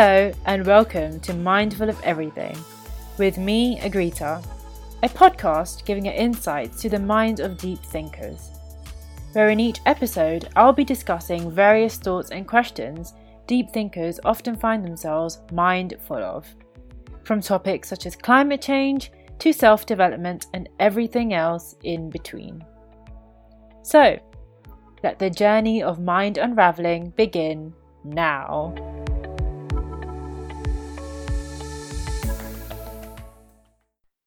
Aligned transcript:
Hello, 0.00 0.30
and 0.46 0.64
welcome 0.64 1.18
to 1.18 1.34
Mindful 1.34 1.88
of 1.88 2.00
Everything 2.04 2.56
with 3.18 3.36
me, 3.36 3.80
Agrita, 3.80 4.40
a 5.02 5.08
podcast 5.08 5.84
giving 5.84 6.06
an 6.06 6.14
insight 6.14 6.72
to 6.76 6.88
the 6.88 7.00
mind 7.00 7.40
of 7.40 7.58
deep 7.58 7.80
thinkers. 7.80 8.50
Where 9.32 9.48
in 9.48 9.58
each 9.58 9.80
episode, 9.86 10.50
I'll 10.54 10.72
be 10.72 10.84
discussing 10.84 11.50
various 11.50 11.96
thoughts 11.96 12.30
and 12.30 12.46
questions 12.46 13.14
deep 13.48 13.70
thinkers 13.70 14.20
often 14.24 14.54
find 14.54 14.84
themselves 14.84 15.40
mindful 15.50 16.18
of, 16.18 16.46
from 17.24 17.40
topics 17.40 17.88
such 17.88 18.06
as 18.06 18.14
climate 18.14 18.62
change 18.62 19.10
to 19.40 19.52
self 19.52 19.84
development 19.84 20.46
and 20.54 20.68
everything 20.78 21.34
else 21.34 21.74
in 21.82 22.08
between. 22.08 22.64
So, 23.82 24.16
let 25.02 25.18
the 25.18 25.28
journey 25.28 25.82
of 25.82 25.98
mind 25.98 26.38
unraveling 26.38 27.14
begin 27.16 27.74
now. 28.04 28.76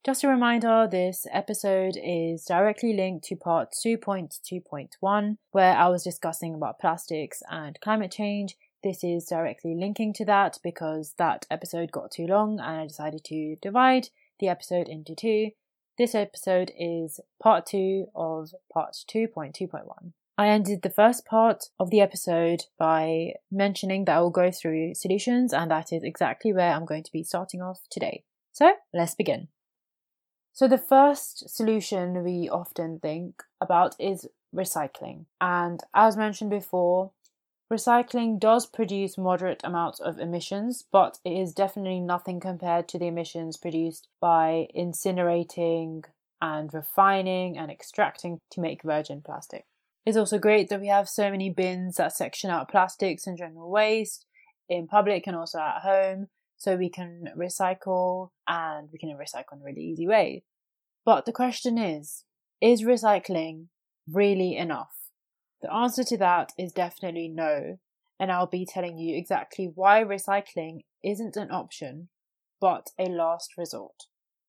Just 0.04 0.24
a 0.24 0.28
reminder 0.28 0.88
this 0.90 1.28
episode 1.32 1.96
is 1.96 2.46
directly 2.46 2.92
linked 2.94 3.24
to 3.26 3.36
part 3.36 3.72
2.2.1, 3.86 5.38
where 5.52 5.78
I 5.78 5.90
was 5.90 6.04
discussing 6.04 6.56
about 6.56 6.80
plastics 6.80 7.44
and 7.52 7.80
climate 7.82 8.12
change. 8.12 8.58
This 8.84 9.04
is 9.04 9.26
directly 9.26 9.76
linking 9.76 10.12
to 10.14 10.26
that 10.26 10.58
because 10.64 11.14
that 11.20 11.46
episode 11.52 11.92
got 11.92 12.10
too 12.10 12.26
long 12.26 12.60
and 12.60 12.80
I 12.80 12.88
decided 12.88 13.24
to 13.26 13.58
divide 13.62 14.08
the 14.40 14.48
episode 14.48 14.90
into 14.90 15.14
two. 15.14 15.52
This 16.00 16.16
episode 16.16 16.72
is 16.76 17.20
part 17.40 17.68
2 17.68 18.08
of 18.16 18.56
part 18.74 18.96
2.2.1. 19.08 20.14
I 20.36 20.48
ended 20.48 20.82
the 20.82 20.90
first 20.90 21.28
part 21.28 21.66
of 21.80 21.92
the 21.92 22.02
episode 22.02 22.64
by 22.80 23.34
mentioning 23.52 24.06
that 24.06 24.18
I 24.18 24.22
will 24.22 24.32
go 24.32 24.50
through 24.50 24.96
solutions, 24.96 25.54
and 25.54 25.70
that 25.70 25.94
is 25.94 26.04
exactly 26.04 26.54
where 26.54 26.74
I'm 26.74 26.86
going 26.86 27.04
to 27.04 27.12
be 27.12 27.22
starting 27.22 27.62
off 27.62 27.82
today. 27.92 28.24
So 28.52 28.74
let's 28.92 29.14
begin. 29.14 29.50
So, 30.54 30.68
the 30.68 30.78
first 30.78 31.50
solution 31.50 32.24
we 32.24 32.50
often 32.50 33.00
think 33.00 33.44
about 33.62 33.96
is 34.00 34.28
recycling. 34.54 35.26
And 35.40 35.82
as 35.94 36.18
mentioned 36.18 36.50
before, 36.50 37.12
recycling 37.72 38.38
does 38.38 38.66
produce 38.66 39.18
moderate 39.18 39.62
amounts 39.64 40.02
of 40.02 40.20
emissions, 40.20 40.84
but 40.92 41.20
it 41.24 41.32
is 41.32 41.54
definitely 41.54 42.02
nothing 42.02 42.40
compared 42.42 42.90
to 42.90 43.00
the 43.00 43.08
emissions 43.08 43.56
produced 43.56 44.10
by 44.20 44.68
incinerating 44.76 46.04
and 46.42 46.74
refining 46.74 47.58
and 47.58 47.72
extracting 47.72 48.40
to 48.50 48.60
make 48.60 48.84
virgin 48.84 49.22
plastic. 49.22 49.66
It's 50.06 50.18
also 50.18 50.38
great 50.38 50.70
that 50.70 50.82
we 50.82 50.88
have 50.88 51.08
so 51.08 51.30
many 51.32 51.50
bins 51.50 51.96
that 51.96 52.14
section 52.14 52.50
out 52.50 52.70
plastics 52.70 53.26
and 53.26 53.38
general 53.38 53.70
waste 53.70 54.26
in 54.68 54.88
public 54.88 55.28
and 55.28 55.36
also 55.36 55.60
at 55.60 55.82
home 55.82 56.28
so 56.58 56.76
we 56.76 56.90
can 56.90 57.30
recycle 57.38 58.30
and 58.48 58.90
we 58.92 59.00
can 59.00 59.10
recycle 59.10 59.54
in 59.54 59.62
a 59.62 59.64
really 59.64 59.82
easy 59.82 60.08
way. 60.08 60.44
But 61.06 61.26
the 61.26 61.32
question 61.32 61.78
is, 61.78 62.26
is 62.62 62.84
recycling 62.84 63.68
really 64.08 64.56
enough? 64.56 65.10
The 65.62 65.74
answer 65.74 66.04
to 66.04 66.18
that 66.18 66.54
is 66.58 66.72
definitely 66.72 67.28
no, 67.28 67.78
and 68.20 68.32
I'll 68.32 68.48
be 68.48 68.66
telling 68.66 68.98
you 68.98 69.16
exactly 69.18 69.72
why 69.74 70.04
recycling 70.04 70.82
isn't 71.04 71.36
an 71.36 71.52
option, 71.52 72.10
but 72.60 72.92
a 73.00 73.06
last 73.06 73.58
resort. 73.58 74.04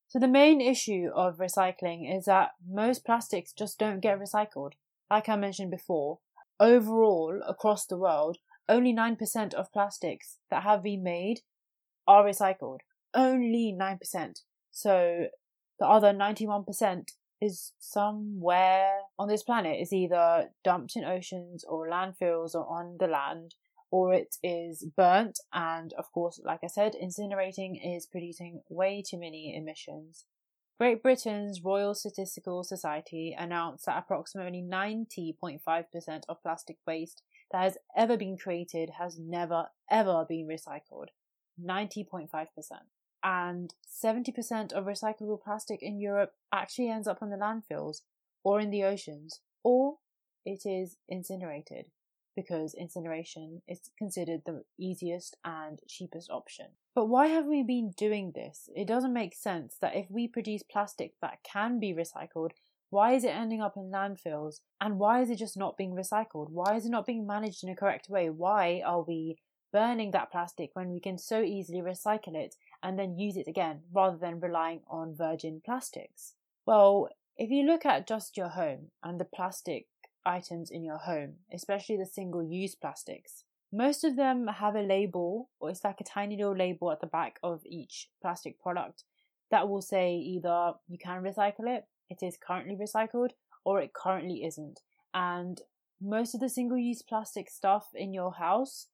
So 0.09 0.19
the 0.19 0.29
main 0.29 0.61
issue 0.61 1.09
of 1.15 1.39
recycling 1.39 2.15
is 2.15 2.27
that 2.27 2.51
most 2.69 3.05
plastics 3.05 3.55
just 3.55 3.79
don't 3.79 4.01
get 4.01 4.19
recycled. 4.19 4.73
Like 5.11 5.29
I 5.29 5.37
mentioned 5.37 5.71
before, 5.71 6.19
overall 6.61 7.41
across 7.49 7.87
the 7.87 7.97
world, 7.97 8.37
only 8.69 8.93
9% 8.93 9.55
of 9.55 9.73
plastics 9.73 10.39
that 10.51 10.63
have 10.65 10.83
been 10.83 11.03
made 11.03 11.41
are 12.07 12.25
recycled. 12.25 12.81
Only 13.15 13.75
9%. 13.79 14.41
So 14.71 15.29
the 15.79 15.87
other 15.87 16.13
91% 16.13 17.09
is 17.41 17.73
somewhere 17.81 19.01
on 19.19 19.29
this 19.29 19.43
planet 19.43 19.81
is 19.81 19.93
either 19.93 20.51
dumped 20.63 20.95
in 20.95 21.05
oceans 21.05 21.65
or 21.65 21.89
landfills 21.89 22.55
or 22.55 22.67
on 22.69 22.97
the 23.01 23.09
land 23.09 23.57
or 23.91 24.15
it 24.15 24.37
is 24.43 24.87
burnt. 24.97 25.41
And 25.53 25.93
of 25.95 26.11
course 26.13 26.41
like 26.45 26.61
i 26.63 26.69
said 26.69 26.95
incinerating 26.95 27.79
is 27.85 28.07
producing 28.07 28.63
way 28.69 29.03
too 29.07 29.19
many 29.19 29.55
emissions. 29.57 30.25
Great 30.79 31.03
britain's 31.03 31.63
royal 31.63 31.95
statistical 31.95 32.65
society 32.65 33.37
announced 33.39 33.87
that 33.87 33.99
approximately 33.99 34.63
90.5% 34.63 36.23
of 36.29 36.43
plastic 36.43 36.77
waste 36.87 37.23
that 37.51 37.63
has 37.63 37.79
ever 37.97 38.17
been 38.17 38.37
created 38.37 38.91
has 38.99 39.19
never 39.19 39.67
ever 39.91 40.25
been 40.29 40.47
recycled. 40.49 41.09
90.5% 41.63 42.29
and 43.23 43.75
70% 43.87 44.73
of 44.73 44.85
recyclable 44.85 45.43
plastic 45.43 45.83
in 45.83 45.99
Europe 45.99 46.35
actually 46.53 46.89
ends 46.89 47.07
up 47.07 47.23
in 47.23 47.31
the 47.31 47.37
landfills 47.37 48.03
or 48.45 48.61
in 48.61 48.71
the 48.71 48.85
oceans, 48.85 49.41
or 49.63 49.97
it 50.45 50.63
is 50.65 50.97
incinerated 51.09 51.87
because 52.35 52.75
incineration 52.75 53.63
is 53.69 53.91
considered 53.99 54.43
the 54.45 54.65
easiest 54.79 55.37
and 55.45 55.81
cheapest 55.89 56.31
option. 56.31 56.67
But 56.95 57.07
why 57.07 57.29
have 57.29 57.47
we 57.47 57.63
been 57.63 57.93
doing 57.97 58.33
this? 58.35 58.69
It 58.75 58.89
doesn't 58.89 59.13
make 59.13 59.35
sense 59.35 59.77
that 59.81 59.95
if 59.95 60.11
we 60.11 60.29
produce 60.29 60.63
plastic 60.63 61.13
that 61.21 61.39
can 61.45 61.79
be 61.79 61.95
recycled, 61.95 62.53
why 62.91 63.13
is 63.15 63.25
it 63.25 63.29
ending 63.35 63.61
up 63.61 63.77
in 63.77 63.91
landfills? 63.91 64.61
And 64.81 64.99
why 64.99 65.23
is 65.23 65.31
it 65.31 65.37
just 65.37 65.57
not 65.57 65.77
being 65.77 65.95
recycled? 65.95 66.51
Why 66.51 66.77
is 66.77 66.87
it 66.87 66.91
not 66.91 67.07
being 67.07 67.27
managed 67.27 67.65
in 67.65 67.71
a 67.71 67.77
correct 67.77 68.09
way? 68.09 68.29
Why 68.29 68.83
are 68.85 69.03
we 69.03 69.37
burning 69.73 70.11
that 70.11 70.31
plastic 70.31 70.71
when 70.75 70.91
we 70.91 71.01
can 71.01 71.19
so 71.19 71.43
easily 71.43 71.81
recycle 71.81 72.35
it 72.35 72.57
and 72.83 72.99
then 72.99 73.19
use 73.19 73.37
it 73.37 73.49
again 73.49 73.81
rather 73.93 74.17
than 74.17 74.41
relying 74.41 74.81
on 74.89 75.17
virgin 75.17 75.63
plastics? 75.65 76.35
Well, 76.67 77.09
if 77.37 77.51
you 77.51 77.65
look 77.65 77.87
at 77.87 78.07
just 78.07 78.37
your 78.37 78.49
home 78.49 78.91
and 79.03 79.19
the 79.19 79.25
plastic 79.25 79.87
items 80.25 80.71
in 80.71 80.85
your 80.85 80.99
home, 80.99 81.35
especially 81.53 81.97
the 81.97 82.07
single 82.07 82.43
use 82.43 82.75
plastics, 82.75 83.45
most 83.73 84.05
of 84.05 84.17
them 84.17 84.47
have 84.47 84.77
a 84.77 84.83
label, 84.83 85.49
or 85.59 85.71
it's 85.71 85.83
like 85.83 86.01
a 86.01 86.05
tiny 86.05 86.37
little 86.37 86.55
label 86.55 86.93
at 86.93 87.01
the 87.01 87.07
back 87.07 87.39
of 87.43 87.63
each 87.65 88.09
plastic 88.21 88.61
product 88.61 89.05
that 89.51 89.69
will 89.69 89.83
say 89.83 90.15
either 90.15 90.75
you 90.89 90.99
can 90.99 91.23
recycle 91.23 91.67
it, 91.67 91.87
it 92.11 92.23
is 92.23 92.37
currently 92.37 92.77
recycled, 92.77 93.31
or 93.65 93.81
it 93.81 93.95
currently 93.95 94.45
isn't. 94.45 94.81
And 95.15 95.61
most 96.01 96.35
of 96.35 96.41
the 96.41 96.49
single 96.49 96.79
use 96.79 97.01
plastic 97.01 97.49
stuff 97.49 97.89
in 97.95 98.13
your 98.13 98.33
house 98.33 98.89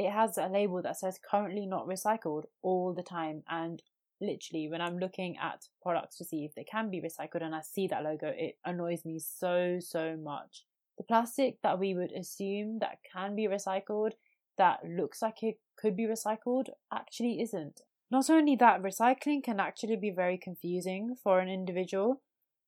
it 0.00 0.10
has 0.10 0.38
a 0.38 0.48
label 0.48 0.80
that 0.82 0.98
says 0.98 1.20
currently 1.30 1.66
not 1.66 1.86
recycled 1.86 2.44
all 2.62 2.94
the 2.94 3.02
time. 3.02 3.42
And 3.48 3.82
literally 4.20 4.68
when 4.68 4.80
i'm 4.80 4.98
looking 4.98 5.36
at 5.38 5.66
products 5.82 6.16
to 6.18 6.24
see 6.24 6.44
if 6.44 6.54
they 6.54 6.64
can 6.64 6.90
be 6.90 7.00
recycled 7.00 7.42
and 7.42 7.54
i 7.54 7.60
see 7.62 7.86
that 7.86 8.02
logo 8.02 8.30
it 8.36 8.58
annoys 8.64 9.04
me 9.04 9.18
so 9.18 9.78
so 9.80 10.16
much. 10.16 10.64
The 10.98 11.04
plastic 11.04 11.56
that 11.62 11.78
we 11.78 11.94
would 11.94 12.12
assume 12.12 12.78
that 12.80 12.98
can 13.10 13.34
be 13.34 13.48
recycled 13.48 14.12
that 14.58 14.80
looks 14.86 15.22
like 15.22 15.42
it 15.42 15.56
could 15.78 15.96
be 15.96 16.04
recycled 16.04 16.66
actually 16.92 17.40
isn't. 17.40 17.80
Not 18.10 18.28
only 18.28 18.56
that 18.56 18.82
recycling 18.82 19.42
can 19.42 19.60
actually 19.60 19.96
be 19.96 20.10
very 20.10 20.36
confusing 20.36 21.16
for 21.22 21.40
an 21.40 21.48
individual. 21.48 22.20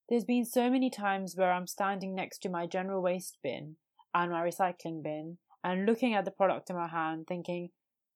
There's 0.09 0.25
been 0.25 0.47
so 0.47 0.71
many 0.71 0.89
times 0.89 1.35
where 1.37 1.53
i'm 1.53 1.67
standing 1.67 2.15
next 2.15 2.39
to 2.41 2.49
my 2.49 2.67
general 2.67 3.03
waste 3.03 3.39
bin 3.43 3.77
and 4.15 4.31
my 4.31 4.43
recycling 4.43 5.03
bin 5.03 5.39
and 5.65 5.87
looking 5.87 6.15
at 6.15 6.25
the 6.25 6.31
product 6.31 6.71
in 6.71 6.77
my 6.77 6.89
hand, 6.89 7.27
thinking, 7.27 7.71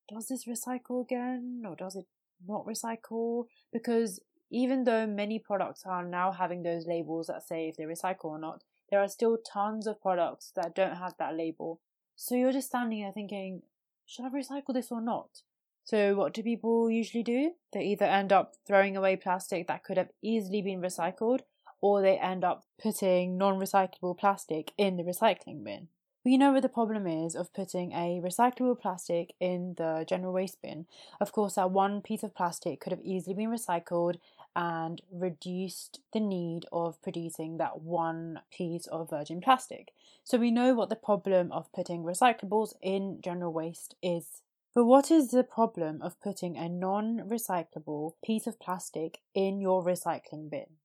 does 0.09 0.27
this 0.27 0.45
recycle 0.45 1.03
again 1.03 1.63
or 1.67 1.75
does 1.75 1.95
it 1.95 2.05
not 2.45 2.65
recycle? 2.65 3.45
Because 3.71 4.19
even 4.49 4.85
though 4.85 5.05
many 5.05 5.39
products 5.39 5.83
are 5.85 6.05
now 6.05 6.31
having 6.31 6.63
those 6.63 6.87
labels 6.87 7.27
that 7.27 7.47
say 7.47 7.67
if 7.67 7.75
they 7.77 7.83
recycle 7.83 8.25
or 8.25 8.39
not, 8.39 8.63
there 8.89 9.01
are 9.01 9.07
still 9.07 9.37
tons 9.37 9.87
of 9.87 10.01
products 10.01 10.51
that 10.55 10.75
don't 10.75 10.95
have 10.95 11.15
that 11.19 11.35
label. 11.35 11.81
So 12.15 12.35
you're 12.35 12.53
just 12.53 12.69
standing 12.69 13.01
there 13.01 13.11
thinking, 13.11 13.63
should 14.05 14.25
I 14.25 14.29
recycle 14.29 14.73
this 14.73 14.91
or 14.91 15.01
not? 15.01 15.41
So 15.83 16.15
what 16.15 16.33
do 16.33 16.43
people 16.43 16.89
usually 16.89 17.23
do? 17.23 17.51
They 17.73 17.83
either 17.83 18.05
end 18.05 18.33
up 18.33 18.55
throwing 18.65 18.97
away 18.97 19.15
plastic 19.15 19.67
that 19.67 19.83
could 19.83 19.97
have 19.97 20.09
easily 20.21 20.61
been 20.61 20.81
recycled, 20.81 21.41
or 21.81 22.01
they 22.01 22.17
end 22.17 22.43
up 22.43 22.65
putting 22.81 23.37
non 23.37 23.59
recyclable 23.59 24.17
plastic 24.17 24.73
in 24.77 24.97
the 24.97 25.03
recycling 25.03 25.63
bin. 25.63 25.89
We 26.27 26.35
know 26.35 26.51
what 26.51 26.61
the 26.61 26.67
problem 26.67 27.07
is 27.07 27.35
of 27.35 27.53
putting 27.53 27.93
a 27.93 28.19
recyclable 28.21 28.77
plastic 28.77 29.33
in 29.39 29.75
the 29.77 30.03
general 30.05 30.33
waste 30.33 30.61
bin. 30.61 30.85
Of 31.21 31.31
course, 31.31 31.55
that 31.55 31.71
one 31.71 32.01
piece 32.01 32.21
of 32.21 32.35
plastic 32.35 32.81
could 32.81 32.91
have 32.91 33.01
easily 33.01 33.33
been 33.33 33.49
recycled 33.49 34.17
and 34.53 35.01
reduced 35.09 36.01
the 36.11 36.19
need 36.19 36.65
of 36.69 37.01
producing 37.01 37.59
that 37.59 37.81
one 37.81 38.41
piece 38.51 38.87
of 38.87 39.09
virgin 39.09 39.39
plastic. 39.39 39.93
So 40.25 40.37
we 40.37 40.51
know 40.51 40.73
what 40.73 40.89
the 40.89 40.97
problem 40.97 41.49
of 41.53 41.71
putting 41.71 42.03
recyclables 42.03 42.73
in 42.81 43.21
general 43.21 43.53
waste 43.53 43.95
is. 44.03 44.41
But 44.75 44.83
what 44.83 45.09
is 45.09 45.31
the 45.31 45.45
problem 45.45 46.01
of 46.01 46.19
putting 46.19 46.57
a 46.57 46.67
non 46.67 47.19
recyclable 47.19 48.15
piece 48.21 48.47
of 48.47 48.59
plastic 48.59 49.19
in 49.33 49.61
your 49.61 49.81
recycling 49.81 50.49
bin? 50.49 50.75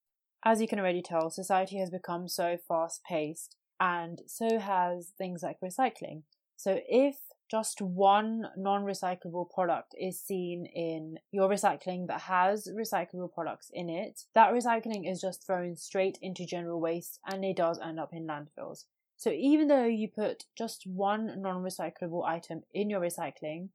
As 0.45 0.61
you 0.61 0.69
can 0.69 0.79
already 0.79 1.03
tell, 1.03 1.31
society 1.31 1.79
has 1.79 1.91
become 1.91 2.29
so 2.29 2.56
fast 2.69 3.03
paced 3.03 3.56
and 3.82 4.23
so 4.29 4.61
has 4.61 5.08
things 5.19 5.43
like 5.43 5.58
recycling. 5.61 6.23
So 6.56 6.79
if 6.88 7.17
just 7.50 7.82
one 7.82 8.46
non 8.56 8.84
recyclable 8.84 9.50
product 9.50 9.94
is 10.00 10.20
seen 10.20 10.67
in 10.67 11.19
your 11.32 11.50
recycling 11.50 12.06
that 12.06 12.20
has 12.23 12.69
recyclable 12.73 13.34
products 13.34 13.70
in 13.75 13.90
it, 13.90 14.23
that 14.34 14.52
recycling 14.52 15.11
is 15.11 15.20
just 15.20 15.44
thrown 15.44 15.75
straight 15.75 16.17
into 16.23 16.46
general 16.46 16.81
waste 16.81 17.19
and 17.26 17.44
it 17.44 17.56
does 17.56 17.81
end 17.81 17.99
up 17.99 18.14
in 18.14 18.25
landfills. 18.26 18.84
So 19.17 19.31
even 19.31 19.67
though 19.67 19.85
you 19.85 20.06
put 20.06 20.44
just 20.56 20.87
one 20.87 21.43
non 21.43 21.64
recyclable 21.64 22.25
item 22.25 22.62
in 22.73 22.88
your 22.88 23.00
recycling, 23.00 23.70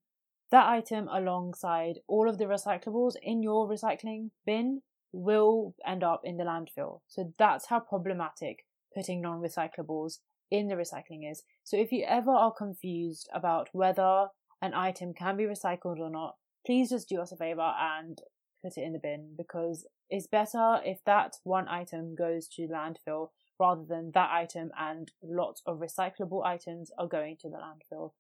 that 0.52 0.68
item 0.68 1.10
alongside 1.12 2.00
all 2.08 2.30
of 2.30 2.38
the 2.38 2.46
recyclables 2.46 3.16
in 3.22 3.44
your 3.44 3.68
recycling 3.70 4.30
bin 4.46 4.84
will 5.12 5.76
end 5.86 6.02
up 6.02 6.22
in 6.24 6.38
the 6.38 6.46
landfill. 6.46 7.02
So 7.10 7.34
that's 7.38 7.66
how 7.66 7.82
problematic 7.82 8.67
putting 8.98 9.22
non 9.22 9.42
recyclables 9.42 10.20
in 10.50 10.68
the 10.68 10.76
recycling 10.76 11.30
is. 11.30 11.44
So 11.64 11.78
if 11.78 11.92
you 11.92 12.04
ever 12.08 12.32
are 12.32 12.54
confused 12.54 13.30
about 13.34 13.70
whether 13.74 14.28
an 14.62 14.74
item 14.74 15.14
can 15.14 15.38
be 15.38 15.44
recycled 15.44 16.00
or 16.00 16.10
not, 16.10 16.36
please 16.66 16.90
just 16.90 17.10
do 17.10 17.22
us 17.22 17.32
a 17.32 17.38
favor 17.38 17.74
and 17.80 18.18
put 18.64 18.78
it 18.78 18.84
in 18.84 18.94
the 18.94 19.00
bin 19.00 19.36
because 19.38 19.86
it's 20.10 20.28
better 20.28 20.80
if 20.84 21.00
that 21.06 21.36
one 21.44 21.68
item 21.68 22.16
goes 22.16 22.48
to 22.48 22.68
landfill 22.68 23.30
rather 23.60 23.84
than 23.88 24.12
that 24.14 24.30
item 24.32 24.72
and 24.80 25.12
lots 25.24 25.62
of 25.66 25.80
recyclable 25.80 26.46
items 26.46 26.92
are 26.98 27.08
going 27.08 27.38
to 27.42 27.50
the 27.50 27.58
landfill. 27.58 28.12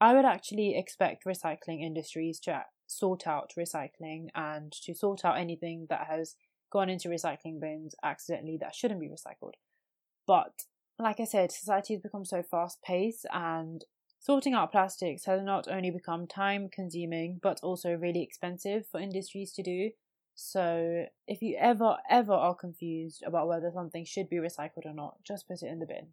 I 0.00 0.14
would 0.14 0.24
actually 0.24 0.76
expect 0.76 1.24
recycling 1.24 1.82
industries 1.82 2.40
to 2.40 2.64
sort 2.86 3.26
out 3.26 3.52
recycling 3.58 4.26
and 4.34 4.72
to 4.84 4.94
sort 4.94 5.24
out 5.24 5.38
anything 5.38 5.86
that 5.88 6.06
has 6.08 6.34
gone 6.72 6.88
into 6.88 7.08
recycling 7.08 7.60
bins 7.60 7.94
accidentally 8.02 8.58
that 8.60 8.74
shouldn't 8.74 9.00
be 9.00 9.08
recycled. 9.08 9.52
But 10.26 10.64
like 10.98 11.20
I 11.20 11.24
said, 11.24 11.52
society 11.52 11.94
has 11.94 12.02
become 12.02 12.24
so 12.24 12.42
fast 12.42 12.82
paced 12.82 13.26
and 13.32 13.84
sorting 14.18 14.54
out 14.54 14.70
plastics 14.70 15.24
has 15.24 15.42
not 15.42 15.66
only 15.68 15.90
become 15.90 16.26
time 16.26 16.68
consuming 16.68 17.40
but 17.42 17.58
also 17.62 17.94
really 17.94 18.22
expensive 18.22 18.86
for 18.86 19.00
industries 19.00 19.52
to 19.52 19.62
do. 19.62 19.90
So 20.34 21.06
if 21.26 21.42
you 21.42 21.56
ever, 21.58 21.96
ever 22.08 22.32
are 22.32 22.54
confused 22.54 23.22
about 23.26 23.48
whether 23.48 23.70
something 23.74 24.04
should 24.04 24.30
be 24.30 24.36
recycled 24.36 24.86
or 24.86 24.94
not, 24.94 25.16
just 25.24 25.48
put 25.48 25.62
it 25.62 25.66
in 25.66 25.80
the 25.80 25.86
bin. 25.86 26.08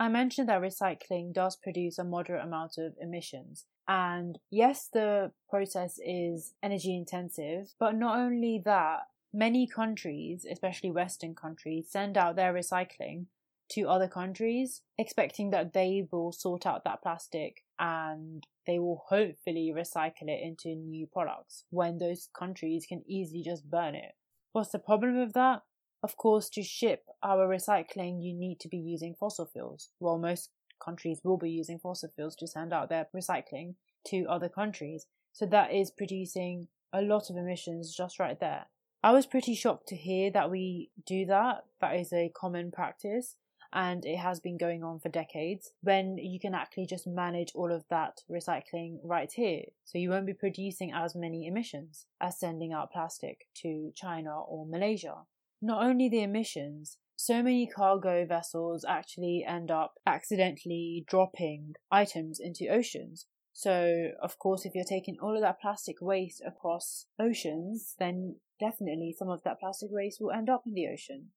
I 0.00 0.08
mentioned 0.08 0.48
that 0.48 0.62
recycling 0.62 1.32
does 1.32 1.54
produce 1.54 1.98
a 1.98 2.04
moderate 2.04 2.44
amount 2.44 2.76
of 2.78 2.94
emissions. 3.00 3.66
And 3.86 4.38
yes, 4.50 4.88
the 4.92 5.30
process 5.48 6.00
is 6.04 6.54
energy 6.62 6.96
intensive, 6.96 7.74
but 7.78 7.94
not 7.94 8.18
only 8.18 8.60
that, 8.64 9.02
many 9.32 9.66
countries, 9.66 10.44
especially 10.50 10.90
Western 10.90 11.34
countries, 11.34 11.86
send 11.88 12.18
out 12.18 12.36
their 12.36 12.52
recycling 12.52 13.26
to 13.72 13.88
other 13.88 14.08
countries, 14.08 14.82
expecting 14.98 15.50
that 15.50 15.72
they 15.72 16.06
will 16.10 16.32
sort 16.32 16.66
out 16.66 16.84
that 16.84 17.02
plastic 17.02 17.64
and 17.78 18.46
they 18.66 18.78
will 18.78 19.04
hopefully 19.08 19.72
recycle 19.74 20.28
it 20.28 20.42
into 20.42 20.68
new 20.74 21.06
products 21.06 21.64
when 21.70 21.98
those 21.98 22.28
countries 22.36 22.86
can 22.88 23.02
easily 23.06 23.42
just 23.42 23.70
burn 23.70 23.94
it. 23.94 24.12
What's 24.52 24.70
the 24.70 24.78
problem 24.78 25.18
with 25.18 25.32
that? 25.32 25.62
Of 26.02 26.16
course, 26.16 26.48
to 26.50 26.62
ship 26.62 27.04
our 27.22 27.48
recycling, 27.48 28.22
you 28.22 28.34
need 28.34 28.60
to 28.60 28.68
be 28.68 28.78
using 28.78 29.14
fossil 29.14 29.46
fuels. 29.46 29.90
Well, 30.00 30.18
most 30.18 30.50
countries 30.84 31.20
will 31.22 31.38
be 31.38 31.50
using 31.50 31.78
fossil 31.78 32.10
fuels 32.14 32.36
to 32.36 32.46
send 32.46 32.72
out 32.72 32.88
their 32.88 33.06
recycling 33.14 33.74
to 34.08 34.26
other 34.28 34.48
countries. 34.48 35.06
So 35.32 35.46
that 35.46 35.72
is 35.72 35.90
producing 35.90 36.68
a 36.92 37.02
lot 37.02 37.30
of 37.30 37.36
emissions 37.36 37.94
just 37.94 38.18
right 38.18 38.38
there. 38.38 38.66
I 39.02 39.12
was 39.12 39.26
pretty 39.26 39.54
shocked 39.54 39.88
to 39.88 39.96
hear 39.96 40.30
that 40.32 40.50
we 40.50 40.90
do 41.06 41.24
that. 41.26 41.64
That 41.80 41.96
is 41.96 42.12
a 42.12 42.32
common 42.34 42.70
practice 42.70 43.36
and 43.72 44.04
it 44.04 44.18
has 44.18 44.40
been 44.40 44.58
going 44.58 44.82
on 44.82 44.98
for 44.98 45.08
decades, 45.08 45.72
when 45.82 46.18
you 46.18 46.38
can 46.38 46.54
actually 46.54 46.86
just 46.86 47.06
manage 47.06 47.52
all 47.54 47.72
of 47.72 47.84
that 47.88 48.20
recycling 48.30 48.98
right 49.02 49.32
here. 49.32 49.62
So 49.84 49.98
you 49.98 50.10
won't 50.10 50.26
be 50.26 50.34
producing 50.34 50.92
as 50.92 51.14
many 51.14 51.46
emissions 51.46 52.06
as 52.20 52.38
sending 52.38 52.72
out 52.72 52.92
plastic 52.92 53.48
to 53.62 53.92
China 53.94 54.40
or 54.40 54.66
Malaysia. 54.66 55.26
Not 55.60 55.84
only 55.84 56.08
the 56.08 56.22
emissions, 56.22 56.98
so 57.16 57.42
many 57.42 57.66
cargo 57.66 58.26
vessels 58.26 58.84
actually 58.88 59.44
end 59.46 59.70
up 59.70 59.94
accidentally 60.06 61.04
dropping 61.08 61.74
items 61.90 62.40
into 62.40 62.68
oceans. 62.68 63.26
So, 63.52 64.08
of 64.20 64.38
course, 64.38 64.64
if 64.64 64.74
you're 64.74 64.84
taking 64.84 65.18
all 65.20 65.36
of 65.36 65.42
that 65.42 65.60
plastic 65.60 65.96
waste 66.00 66.42
across 66.44 67.06
oceans, 67.20 67.94
then 67.98 68.36
definitely 68.58 69.14
some 69.16 69.28
of 69.28 69.42
that 69.44 69.60
plastic 69.60 69.90
waste 69.90 70.20
will 70.20 70.32
end 70.32 70.48
up 70.48 70.62
in 70.66 70.74
the 70.74 70.88
ocean. 70.88 71.28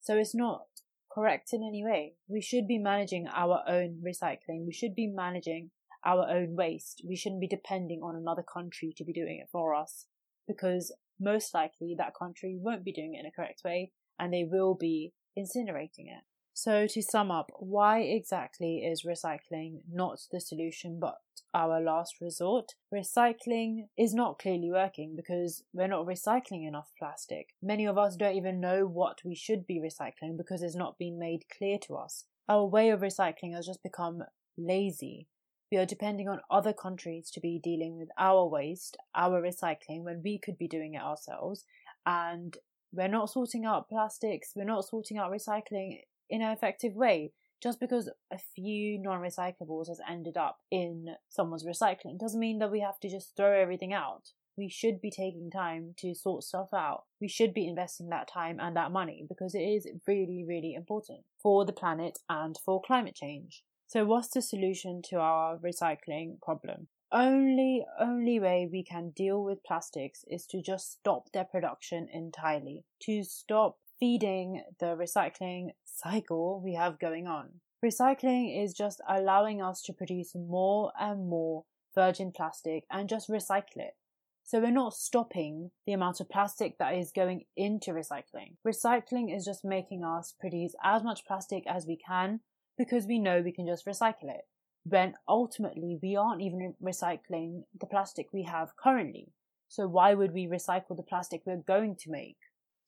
So 0.00 0.16
it's 0.16 0.34
not 0.34 0.62
correct 1.12 1.52
in 1.52 1.62
any 1.62 1.84
way. 1.84 2.14
We 2.28 2.40
should 2.40 2.66
be 2.66 2.78
managing 2.78 3.26
our 3.28 3.62
own 3.66 4.02
recycling. 4.04 4.66
We 4.66 4.72
should 4.72 4.94
be 4.94 5.06
managing 5.06 5.70
our 6.04 6.28
own 6.28 6.56
waste. 6.56 7.02
We 7.06 7.16
shouldn't 7.16 7.40
be 7.40 7.48
depending 7.48 8.00
on 8.02 8.16
another 8.16 8.42
country 8.42 8.94
to 8.96 9.04
be 9.04 9.12
doing 9.12 9.38
it 9.42 9.48
for 9.50 9.74
us 9.74 10.06
because 10.46 10.94
most 11.18 11.52
likely 11.52 11.94
that 11.98 12.14
country 12.18 12.56
won't 12.58 12.84
be 12.84 12.92
doing 12.92 13.14
it 13.14 13.20
in 13.20 13.26
a 13.26 13.32
correct 13.32 13.62
way 13.64 13.92
and 14.18 14.32
they 14.32 14.44
will 14.44 14.74
be 14.74 15.12
incinerating 15.38 16.06
it. 16.08 16.24
So, 16.52 16.86
to 16.86 17.02
sum 17.02 17.30
up, 17.30 17.50
why 17.58 18.00
exactly 18.00 18.78
is 18.78 19.04
recycling 19.04 19.80
not 19.90 20.20
the 20.30 20.40
solution 20.40 20.98
but 21.00 21.18
our 21.54 21.80
last 21.80 22.20
resort? 22.20 22.74
Recycling 22.92 23.88
is 23.96 24.14
not 24.14 24.38
clearly 24.38 24.70
working 24.70 25.16
because 25.16 25.62
we're 25.72 25.86
not 25.86 26.06
recycling 26.06 26.66
enough 26.66 26.90
plastic. 26.98 27.54
Many 27.62 27.86
of 27.86 27.96
us 27.96 28.16
don't 28.16 28.36
even 28.36 28.60
know 28.60 28.86
what 28.86 29.18
we 29.24 29.34
should 29.34 29.66
be 29.66 29.80
recycling 29.80 30.36
because 30.36 30.62
it's 30.62 30.76
not 30.76 30.98
been 30.98 31.18
made 31.18 31.44
clear 31.56 31.78
to 31.86 31.96
us. 31.96 32.24
Our 32.48 32.66
way 32.66 32.90
of 32.90 33.00
recycling 33.00 33.54
has 33.54 33.66
just 33.66 33.82
become 33.82 34.24
lazy. 34.58 35.28
We 35.70 35.78
are 35.78 35.86
depending 35.86 36.28
on 36.28 36.40
other 36.50 36.72
countries 36.72 37.30
to 37.30 37.40
be 37.40 37.60
dealing 37.62 37.96
with 37.96 38.08
our 38.18 38.44
waste, 38.44 38.96
our 39.14 39.40
recycling, 39.40 40.02
when 40.02 40.20
we 40.22 40.36
could 40.36 40.58
be 40.58 40.66
doing 40.66 40.94
it 40.94 41.02
ourselves. 41.02 41.64
And 42.04 42.56
we're 42.92 43.08
not 43.08 43.30
sorting 43.30 43.64
out 43.64 43.88
plastics, 43.88 44.52
we're 44.56 44.64
not 44.64 44.84
sorting 44.84 45.16
out 45.16 45.30
recycling 45.30 46.00
in 46.30 46.42
an 46.42 46.52
effective 46.52 46.94
way. 46.94 47.32
Just 47.62 47.78
because 47.78 48.08
a 48.32 48.38
few 48.38 48.98
non 48.98 49.20
recyclables 49.20 49.88
has 49.88 50.00
ended 50.08 50.38
up 50.38 50.60
in 50.70 51.16
someone's 51.28 51.66
recycling 51.66 52.18
doesn't 52.18 52.40
mean 52.40 52.58
that 52.60 52.70
we 52.70 52.80
have 52.80 52.98
to 53.00 53.10
just 53.10 53.36
throw 53.36 53.52
everything 53.52 53.92
out. 53.92 54.30
We 54.56 54.68
should 54.68 55.00
be 55.00 55.10
taking 55.10 55.50
time 55.50 55.94
to 55.98 56.14
sort 56.14 56.42
stuff 56.44 56.68
out. 56.72 57.04
We 57.20 57.28
should 57.28 57.52
be 57.52 57.68
investing 57.68 58.08
that 58.08 58.28
time 58.28 58.58
and 58.60 58.74
that 58.76 58.92
money 58.92 59.24
because 59.28 59.54
it 59.54 59.60
is 59.60 59.86
really, 60.06 60.44
really 60.46 60.74
important 60.74 61.20
for 61.42 61.66
the 61.66 61.72
planet 61.72 62.18
and 62.28 62.56
for 62.64 62.80
climate 62.80 63.14
change. 63.14 63.62
So, 63.86 64.04
what's 64.04 64.28
the 64.28 64.40
solution 64.40 65.02
to 65.10 65.16
our 65.16 65.58
recycling 65.58 66.40
problem? 66.40 66.88
Only, 67.12 67.84
only 67.98 68.38
way 68.38 68.68
we 68.70 68.84
can 68.84 69.10
deal 69.10 69.42
with 69.42 69.64
plastics 69.64 70.24
is 70.28 70.46
to 70.46 70.62
just 70.62 70.92
stop 70.92 71.32
their 71.32 71.44
production 71.44 72.08
entirely. 72.12 72.84
To 73.02 73.24
stop 73.24 73.78
feeding 74.00 74.62
the 74.80 74.96
recycling 74.96 75.68
cycle 75.84 76.60
we 76.64 76.74
have 76.74 76.98
going 76.98 77.26
on. 77.26 77.60
Recycling 77.84 78.64
is 78.64 78.72
just 78.72 79.00
allowing 79.08 79.62
us 79.62 79.82
to 79.82 79.92
produce 79.92 80.34
more 80.34 80.90
and 80.98 81.28
more 81.28 81.64
virgin 81.94 82.32
plastic 82.34 82.84
and 82.90 83.08
just 83.08 83.28
recycle 83.28 83.76
it. 83.76 83.94
So 84.42 84.58
we're 84.58 84.70
not 84.70 84.94
stopping 84.94 85.70
the 85.86 85.92
amount 85.92 86.20
of 86.20 86.28
plastic 86.28 86.78
that 86.78 86.94
is 86.94 87.12
going 87.12 87.44
into 87.56 87.92
recycling. 87.92 88.56
Recycling 88.66 89.34
is 89.34 89.44
just 89.44 89.64
making 89.64 90.02
us 90.02 90.34
produce 90.40 90.74
as 90.82 91.04
much 91.04 91.24
plastic 91.26 91.64
as 91.68 91.86
we 91.86 91.96
can 91.96 92.40
because 92.76 93.06
we 93.06 93.18
know 93.18 93.42
we 93.42 93.52
can 93.52 93.66
just 93.66 93.86
recycle 93.86 94.24
it. 94.24 94.46
When 94.84 95.14
ultimately 95.28 95.98
we 96.02 96.16
aren't 96.16 96.40
even 96.40 96.74
recycling 96.82 97.64
the 97.78 97.86
plastic 97.86 98.28
we 98.32 98.44
have 98.44 98.70
currently. 98.82 99.28
So 99.68 99.86
why 99.86 100.14
would 100.14 100.32
we 100.32 100.46
recycle 100.46 100.96
the 100.96 101.02
plastic 101.02 101.42
we're 101.46 101.62
going 101.64 101.96
to 102.00 102.10
make? 102.10 102.38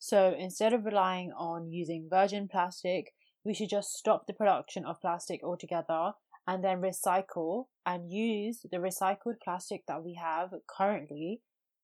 So 0.05 0.35
instead 0.37 0.73
of 0.73 0.85
relying 0.85 1.31
on 1.31 1.71
using 1.71 2.09
virgin 2.11 2.49
plastic, 2.49 3.15
we 3.45 3.55
should 3.55 3.69
just 3.69 3.93
stop 3.93 4.27
the 4.27 4.33
production 4.33 4.85
of 4.85 5.01
plastic 5.01 5.45
altogether 5.45 6.15
and 6.45 6.65
then 6.65 6.81
recycle 6.81 7.67
and 7.87 8.11
use 8.11 8.67
the 8.69 8.79
recycled 8.79 9.37
plastic 9.45 9.85
that 9.87 10.03
we 10.03 10.15
have 10.15 10.55
currently 10.67 11.41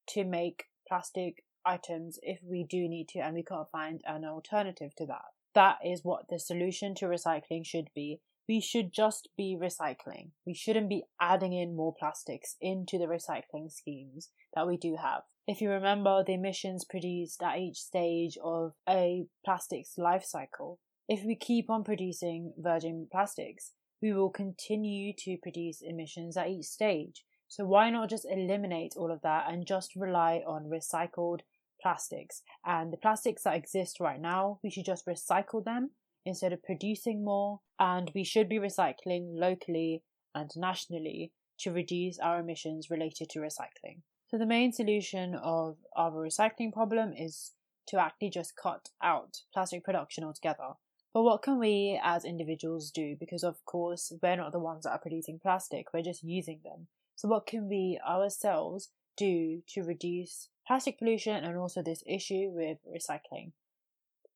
to 0.08 0.24
make 0.24 0.64
plastic 0.88 1.44
items 1.64 2.18
if 2.22 2.40
we 2.42 2.66
do 2.68 2.88
need 2.88 3.06
to 3.10 3.20
and 3.20 3.36
we 3.36 3.44
can't 3.44 3.70
find 3.70 4.00
an 4.04 4.24
alternative 4.24 4.96
to 4.96 5.06
that. 5.06 5.26
That 5.54 5.78
is 5.86 6.00
what 6.02 6.28
the 6.28 6.40
solution 6.40 6.96
to 6.96 7.06
recycling 7.06 7.64
should 7.64 7.90
be. 7.94 8.18
We 8.48 8.60
should 8.60 8.92
just 8.92 9.28
be 9.36 9.56
recycling. 9.56 10.30
We 10.44 10.54
shouldn't 10.54 10.88
be 10.88 11.04
adding 11.20 11.52
in 11.52 11.76
more 11.76 11.94
plastics 11.96 12.56
into 12.60 12.98
the 12.98 13.06
recycling 13.06 13.70
schemes 13.70 14.30
that 14.56 14.66
we 14.66 14.76
do 14.76 14.96
have. 15.00 15.22
If 15.48 15.62
you 15.62 15.70
remember 15.70 16.22
the 16.22 16.34
emissions 16.34 16.84
produced 16.84 17.42
at 17.42 17.56
each 17.56 17.78
stage 17.78 18.36
of 18.44 18.74
a 18.86 19.24
plastic's 19.46 19.96
life 19.96 20.22
cycle, 20.22 20.78
if 21.08 21.24
we 21.24 21.36
keep 21.36 21.70
on 21.70 21.84
producing 21.84 22.52
virgin 22.58 23.08
plastics, 23.10 23.72
we 24.02 24.12
will 24.12 24.28
continue 24.28 25.14
to 25.20 25.38
produce 25.42 25.80
emissions 25.80 26.36
at 26.36 26.48
each 26.48 26.66
stage. 26.66 27.24
So 27.48 27.64
why 27.64 27.88
not 27.88 28.10
just 28.10 28.26
eliminate 28.30 28.92
all 28.94 29.10
of 29.10 29.22
that 29.22 29.46
and 29.50 29.66
just 29.66 29.96
rely 29.96 30.42
on 30.46 30.64
recycled 30.70 31.40
plastics? 31.80 32.42
And 32.66 32.92
the 32.92 32.98
plastics 32.98 33.44
that 33.44 33.56
exist 33.56 34.00
right 34.00 34.20
now, 34.20 34.60
we 34.62 34.68
should 34.68 34.84
just 34.84 35.06
recycle 35.06 35.64
them 35.64 35.92
instead 36.26 36.52
of 36.52 36.62
producing 36.62 37.24
more. 37.24 37.60
And 37.80 38.12
we 38.14 38.22
should 38.22 38.50
be 38.50 38.58
recycling 38.58 39.30
locally 39.32 40.02
and 40.34 40.50
nationally 40.56 41.32
to 41.60 41.72
reduce 41.72 42.18
our 42.18 42.38
emissions 42.38 42.90
related 42.90 43.30
to 43.30 43.38
recycling. 43.38 44.02
So, 44.28 44.36
the 44.36 44.46
main 44.46 44.72
solution 44.72 45.34
of 45.34 45.78
our 45.96 46.12
recycling 46.12 46.70
problem 46.70 47.14
is 47.14 47.52
to 47.86 47.98
actually 47.98 48.28
just 48.28 48.56
cut 48.56 48.90
out 49.02 49.38
plastic 49.54 49.82
production 49.82 50.22
altogether. 50.22 50.74
But 51.14 51.22
what 51.22 51.42
can 51.42 51.58
we 51.58 51.98
as 52.02 52.26
individuals 52.26 52.90
do? 52.90 53.16
Because, 53.18 53.42
of 53.42 53.64
course, 53.64 54.12
we're 54.22 54.36
not 54.36 54.52
the 54.52 54.58
ones 54.58 54.84
that 54.84 54.90
are 54.90 54.98
producing 54.98 55.38
plastic, 55.38 55.94
we're 55.94 56.02
just 56.02 56.22
using 56.22 56.60
them. 56.62 56.88
So, 57.16 57.26
what 57.26 57.46
can 57.46 57.70
we 57.70 57.98
ourselves 58.06 58.90
do 59.16 59.62
to 59.68 59.82
reduce 59.82 60.50
plastic 60.66 60.98
pollution 60.98 61.42
and 61.42 61.56
also 61.56 61.82
this 61.82 62.02
issue 62.06 62.50
with 62.52 62.78
recycling? 62.86 63.52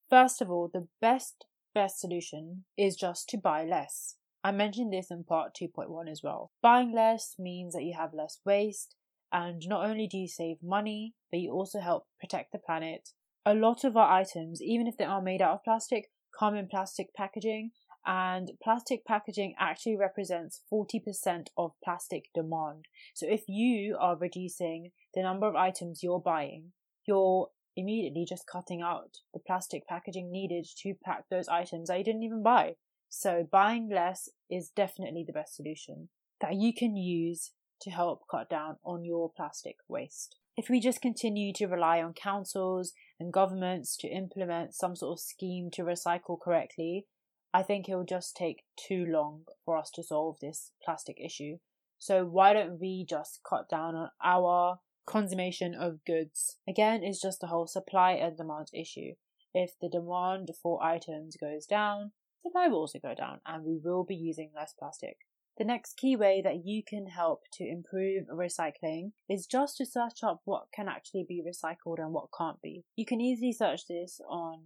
First 0.09 0.41
of 0.41 0.51
all, 0.51 0.71
the 0.73 0.89
best, 1.03 1.45
best 1.75 2.01
solution 2.01 2.65
is 2.79 2.97
just 2.97 3.29
to 3.29 3.37
buy 3.37 3.65
less. 3.65 4.17
I 4.43 4.53
mentioned 4.53 4.93
this 4.93 5.11
in 5.11 5.25
part 5.25 5.55
2.1 5.55 6.11
as 6.11 6.23
well. 6.23 6.51
Buying 6.63 6.93
less 6.93 7.37
means 7.39 7.75
that 7.75 7.85
you 7.85 7.95
have 7.95 8.15
less 8.15 8.41
waste, 8.45 8.97
and 9.33 9.63
not 9.67 9.89
only 9.89 10.07
do 10.07 10.19
you 10.19 10.29
save 10.29 10.63
money, 10.63 11.15
but 11.31 11.41
you 11.41 11.53
also 11.53 11.81
help 11.81 12.07
protect 12.21 12.53
the 12.53 12.59
planet. 12.59 13.11
A 13.45 13.55
lot 13.55 13.85
of 13.85 13.97
our 13.97 14.11
items, 14.13 14.63
even 14.63 14.87
if 14.87 14.97
they 14.97 15.05
are 15.05 15.23
made 15.23 15.43
out 15.43 15.55
of 15.55 15.65
plastic, 15.65 16.11
come 16.39 16.55
in 16.55 16.69
plastic 16.69 17.15
packaging, 17.15 17.71
and 18.05 18.53
plastic 18.63 19.05
packaging 19.05 19.55
actually 19.59 19.97
represents 19.97 20.61
40% 20.73 21.47
of 21.57 21.73
plastic 21.85 22.25
demand. 22.35 22.87
So 23.15 23.27
if 23.29 23.45
you 23.49 23.97
are 23.99 24.17
reducing 24.17 24.91
the 25.15 25.23
number 25.23 25.47
of 25.47 25.55
items 25.55 26.03
you're 26.03 26.21
buying, 26.21 26.73
you're 27.07 27.49
immediately 27.77 28.27
just 28.29 28.47
cutting 28.47 28.83
out 28.83 29.19
the 29.33 29.41
plastic 29.41 29.87
packaging 29.87 30.31
needed 30.31 30.67
to 30.83 30.95
pack 31.05 31.25
those 31.31 31.49
items 31.49 31.89
that 31.89 31.99
you 31.99 32.05
didn't 32.05 32.25
even 32.25 32.43
buy. 32.43 32.75
So 33.09 33.47
buying 33.51 33.89
less 33.89 34.29
is 34.51 34.71
definitely 34.75 35.25
the 35.27 35.33
best 35.33 35.57
solution 35.57 36.09
that 36.41 36.55
you 36.55 36.75
can 36.75 36.97
use 36.97 37.53
to 37.83 37.91
help 37.91 38.23
cut 38.31 38.49
down 38.49 38.77
on 38.85 39.05
your 39.05 39.31
plastic 39.31 39.77
waste. 39.89 40.37
If 40.57 40.69
we 40.69 40.81
just 40.81 41.01
continue 41.01 41.53
to 41.55 41.67
rely 41.67 42.03
on 42.03 42.13
councils 42.13 42.93
and 43.19 43.33
governments 43.33 43.97
to 43.99 44.09
implement 44.09 44.75
some 44.75 44.95
sort 44.95 45.13
of 45.13 45.21
scheme 45.21 45.71
to 45.73 45.83
recycle 45.83 46.39
correctly, 46.39 47.07
I 47.55 47.63
think 47.63 47.89
it 47.89 47.95
will 47.95 48.05
just 48.05 48.37
take 48.37 48.65
too 48.77 49.05
long 49.07 49.45
for 49.65 49.77
us 49.77 49.91
to 49.95 50.03
solve 50.03 50.39
this 50.41 50.73
plastic 50.85 51.19
issue. 51.19 51.59
So 51.99 52.25
why 52.25 52.53
don't 52.53 52.81
we 52.81 53.07
just 53.09 53.41
cut 53.49 53.69
down 53.69 53.95
on 53.95 54.11
our 54.23 54.81
consummation 55.07 55.75
of 55.75 56.05
goods? 56.05 56.59
Again, 56.69 57.03
it's 57.03 57.21
just 57.21 57.41
the 57.41 57.47
whole 57.47 57.67
supply 57.67 58.13
and 58.13 58.37
demand 58.37 58.69
issue. 58.75 59.15
If 59.55 59.73
the 59.81 59.89
demand 59.89 60.51
for 60.63 60.83
items 60.83 61.37
goes 61.37 61.67
down, 61.67 62.13
supply 62.43 62.69
will 62.69 62.79
also 62.79 62.99
go 62.99 63.15
down 63.15 63.41
and 63.47 63.65
we 63.65 63.79
will 63.83 64.05
be 64.05 64.17
using 64.17 64.51
less 64.55 64.75
plastic. 64.79 65.19
The 65.59 65.65
next 65.65 65.97
key 65.97 66.17
way 66.17 66.41
that 66.43 66.65
you 66.65 66.83
can 66.87 67.07
help 67.07 67.43
to 67.55 67.65
improve 67.65 68.25
recycling 68.29 69.13
is 69.29 69.47
just 69.47 69.77
to 69.77 69.87
search 69.87 70.23
up 70.23 70.41
what 70.45 70.69
can 70.75 70.89
actually 70.89 71.27
be 71.29 71.43
recycled 71.43 71.99
and 71.99 72.13
what 72.13 72.29
can't 72.37 72.61
be. 72.63 72.85
You 72.97 73.05
can 73.05 73.21
easily 73.21 73.53
search 73.53 73.87
this 73.87 74.21
on 74.29 74.63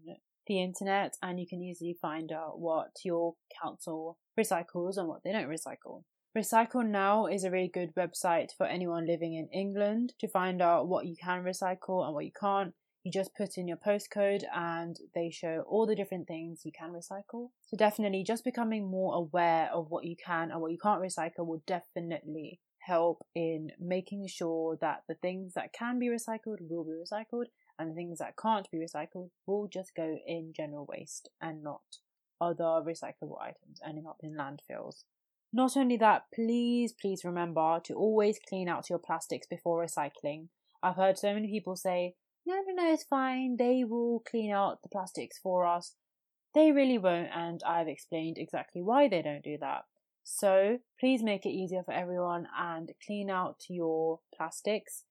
the 0.47 0.63
internet 0.63 1.15
and 1.23 1.41
you 1.41 1.47
can 1.47 1.63
easily 1.63 1.97
find 2.01 2.31
out 2.31 2.61
what 2.61 2.91
your 3.05 3.35
council 3.63 4.19
recycles 4.39 4.97
and 4.97 5.09
what 5.09 5.23
they 5.25 5.33
don't 5.33 5.49
recycle. 5.49 6.05
Recycle 6.37 6.87
Now 6.87 7.27
is 7.27 7.45
a 7.45 7.51
really 7.51 7.71
good 7.73 7.95
website 7.95 8.49
for 8.57 8.67
anyone 8.67 9.07
living 9.07 9.35
in 9.35 9.49
England 9.59 10.13
to 10.21 10.29
find 10.29 10.61
out 10.61 10.87
what 10.87 11.07
you 11.07 11.17
can 11.17 11.43
recycle 11.43 12.05
and 12.05 12.15
what 12.15 12.27
you 12.27 12.33
can't. 12.39 12.75
You 13.07 13.13
just 13.13 13.37
put 13.37 13.57
in 13.57 13.69
your 13.69 13.77
postcode 13.77 14.43
and 14.53 14.99
they 15.15 15.31
show 15.31 15.63
all 15.69 15.87
the 15.87 15.95
different 15.95 16.27
things 16.27 16.63
you 16.65 16.73
can 16.77 16.91
recycle. 16.91 17.51
So, 17.63 17.77
definitely, 17.77 18.25
just 18.25 18.43
becoming 18.43 18.91
more 18.91 19.15
aware 19.15 19.71
of 19.73 19.91
what 19.91 20.05
you 20.05 20.17
can 20.17 20.51
and 20.51 20.61
what 20.61 20.73
you 20.73 20.79
can't 20.83 21.01
recycle 21.01 21.47
will 21.47 21.63
definitely 21.69 22.59
help 22.81 23.25
in 23.33 23.71
making 23.79 24.27
sure 24.27 24.77
that 24.81 25.05
the 25.07 25.15
things 25.15 25.55
that 25.55 25.73
can 25.73 26.01
be 26.01 26.09
recycled 26.09 26.57
will 26.69 26.83
be 26.83 26.91
recycled 26.91 27.45
and 27.79 27.89
the 27.89 27.95
things 27.95 28.19
that 28.19 28.37
can't 28.37 28.69
be 28.73 28.79
recycled 28.79 29.31
will 29.47 29.69
just 29.73 29.95
go 29.95 30.19
in 30.27 30.53
general 30.53 30.85
waste 30.89 31.29
and 31.41 31.63
not 31.63 31.83
other 32.41 32.83
recyclable 32.85 33.41
items 33.41 33.79
ending 33.87 34.09
up 34.09 34.19
in 34.21 34.35
landfills. 34.35 35.05
Not 35.53 35.77
only 35.77 35.97
that, 35.99 36.25
please, 36.35 36.93
please 36.93 37.25
remember 37.25 37.79
to 37.85 37.95
always 37.95 38.41
clean 38.49 38.69
out 38.69 38.91
your 38.91 38.99
plastics 38.99 39.47
before 39.47 39.87
recycling. 39.87 40.49
I've 40.83 40.97
heard 40.97 41.19
so 41.19 41.33
many 41.33 41.49
people 41.49 41.77
say, 41.77 42.17
no, 42.47 42.63
no, 42.67 42.83
no, 42.83 42.93
it's 42.93 43.05
fine. 43.05 43.57
They 43.57 43.85
will 43.85 44.23
clean 44.29 44.53
out 44.53 44.83
the 44.83 44.89
plastics 44.89 45.39
for 45.39 45.67
us. 45.67 45.95
They 46.55 46.73
really 46.73 46.99
won't, 46.99 47.29
and 47.35 47.61
I've 47.67 47.89
explained 47.89 48.39
exactly 48.39 48.83
why 48.83 49.09
they 49.09 49.21
don't 49.21 49.45
do 49.45 49.59
that. 49.61 49.83
So 50.25 50.79
please 50.99 51.23
make 51.23 51.45
it 51.47 51.51
easier 51.51 51.83
for 51.85 51.93
everyone 51.93 52.49
and 52.59 52.91
clean 53.05 53.31
out 53.31 53.65
your 53.69 54.21
plastics 54.35 55.05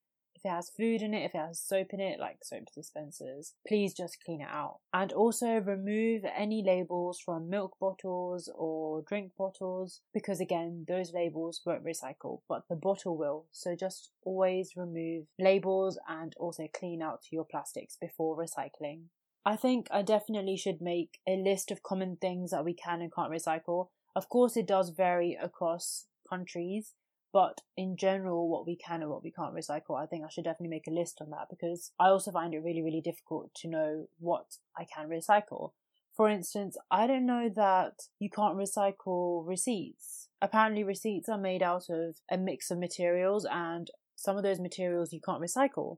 it 0.45 0.49
has 0.49 0.69
food 0.69 1.01
in 1.01 1.13
it, 1.13 1.23
if 1.23 1.35
it 1.35 1.39
has 1.39 1.59
soap 1.59 1.93
in 1.93 1.99
it, 1.99 2.19
like 2.19 2.37
soap 2.43 2.67
dispensers, 2.73 3.53
please 3.67 3.93
just 3.93 4.23
clean 4.23 4.41
it 4.41 4.47
out. 4.49 4.79
And 4.93 5.11
also 5.11 5.57
remove 5.59 6.23
any 6.25 6.63
labels 6.63 7.19
from 7.19 7.49
milk 7.49 7.77
bottles 7.79 8.49
or 8.55 9.01
drink 9.01 9.31
bottles 9.37 10.01
because, 10.13 10.39
again, 10.39 10.85
those 10.87 11.13
labels 11.13 11.61
won't 11.65 11.83
recycle, 11.83 12.41
but 12.47 12.63
the 12.69 12.75
bottle 12.75 13.17
will. 13.17 13.45
So 13.51 13.75
just 13.75 14.11
always 14.23 14.75
remove 14.75 15.25
labels 15.39 15.99
and 16.07 16.33
also 16.37 16.67
clean 16.73 17.01
out 17.01 17.23
your 17.31 17.45
plastics 17.45 17.97
before 17.99 18.37
recycling. 18.37 19.05
I 19.45 19.55
think 19.55 19.87
I 19.91 20.01
definitely 20.01 20.57
should 20.57 20.81
make 20.81 21.19
a 21.27 21.35
list 21.37 21.69
of 21.69 21.83
common 21.83 22.17
things 22.17 22.51
that 22.51 22.65
we 22.65 22.73
can 22.73 23.01
and 23.01 23.13
can't 23.13 23.31
recycle. 23.31 23.89
Of 24.15 24.27
course, 24.29 24.57
it 24.57 24.65
does 24.65 24.89
vary 24.89 25.37
across 25.39 26.05
countries, 26.27 26.93
but 27.35 27.59
in 27.75 27.97
general, 27.97 28.47
what 28.47 28.65
we 28.65 28.77
can 28.77 29.01
and 29.01 29.11
what 29.11 29.21
we 29.21 29.29
can't 29.29 29.53
recycle, 29.53 30.01
I 30.01 30.05
think 30.05 30.23
I 30.23 30.29
should 30.29 30.45
definitely 30.45 30.69
make 30.69 30.87
a 30.87 30.97
list 30.97 31.17
on 31.19 31.31
that 31.31 31.47
because 31.49 31.91
I 31.99 32.07
also 32.07 32.31
find 32.31 32.53
it 32.53 32.63
really, 32.63 32.81
really 32.81 33.01
difficult 33.01 33.53
to 33.55 33.67
know 33.67 34.07
what 34.19 34.55
I 34.77 34.85
can 34.85 35.09
recycle. 35.09 35.71
For 36.15 36.29
instance, 36.29 36.77
I 36.89 37.07
don't 37.07 37.25
know 37.25 37.49
that 37.53 38.03
you 38.19 38.29
can't 38.29 38.55
recycle 38.55 39.45
receipts. 39.45 40.29
Apparently, 40.41 40.85
receipts 40.85 41.27
are 41.27 41.37
made 41.37 41.61
out 41.61 41.89
of 41.89 42.15
a 42.31 42.37
mix 42.37 42.71
of 42.71 42.77
materials, 42.77 43.45
and 43.51 43.91
some 44.15 44.37
of 44.37 44.43
those 44.43 44.61
materials 44.61 45.11
you 45.11 45.19
can't 45.19 45.41
recycle. 45.41 45.97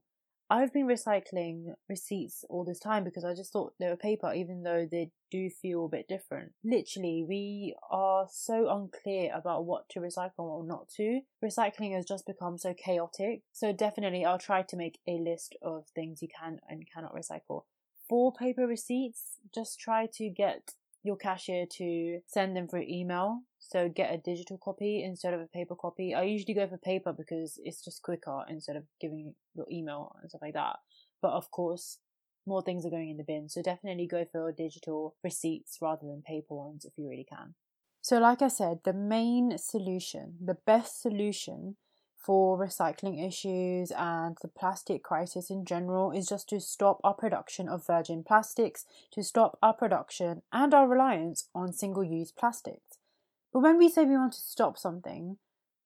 I've 0.49 0.71
been 0.71 0.87
recycling 0.87 1.73
receipts 1.89 2.45
all 2.49 2.63
this 2.63 2.79
time 2.79 3.03
because 3.03 3.25
I 3.25 3.33
just 3.33 3.51
thought 3.51 3.73
they 3.79 3.89
were 3.89 3.97
paper, 3.97 4.33
even 4.33 4.63
though 4.63 4.87
they 4.89 5.11
do 5.29 5.49
feel 5.49 5.85
a 5.85 5.89
bit 5.89 6.07
different. 6.07 6.53
Literally, 6.63 7.25
we 7.27 7.75
are 7.91 8.27
so 8.31 8.69
unclear 8.69 9.31
about 9.35 9.65
what 9.65 9.89
to 9.89 9.99
recycle 9.99 10.45
or 10.45 10.63
not 10.63 10.87
to. 10.95 11.19
Recycling 11.43 11.93
has 11.93 12.05
just 12.05 12.25
become 12.25 12.57
so 12.57 12.73
chaotic. 12.73 13.41
So, 13.51 13.73
definitely, 13.73 14.23
I'll 14.23 14.39
try 14.39 14.61
to 14.61 14.77
make 14.77 14.99
a 15.05 15.19
list 15.19 15.57
of 15.61 15.87
things 15.93 16.21
you 16.21 16.29
can 16.29 16.59
and 16.69 16.87
cannot 16.93 17.13
recycle. 17.13 17.63
For 18.07 18.31
paper 18.31 18.65
receipts, 18.65 19.39
just 19.53 19.81
try 19.81 20.07
to 20.13 20.29
get 20.29 20.75
your 21.07 21.17
cashier 21.17 21.65
to 21.77 22.19
send 22.27 22.55
them 22.55 22.67
through 22.67 22.85
email 22.87 23.41
so 23.67 23.89
get 23.89 24.13
a 24.13 24.17
digital 24.17 24.57
copy 24.57 25.03
instead 25.03 25.33
of 25.33 25.41
a 25.41 25.47
paper 25.47 25.75
copy. 25.75 26.13
I 26.13 26.23
usually 26.23 26.53
go 26.53 26.67
for 26.67 26.77
paper 26.77 27.11
because 27.11 27.59
it's 27.63 27.83
just 27.83 28.01
quicker 28.01 28.43
instead 28.47 28.77
of 28.77 28.83
giving 29.01 29.35
your 29.55 29.65
email 29.69 30.15
and 30.21 30.29
stuff 30.29 30.41
like 30.41 30.53
that. 30.53 30.77
But 31.21 31.31
of 31.31 31.51
course, 31.51 31.97
more 32.45 32.61
things 32.61 32.85
are 32.85 32.89
going 32.89 33.09
in 33.09 33.17
the 33.17 33.25
bin. 33.25 33.49
So 33.49 33.61
definitely 33.61 34.07
go 34.07 34.25
for 34.31 34.53
digital 34.53 35.15
receipts 35.21 35.79
rather 35.81 36.07
than 36.07 36.23
paper 36.25 36.55
ones 36.55 36.85
if 36.85 36.93
you 36.97 37.09
really 37.09 37.27
can. 37.27 37.55
So, 38.01 38.19
like 38.19 38.41
I 38.41 38.47
said, 38.47 38.79
the 38.85 38.93
main 38.93 39.57
solution, 39.57 40.35
the 40.41 40.57
best 40.65 41.01
solution 41.01 41.75
for 42.27 42.59
recycling 42.59 43.25
issues 43.25 43.89
and 43.91 44.37
the 44.41 44.49
plastic 44.49 45.01
crisis 45.01 45.49
in 45.49 45.63
general 45.63 46.11
is 46.11 46.27
just 46.27 46.49
to 46.49 46.59
stop 46.59 46.99
our 47.01 47.13
production 47.13 47.69
of 47.69 47.87
virgin 47.87 48.21
plastics, 48.21 48.83
to 49.11 49.23
stop 49.23 49.57
our 49.63 49.73
production 49.73 50.41
and 50.51 50.73
our 50.73 50.89
reliance 50.89 51.47
on 51.55 51.71
single 51.71 52.03
use 52.03 52.33
plastics. 52.33 52.97
But 53.53 53.61
when 53.61 53.77
we 53.77 53.87
say 53.87 54.03
we 54.03 54.17
want 54.17 54.33
to 54.33 54.41
stop 54.41 54.77
something, 54.77 55.37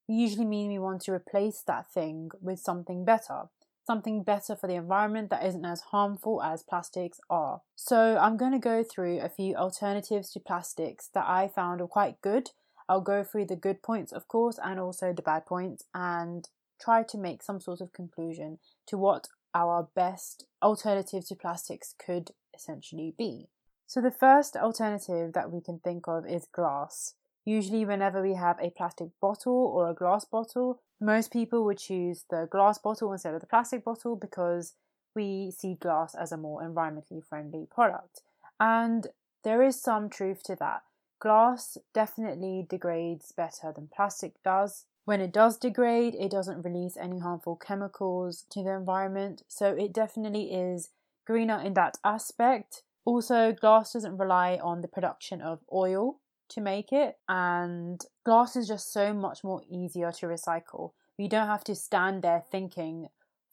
we 0.09 0.15
usually 0.15 0.45
mean 0.45 0.71
we 0.71 0.79
want 0.79 1.03
to 1.03 1.11
replace 1.11 1.61
that 1.67 1.93
thing 1.93 2.31
with 2.41 2.57
something 2.57 3.05
better, 3.05 3.43
something 3.85 4.23
better 4.23 4.55
for 4.55 4.65
the 4.65 4.73
environment 4.73 5.29
that 5.29 5.45
isn't 5.45 5.63
as 5.63 5.81
harmful 5.91 6.41
as 6.41 6.63
plastics 6.63 7.19
are. 7.29 7.61
So 7.75 8.17
I'm 8.17 8.35
going 8.35 8.53
to 8.53 8.57
go 8.57 8.83
through 8.83 9.19
a 9.19 9.29
few 9.29 9.55
alternatives 9.55 10.31
to 10.31 10.39
plastics 10.39 11.07
that 11.13 11.27
I 11.27 11.49
found 11.49 11.81
are 11.81 11.87
quite 11.87 12.19
good. 12.23 12.49
I'll 12.91 12.99
go 12.99 13.23
through 13.23 13.45
the 13.45 13.55
good 13.55 13.81
points, 13.81 14.11
of 14.11 14.27
course, 14.27 14.59
and 14.61 14.77
also 14.77 15.13
the 15.13 15.21
bad 15.21 15.45
points, 15.45 15.85
and 15.93 16.49
try 16.77 17.03
to 17.03 17.17
make 17.17 17.41
some 17.41 17.61
sort 17.61 17.79
of 17.79 17.93
conclusion 17.93 18.59
to 18.87 18.97
what 18.97 19.29
our 19.55 19.87
best 19.95 20.43
alternative 20.61 21.25
to 21.29 21.35
plastics 21.35 21.95
could 21.97 22.31
essentially 22.53 23.15
be. 23.17 23.47
So, 23.87 24.01
the 24.01 24.11
first 24.11 24.57
alternative 24.57 25.31
that 25.31 25.53
we 25.53 25.61
can 25.61 25.79
think 25.79 26.09
of 26.09 26.27
is 26.27 26.49
glass. 26.53 27.13
Usually, 27.45 27.85
whenever 27.85 28.21
we 28.21 28.33
have 28.33 28.59
a 28.59 28.71
plastic 28.71 29.07
bottle 29.21 29.71
or 29.73 29.89
a 29.89 29.95
glass 29.95 30.25
bottle, 30.25 30.81
most 30.99 31.31
people 31.31 31.63
would 31.63 31.77
choose 31.77 32.25
the 32.29 32.45
glass 32.51 32.77
bottle 32.77 33.13
instead 33.13 33.33
of 33.33 33.39
the 33.39 33.47
plastic 33.47 33.85
bottle 33.85 34.17
because 34.17 34.73
we 35.15 35.49
see 35.57 35.75
glass 35.75 36.13
as 36.13 36.33
a 36.33 36.37
more 36.37 36.61
environmentally 36.61 37.23
friendly 37.23 37.67
product. 37.73 38.19
And 38.59 39.07
there 39.45 39.63
is 39.63 39.81
some 39.81 40.09
truth 40.09 40.43
to 40.43 40.57
that. 40.57 40.83
Glass 41.21 41.77
definitely 41.93 42.65
degrades 42.67 43.31
better 43.31 43.71
than 43.71 43.89
plastic 43.95 44.41
does. 44.43 44.85
When 45.05 45.21
it 45.21 45.31
does 45.31 45.55
degrade, 45.55 46.15
it 46.15 46.31
doesn't 46.31 46.63
release 46.63 46.97
any 46.97 47.19
harmful 47.19 47.55
chemicals 47.55 48.43
to 48.49 48.63
the 48.63 48.71
environment, 48.71 49.43
so 49.47 49.67
it 49.67 49.93
definitely 49.93 50.51
is 50.51 50.89
greener 51.27 51.61
in 51.61 51.75
that 51.75 51.99
aspect. 52.03 52.81
Also, 53.05 53.51
glass 53.51 53.93
doesn't 53.93 54.17
rely 54.17 54.59
on 54.63 54.81
the 54.81 54.87
production 54.87 55.41
of 55.41 55.59
oil 55.71 56.19
to 56.49 56.59
make 56.59 56.91
it, 56.91 57.19
and 57.29 58.01
glass 58.25 58.55
is 58.55 58.67
just 58.67 58.91
so 58.91 59.13
much 59.13 59.43
more 59.43 59.61
easier 59.69 60.11
to 60.11 60.25
recycle. 60.25 60.93
You 61.17 61.29
don't 61.29 61.47
have 61.47 61.63
to 61.65 61.75
stand 61.75 62.23
there 62.23 62.43
thinking 62.51 63.09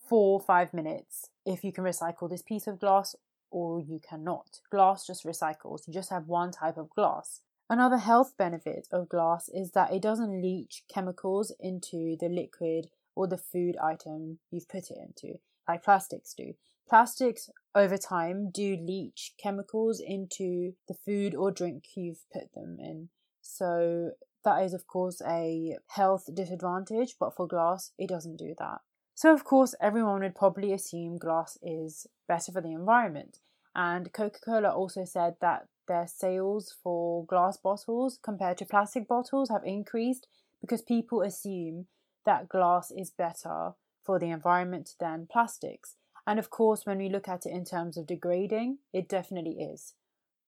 for 0.09 0.41
five 0.41 0.73
minutes 0.73 1.29
if 1.45 1.63
you 1.65 1.73
can 1.73 1.85
recycle 1.85 2.31
this 2.31 2.41
piece 2.41 2.67
of 2.67 2.81
glass 2.81 3.15
or 3.51 3.79
you 3.79 4.01
cannot. 4.01 4.61
Glass 4.71 5.07
just 5.07 5.25
recycles, 5.25 5.87
you 5.87 5.93
just 5.93 6.09
have 6.09 6.29
one 6.29 6.51
type 6.51 6.79
of 6.79 6.89
glass. 6.91 7.41
Another 7.71 7.99
health 7.99 8.35
benefit 8.39 8.89
of 8.93 9.09
glass 9.09 9.51
is 9.51 9.73
that 9.73 9.93
it 9.93 10.01
doesn't 10.01 10.41
leach 10.41 10.85
chemicals 10.93 11.53
into 11.61 12.17
the 12.19 12.29
liquid 12.29 12.89
or 13.15 13.27
the 13.27 13.37
food 13.37 13.77
item 13.77 14.39
you've 14.51 14.69
put 14.69 14.91
it 14.91 14.97
into, 14.97 15.39
like 15.69 15.85
plastics 15.85 16.33
do. 16.33 16.55
Plastics 16.89 17.51
over 17.75 17.99
time 17.99 18.51
do 18.51 18.75
leach 18.77 19.35
chemicals 19.39 20.01
into 20.01 20.73
the 20.89 20.95
food 20.95 21.35
or 21.35 21.51
drink 21.51 21.85
you've 21.95 22.25
put 22.33 22.55
them 22.55 22.79
in. 22.81 23.11
So 23.43 24.13
that 24.45 24.63
is, 24.63 24.73
of 24.73 24.87
course, 24.87 25.21
a 25.27 25.77
health 25.89 26.31
disadvantage, 26.33 27.17
but 27.21 27.37
for 27.37 27.47
glass, 27.47 27.93
it 27.99 28.09
doesn't 28.09 28.37
do 28.37 28.55
that. 28.59 28.81
So, 29.15 29.35
of 29.35 29.45
course, 29.45 29.75
everyone 29.81 30.21
would 30.21 30.37
probably 30.37 30.73
assume 30.73 31.19
glass 31.19 31.59
is 31.61 32.07
better 32.27 32.53
for 32.53 32.63
the 32.63 32.73
environment. 32.73 33.41
And 33.75 34.13
Coca 34.13 34.39
Cola 34.43 34.71
also 34.71 35.05
said 35.05 35.35
that 35.41 35.67
their 35.89 36.07
sales 36.07 36.77
for 36.83 37.25
glass 37.25 37.57
bottles 37.57 38.19
compared 38.23 38.59
to 38.59 38.65
plastic 38.65 39.09
bottles 39.09 39.49
have 39.51 39.65
increased 39.65 40.27
because 40.61 40.83
people 40.83 41.23
assume 41.23 41.87
that 42.25 42.49
glass 42.49 42.91
is 42.91 43.11
better 43.11 43.73
for 44.05 44.19
the 44.19 44.31
environment 44.31 44.91
than 45.01 45.27
plastics. 45.31 45.97
And 46.27 46.39
of 46.39 46.51
course, 46.51 46.85
when 46.85 46.99
we 46.99 47.09
look 47.09 47.27
at 47.27 47.47
it 47.47 47.53
in 47.53 47.65
terms 47.65 47.97
of 47.97 48.07
degrading, 48.07 48.79
it 48.93 49.09
definitely 49.09 49.59
is. 49.61 49.95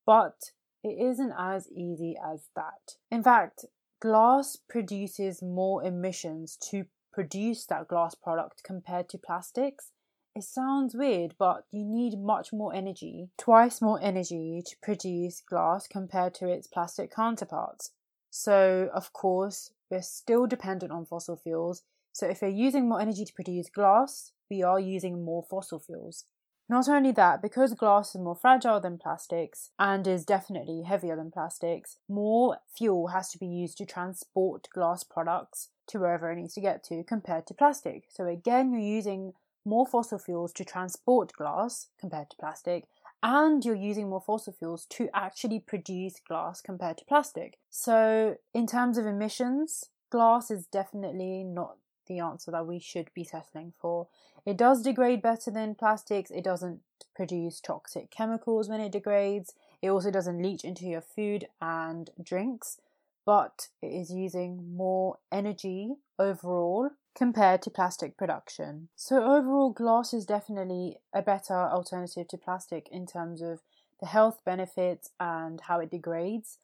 But 0.07 0.53
it 0.83 0.99
isn't 1.01 1.33
as 1.39 1.69
easy 1.71 2.17
as 2.23 2.49
that. 2.55 2.97
In 3.11 3.23
fact, 3.23 3.65
glass 4.01 4.57
produces 4.69 5.43
more 5.43 5.85
emissions 5.85 6.57
to 6.71 6.85
produce 7.13 7.67
that 7.67 7.89
glass 7.89 8.15
product 8.15 8.63
compared 8.65 9.09
to 9.11 9.19
plastics. 9.19 9.93
It 10.37 10.45
sounds 10.45 10.95
weird, 10.95 11.35
but 11.39 11.65
you 11.73 11.85
need 11.85 12.19
much 12.19 12.53
more 12.53 12.73
energy, 12.73 13.31
twice 13.37 13.83
more 13.83 14.01
energy 14.01 14.63
to 14.65 14.77
produce 14.81 15.41
glass 15.41 15.89
compared 15.89 16.35
to 16.35 16.49
its 16.49 16.69
plastic 16.69 17.13
counterparts. 17.13 17.91
So, 18.31 18.91
of 18.95 19.13
course, 19.13 19.73
we're 19.91 20.03
still 20.03 20.47
dependent 20.47 20.93
on 20.93 21.05
fossil 21.05 21.37
fuels. 21.37 21.83
So, 22.13 22.29
if 22.29 22.43
we're 22.43 22.49
using 22.49 22.89
more 22.89 23.01
energy 23.01 23.25
to 23.25 23.35
produce 23.35 23.69
glass, 23.69 24.31
we 24.49 24.63
are 24.63 24.79
using 24.79 25.25
more 25.25 25.43
fossil 25.43 25.81
fuels. 25.81 26.27
Not 26.69 26.89
only 26.89 27.11
that, 27.13 27.43
because 27.43 27.75
glass 27.75 28.15
is 28.15 28.21
more 28.21 28.37
fragile 28.37 28.79
than 28.79 28.99
plastics 28.99 29.71
and 29.81 30.07
is 30.07 30.25
definitely 30.25 30.83
heavier 30.83 31.17
than 31.17 31.33
plastics, 31.33 31.99
more 32.09 32.59
fuel 32.73 33.09
has 33.09 33.31
to 33.31 33.39
be 33.39 33.49
used 33.49 33.79
to 33.79 33.85
transport 33.85 34.69
glass 34.73 35.03
products 35.03 35.71
to 35.89 35.99
wherever 35.99 36.31
it 36.31 36.37
needs 36.37 36.55
to 36.55 36.61
get 36.61 36.85
to 36.85 37.03
compared 37.03 37.49
to 37.49 37.55
plastic. 37.55 38.05
So 38.09 38.27
again, 38.27 38.71
you're 38.73 38.81
using 38.81 39.33
more 39.71 39.87
fossil 39.87 40.19
fuels 40.19 40.53
to 40.53 40.65
transport 40.65 41.33
glass 41.33 41.87
compared 41.99 42.29
to 42.29 42.37
plastic, 42.37 42.85
and 43.23 43.65
you're 43.65 43.75
using 43.75 44.09
more 44.09 44.21
fossil 44.21 44.53
fuels 44.53 44.85
to 44.87 45.09
actually 45.15 45.61
produce 45.61 46.21
glass 46.27 46.61
compared 46.61 46.99
to 46.99 47.05
plastic. 47.05 47.59
So, 47.71 48.37
in 48.53 48.67
terms 48.67 48.99
of 48.99 49.07
emissions, 49.07 49.87
glass 50.11 50.51
is 50.51 50.67
definitely 50.67 51.45
not 51.45 51.77
the 52.09 52.19
answer 52.19 52.51
that 52.51 52.67
we 52.67 52.81
should 52.81 53.11
be 53.15 53.23
settling 53.23 53.73
for. 53.81 54.09
It 54.45 54.57
does 54.57 54.83
degrade 54.83 55.23
better 55.23 55.53
than 55.53 55.77
plastics, 55.77 56.33
it 56.33 56.43
doesn't 56.43 56.81
produce 57.15 57.61
toxic 57.61 58.11
chemicals 58.11 58.69
when 58.69 58.81
it 58.81 58.91
degrades, 58.91 59.55
it 59.81 59.91
also 59.91 60.11
doesn't 60.11 60.43
leach 60.43 60.65
into 60.65 60.87
your 60.87 61.01
food 61.03 61.47
and 61.61 62.11
drinks, 62.21 62.79
but 63.25 63.69
it 63.81 63.89
is 63.89 64.11
using 64.11 64.77
more 64.77 65.19
energy 65.31 65.95
overall 66.19 66.91
compared 67.15 67.63
to 67.63 67.71
plastic 67.71 68.17
production. 68.17 68.89
So, 68.97 69.25
overall, 69.25 69.71
glass 69.71 70.15
is 70.15 70.25
definitely 70.25 70.99
a 71.13 71.23
better 71.23 71.55
alternative 71.55 72.29
to 72.29 72.39
plastic 72.39 72.89
in 72.91 73.07
terms 73.07 73.43
of 73.43 73.61
the 74.01 74.07
health 74.07 74.41
benefits 74.45 75.11
and 75.19 75.61
how 75.63 75.81
it 75.81 75.91
degrades. 75.91 76.59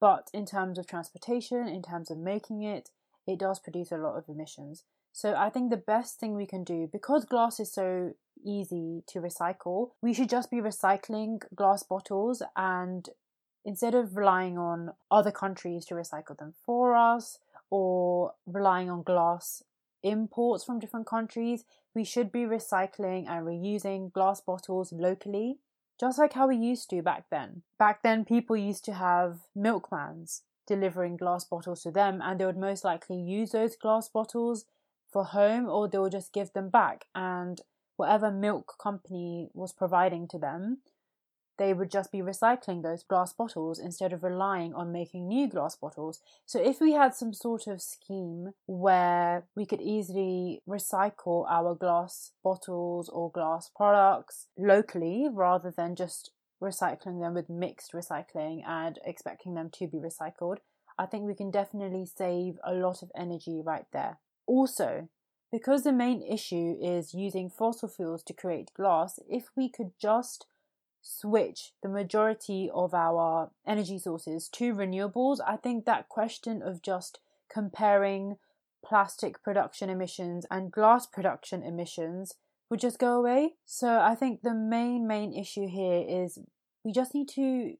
But 0.00 0.28
in 0.32 0.46
terms 0.46 0.78
of 0.78 0.86
transportation, 0.86 1.68
in 1.68 1.82
terms 1.82 2.10
of 2.10 2.18
making 2.18 2.62
it, 2.62 2.90
it 3.26 3.38
does 3.38 3.60
produce 3.60 3.92
a 3.92 3.96
lot 3.96 4.16
of 4.16 4.28
emissions. 4.28 4.84
So 5.12 5.34
I 5.34 5.50
think 5.50 5.70
the 5.70 5.76
best 5.76 6.18
thing 6.18 6.34
we 6.34 6.46
can 6.46 6.64
do, 6.64 6.88
because 6.90 7.24
glass 7.24 7.60
is 7.60 7.72
so 7.72 8.14
easy 8.44 9.04
to 9.08 9.20
recycle, 9.20 9.90
we 10.00 10.14
should 10.14 10.28
just 10.28 10.50
be 10.50 10.56
recycling 10.56 11.42
glass 11.54 11.82
bottles 11.82 12.42
and 12.56 13.08
instead 13.64 13.94
of 13.94 14.16
relying 14.16 14.58
on 14.58 14.92
other 15.10 15.30
countries 15.30 15.84
to 15.86 15.94
recycle 15.94 16.36
them 16.36 16.54
for 16.64 16.96
us 16.96 17.38
or 17.70 18.32
relying 18.46 18.90
on 18.90 19.02
glass 19.02 19.62
imports 20.02 20.64
from 20.64 20.78
different 20.78 21.06
countries, 21.06 21.64
we 21.94 22.04
should 22.04 22.32
be 22.32 22.40
recycling 22.40 23.28
and 23.28 23.46
reusing 23.46 24.12
glass 24.12 24.40
bottles 24.40 24.92
locally, 24.92 25.58
just 25.98 26.18
like 26.18 26.32
how 26.32 26.48
we 26.48 26.56
used 26.56 26.90
to 26.90 27.02
back 27.02 27.24
then. 27.30 27.62
Back 27.78 28.02
then, 28.02 28.24
people 28.24 28.56
used 28.56 28.84
to 28.86 28.94
have 28.94 29.40
milkmans 29.56 30.42
delivering 30.66 31.16
glass 31.16 31.44
bottles 31.44 31.82
to 31.82 31.90
them, 31.90 32.20
and 32.22 32.38
they 32.38 32.46
would 32.46 32.56
most 32.56 32.84
likely 32.84 33.16
use 33.16 33.52
those 33.52 33.76
glass 33.76 34.08
bottles 34.08 34.64
for 35.12 35.24
home 35.24 35.68
or 35.68 35.88
they 35.88 35.98
would 35.98 36.12
just 36.12 36.32
give 36.32 36.52
them 36.52 36.70
back. 36.70 37.04
And 37.14 37.60
whatever 37.96 38.30
milk 38.30 38.74
company 38.82 39.50
was 39.52 39.72
providing 39.72 40.26
to 40.28 40.38
them, 40.38 40.78
they 41.62 41.72
would 41.72 41.92
just 41.92 42.10
be 42.10 42.18
recycling 42.18 42.82
those 42.82 43.04
glass 43.04 43.32
bottles 43.32 43.78
instead 43.78 44.12
of 44.12 44.24
relying 44.24 44.74
on 44.74 44.90
making 44.90 45.28
new 45.28 45.48
glass 45.48 45.76
bottles. 45.76 46.20
So, 46.44 46.60
if 46.60 46.80
we 46.80 46.92
had 46.92 47.14
some 47.14 47.32
sort 47.32 47.68
of 47.68 47.80
scheme 47.80 48.50
where 48.66 49.44
we 49.54 49.64
could 49.64 49.80
easily 49.80 50.60
recycle 50.68 51.46
our 51.48 51.76
glass 51.76 52.32
bottles 52.42 53.08
or 53.08 53.30
glass 53.30 53.70
products 53.76 54.48
locally 54.58 55.28
rather 55.32 55.70
than 55.70 55.94
just 55.94 56.32
recycling 56.60 57.20
them 57.20 57.34
with 57.34 57.48
mixed 57.48 57.92
recycling 57.92 58.62
and 58.66 58.98
expecting 59.04 59.54
them 59.54 59.70
to 59.74 59.86
be 59.86 59.98
recycled, 59.98 60.56
I 60.98 61.06
think 61.06 61.26
we 61.26 61.34
can 61.36 61.52
definitely 61.52 62.06
save 62.06 62.58
a 62.64 62.74
lot 62.74 63.02
of 63.02 63.12
energy 63.16 63.60
right 63.64 63.86
there. 63.92 64.18
Also, 64.48 65.08
because 65.52 65.84
the 65.84 65.92
main 65.92 66.22
issue 66.22 66.76
is 66.82 67.14
using 67.14 67.48
fossil 67.48 67.88
fuels 67.88 68.24
to 68.24 68.32
create 68.32 68.74
glass, 68.74 69.20
if 69.28 69.50
we 69.54 69.68
could 69.68 69.92
just 70.00 70.46
switch 71.02 71.72
the 71.82 71.88
majority 71.88 72.70
of 72.72 72.94
our 72.94 73.50
energy 73.66 73.98
sources 73.98 74.48
to 74.50 74.72
renewables, 74.72 75.38
I 75.46 75.56
think 75.56 75.84
that 75.84 76.08
question 76.08 76.62
of 76.62 76.80
just 76.80 77.18
comparing 77.52 78.36
plastic 78.84 79.42
production 79.42 79.90
emissions 79.90 80.46
and 80.50 80.72
glass 80.72 81.06
production 81.06 81.62
emissions 81.62 82.34
would 82.70 82.80
just 82.80 82.98
go 82.98 83.18
away. 83.18 83.54
So 83.66 84.00
I 84.00 84.14
think 84.14 84.42
the 84.42 84.54
main, 84.54 85.06
main 85.06 85.34
issue 85.34 85.68
here 85.68 86.04
is 86.08 86.38
we 86.84 86.92
just 86.92 87.14
need 87.14 87.28
to 87.30 87.74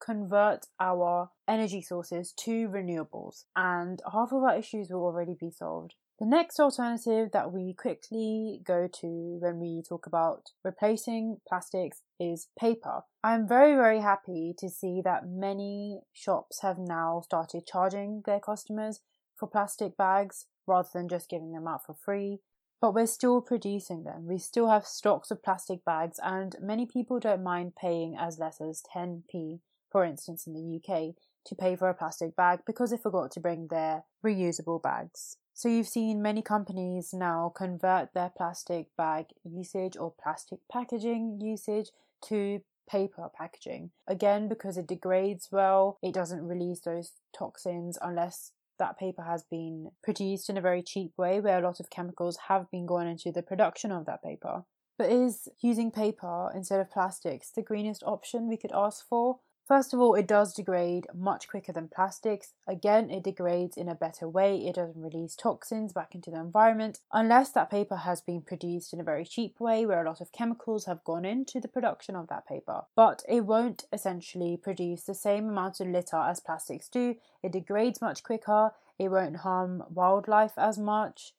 convert 0.00 0.66
our 0.78 1.30
energy 1.46 1.82
sources 1.82 2.32
to 2.32 2.68
renewables, 2.68 3.44
and 3.56 4.00
half 4.12 4.32
of 4.32 4.42
our 4.42 4.56
issues 4.56 4.90
will 4.90 5.04
already 5.04 5.34
be 5.38 5.50
solved. 5.50 5.94
The 6.18 6.26
next 6.26 6.58
alternative 6.58 7.30
that 7.32 7.52
we 7.52 7.74
quickly 7.74 8.60
go 8.64 8.88
to 8.88 9.38
when 9.40 9.60
we 9.60 9.84
talk 9.88 10.04
about 10.04 10.50
replacing 10.64 11.40
plastics 11.46 12.02
is 12.18 12.48
paper. 12.58 13.02
I'm 13.22 13.46
very, 13.46 13.76
very 13.76 14.00
happy 14.00 14.52
to 14.58 14.68
see 14.68 15.00
that 15.04 15.28
many 15.28 16.00
shops 16.12 16.62
have 16.62 16.76
now 16.76 17.20
started 17.24 17.68
charging 17.68 18.22
their 18.26 18.40
customers 18.40 18.98
for 19.36 19.46
plastic 19.46 19.96
bags 19.96 20.46
rather 20.66 20.88
than 20.92 21.08
just 21.08 21.30
giving 21.30 21.52
them 21.52 21.68
out 21.68 21.86
for 21.86 21.94
free. 21.94 22.40
But 22.80 22.94
we're 22.94 23.06
still 23.06 23.40
producing 23.40 24.02
them. 24.02 24.26
We 24.26 24.38
still 24.38 24.68
have 24.68 24.86
stocks 24.86 25.30
of 25.30 25.44
plastic 25.44 25.84
bags, 25.84 26.18
and 26.20 26.56
many 26.60 26.84
people 26.84 27.20
don't 27.20 27.44
mind 27.44 27.76
paying 27.76 28.16
as 28.18 28.40
less 28.40 28.60
as 28.60 28.82
10p, 28.92 29.60
for 29.90 30.04
instance, 30.04 30.48
in 30.48 30.54
the 30.54 30.80
UK, 30.80 31.14
to 31.46 31.54
pay 31.54 31.76
for 31.76 31.88
a 31.88 31.94
plastic 31.94 32.34
bag 32.34 32.60
because 32.66 32.90
they 32.90 32.96
forgot 32.96 33.30
to 33.32 33.40
bring 33.40 33.68
their 33.68 34.02
reusable 34.24 34.82
bags. 34.82 35.36
So 35.58 35.68
you've 35.68 35.88
seen 35.88 36.22
many 36.22 36.40
companies 36.40 37.12
now 37.12 37.52
convert 37.52 38.14
their 38.14 38.30
plastic 38.30 38.94
bag 38.96 39.24
usage 39.42 39.96
or 39.96 40.14
plastic 40.22 40.60
packaging 40.70 41.40
usage 41.40 41.88
to 42.26 42.60
paper 42.88 43.28
packaging. 43.36 43.90
Again, 44.06 44.46
because 44.46 44.78
it 44.78 44.86
degrades 44.86 45.48
well, 45.50 45.98
it 46.00 46.14
doesn't 46.14 46.46
release 46.46 46.78
those 46.78 47.10
toxins 47.36 47.98
unless 48.00 48.52
that 48.78 49.00
paper 49.00 49.22
has 49.22 49.42
been 49.50 49.90
produced 50.00 50.48
in 50.48 50.56
a 50.56 50.60
very 50.60 50.80
cheap 50.80 51.10
way 51.16 51.40
where 51.40 51.58
a 51.58 51.66
lot 51.66 51.80
of 51.80 51.90
chemicals 51.90 52.38
have 52.46 52.70
been 52.70 52.86
gone 52.86 53.08
into 53.08 53.32
the 53.32 53.42
production 53.42 53.90
of 53.90 54.06
that 54.06 54.22
paper. 54.22 54.62
But 54.96 55.10
is 55.10 55.48
using 55.60 55.90
paper 55.90 56.52
instead 56.54 56.78
of 56.78 56.88
plastics 56.88 57.50
the 57.50 57.62
greenest 57.62 58.04
option 58.06 58.48
we 58.48 58.58
could 58.58 58.72
ask 58.72 59.04
for? 59.08 59.40
First 59.68 59.92
of 59.92 60.00
all, 60.00 60.14
it 60.14 60.26
does 60.26 60.54
degrade 60.54 61.06
much 61.14 61.46
quicker 61.46 61.72
than 61.72 61.88
plastics. 61.88 62.54
Again, 62.66 63.10
it 63.10 63.22
degrades 63.22 63.76
in 63.76 63.86
a 63.86 63.94
better 63.94 64.26
way. 64.26 64.66
It 64.66 64.76
doesn't 64.76 65.02
release 65.02 65.36
toxins 65.36 65.92
back 65.92 66.14
into 66.14 66.30
the 66.30 66.40
environment 66.40 67.00
unless 67.12 67.50
that 67.50 67.70
paper 67.70 67.96
has 67.96 68.22
been 68.22 68.40
produced 68.40 68.94
in 68.94 69.00
a 69.00 69.04
very 69.04 69.26
cheap 69.26 69.60
way 69.60 69.84
where 69.84 70.02
a 70.02 70.08
lot 70.08 70.22
of 70.22 70.32
chemicals 70.32 70.86
have 70.86 71.04
gone 71.04 71.26
into 71.26 71.60
the 71.60 71.68
production 71.68 72.16
of 72.16 72.28
that 72.28 72.48
paper. 72.48 72.84
But 72.96 73.22
it 73.28 73.42
won't 73.42 73.84
essentially 73.92 74.56
produce 74.56 75.02
the 75.02 75.14
same 75.14 75.50
amount 75.50 75.80
of 75.80 75.88
litter 75.88 76.16
as 76.16 76.40
plastics 76.40 76.88
do. 76.88 77.16
It 77.42 77.52
degrades 77.52 78.00
much 78.00 78.22
quicker. 78.22 78.72
It 78.98 79.10
won't 79.10 79.36
harm 79.36 79.84
wildlife 79.90 80.56
as 80.56 80.78
much. 80.78 81.34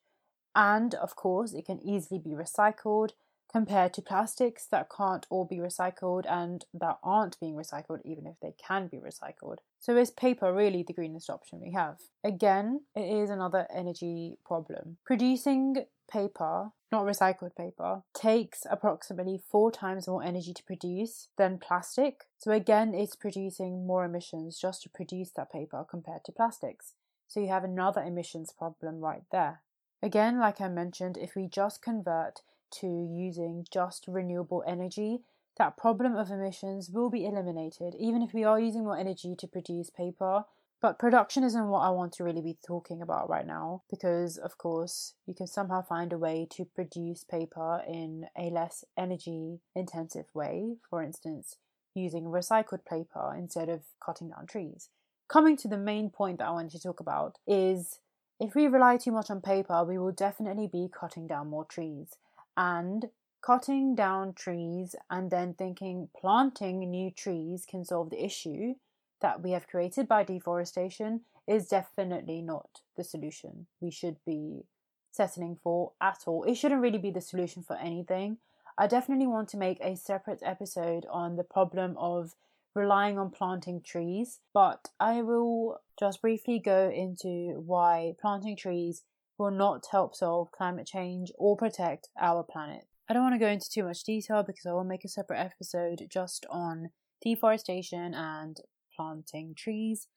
And 0.55 0.93
of 0.93 1.15
course, 1.15 1.53
it 1.53 1.65
can 1.65 1.81
easily 1.81 2.19
be 2.19 2.31
recycled 2.35 3.13
compared 3.51 3.93
to 3.93 4.01
plastics 4.01 4.65
that 4.67 4.89
can't 4.95 5.25
all 5.29 5.45
be 5.45 5.57
recycled 5.57 6.25
and 6.29 6.65
that 6.73 6.99
aren't 7.03 7.39
being 7.39 7.55
recycled, 7.55 7.99
even 8.05 8.27
if 8.27 8.35
they 8.41 8.53
can 8.65 8.88
be 8.88 8.97
recycled. 8.97 9.57
So, 9.79 9.97
is 9.97 10.12
paper 10.12 10.53
really 10.53 10.83
the 10.83 10.93
greenest 10.93 11.29
option 11.29 11.59
we 11.59 11.71
have? 11.71 11.97
Again, 12.23 12.81
it 12.95 13.01
is 13.01 13.29
another 13.29 13.67
energy 13.73 14.38
problem. 14.45 14.97
Producing 15.05 15.85
paper, 16.12 16.71
not 16.91 17.05
recycled 17.05 17.55
paper, 17.55 18.03
takes 18.13 18.65
approximately 18.69 19.41
four 19.49 19.71
times 19.71 20.07
more 20.07 20.23
energy 20.23 20.53
to 20.53 20.63
produce 20.63 21.29
than 21.38 21.59
plastic. 21.59 22.25
So, 22.38 22.51
again, 22.51 22.93
it's 22.93 23.15
producing 23.15 23.88
more 23.88 24.05
emissions 24.05 24.59
just 24.59 24.83
to 24.83 24.89
produce 24.89 25.31
that 25.31 25.51
paper 25.51 25.85
compared 25.89 26.23
to 26.25 26.31
plastics. 26.31 26.93
So, 27.27 27.39
you 27.39 27.47
have 27.47 27.63
another 27.63 28.01
emissions 28.01 28.53
problem 28.55 28.99
right 28.99 29.23
there. 29.31 29.62
Again, 30.01 30.39
like 30.39 30.62
I 30.62 30.69
mentioned, 30.69 31.17
if 31.17 31.35
we 31.35 31.47
just 31.47 31.81
convert 31.81 32.41
to 32.79 32.88
using 32.88 33.65
just 33.71 34.05
renewable 34.08 34.63
energy, 34.67 35.19
that 35.58 35.77
problem 35.77 36.15
of 36.15 36.32
emissions 36.32 36.89
will 36.89 37.10
be 37.10 37.25
eliminated, 37.25 37.93
even 37.99 38.21
if 38.21 38.34
we 38.34 38.43
are 38.43 38.60
using 38.60 38.86
more 38.86 38.97
energy 38.97 39.36
to 39.38 39.47
produce 39.47 39.89
paper. 39.89 40.45
But 40.82 40.97
production 40.97 41.43
isn't 41.43 41.67
what 41.67 41.82
I 41.82 41.89
want 41.89 42.13
to 42.13 42.23
really 42.23 42.41
be 42.41 42.58
talking 42.65 43.01
about 43.01 43.29
right 43.29 43.45
now, 43.45 43.84
because 43.89 44.38
of 44.38 44.58
course, 44.58 45.15
you 45.25 45.34
can 45.34 45.47
somehow 45.47 45.82
find 45.82 46.13
a 46.13 46.17
way 46.17 46.47
to 46.51 46.63
produce 46.63 47.25
paper 47.25 47.84
in 47.86 48.27
a 48.38 48.49
less 48.49 48.86
energy 48.97 49.60
intensive 49.75 50.27
way, 50.34 50.77
for 50.89 51.03
instance, 51.03 51.58
using 51.93 52.23
recycled 52.23 52.86
paper 52.89 53.36
instead 53.38 53.67
of 53.67 53.82
cutting 54.03 54.29
down 54.29 54.47
trees. 54.47 54.88
Coming 55.27 55.58
to 55.58 55.67
the 55.67 55.77
main 55.77 56.10
point 56.10 56.39
that 56.39 56.47
I 56.47 56.51
wanted 56.51 56.71
to 56.71 56.82
talk 56.82 57.01
about 57.01 57.38
is 57.45 57.99
if 58.39 58.55
we 58.55 58.67
rely 58.67 58.95
too 58.95 59.12
much 59.12 59.29
on 59.29 59.41
paper, 59.41 59.84
we 59.84 59.97
will 59.97 60.13
definitely 60.13 60.69
be 60.71 60.88
cutting 60.97 61.27
down 61.27 61.49
more 61.49 61.65
trees 61.65 62.15
and 62.57 63.09
cutting 63.41 63.95
down 63.95 64.33
trees 64.33 64.95
and 65.09 65.31
then 65.31 65.53
thinking 65.53 66.09
planting 66.19 66.79
new 66.79 67.09
trees 67.09 67.65
can 67.65 67.85
solve 67.85 68.09
the 68.09 68.23
issue 68.23 68.73
that 69.21 69.41
we 69.41 69.51
have 69.51 69.67
created 69.67 70.07
by 70.07 70.23
deforestation 70.23 71.21
is 71.47 71.67
definitely 71.67 72.41
not 72.41 72.81
the 72.95 73.03
solution 73.03 73.65
we 73.81 73.89
should 73.89 74.17
be 74.25 74.63
settling 75.12 75.57
for 75.63 75.93
at 75.99 76.19
all. 76.27 76.43
It 76.43 76.55
shouldn't 76.55 76.81
really 76.81 76.97
be 76.97 77.12
the 77.12 77.21
solution 77.21 77.63
for 77.63 77.75
anything. 77.77 78.38
I 78.77 78.88
definitely 78.88 79.27
want 79.27 79.49
to 79.49 79.57
make 79.57 79.79
a 79.81 79.95
separate 79.95 80.41
episode 80.43 81.05
on 81.09 81.35
the 81.35 81.43
problem 81.43 81.97
of 81.97 82.35
relying 82.75 83.17
on 83.17 83.31
planting 83.31 83.81
trees, 83.81 84.39
but 84.53 84.89
I 84.99 85.21
will 85.21 85.81
just 85.99 86.21
briefly 86.21 86.59
go 86.59 86.89
into 86.89 87.62
why 87.65 88.15
planting 88.21 88.55
trees 88.55 89.03
will 89.39 89.52
not 89.52 89.86
help 89.91 90.15
solve 90.15 90.52
climate 90.52 90.86
change 90.86 91.32
or 91.38 91.56
protect 91.56 92.10
our 92.19 92.43
planet. 92.43 92.86
I 93.10 93.13
don't 93.13 93.23
want 93.23 93.34
to 93.34 93.39
go 93.39 93.47
into 93.47 93.69
too 93.69 93.86
much 93.86 94.04
detail 94.04 94.43
because 94.43 94.65
I 94.67 94.73
will 94.73 94.84
make 94.84 95.04
a 95.04 95.10
separate 95.10 95.39
episode 95.39 96.06
just 96.10 96.45
on 96.49 96.89
deforestation 97.23 98.13
and 98.13 98.58
planting 98.95 99.56
trees. 99.56 100.08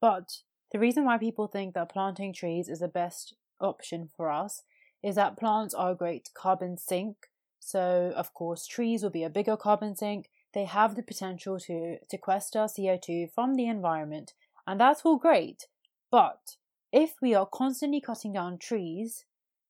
But 0.00 0.38
the 0.72 0.78
reason 0.78 1.04
why 1.04 1.18
people 1.18 1.46
think 1.46 1.74
that 1.74 1.92
planting 1.92 2.32
trees 2.32 2.68
is 2.68 2.78
the 2.78 2.88
best 2.88 3.34
option 3.60 4.08
for 4.16 4.30
us 4.30 4.62
is 5.02 5.16
that 5.16 5.38
plants 5.38 5.74
are 5.74 5.92
a 5.92 5.96
great 5.96 6.30
carbon 6.34 6.76
sink. 6.76 7.16
So, 7.60 8.12
of 8.16 8.32
course, 8.32 8.66
trees 8.66 9.02
will 9.02 9.10
be 9.10 9.24
a 9.24 9.30
bigger 9.30 9.56
carbon 9.56 9.96
sink. 9.96 10.30
They 10.54 10.64
have 10.64 10.94
the 10.94 11.02
potential 11.02 11.58
to 11.60 11.98
sequester 12.10 12.60
CO2 12.60 13.32
from 13.34 13.56
the 13.56 13.66
environment, 13.66 14.32
and 14.66 14.80
that's 14.80 15.02
all 15.04 15.18
great. 15.18 15.66
But 16.10 16.56
if 16.92 17.14
we 17.20 17.34
are 17.34 17.46
constantly 17.46 18.00
cutting 18.00 18.32
down 18.32 18.58
trees, 18.58 19.24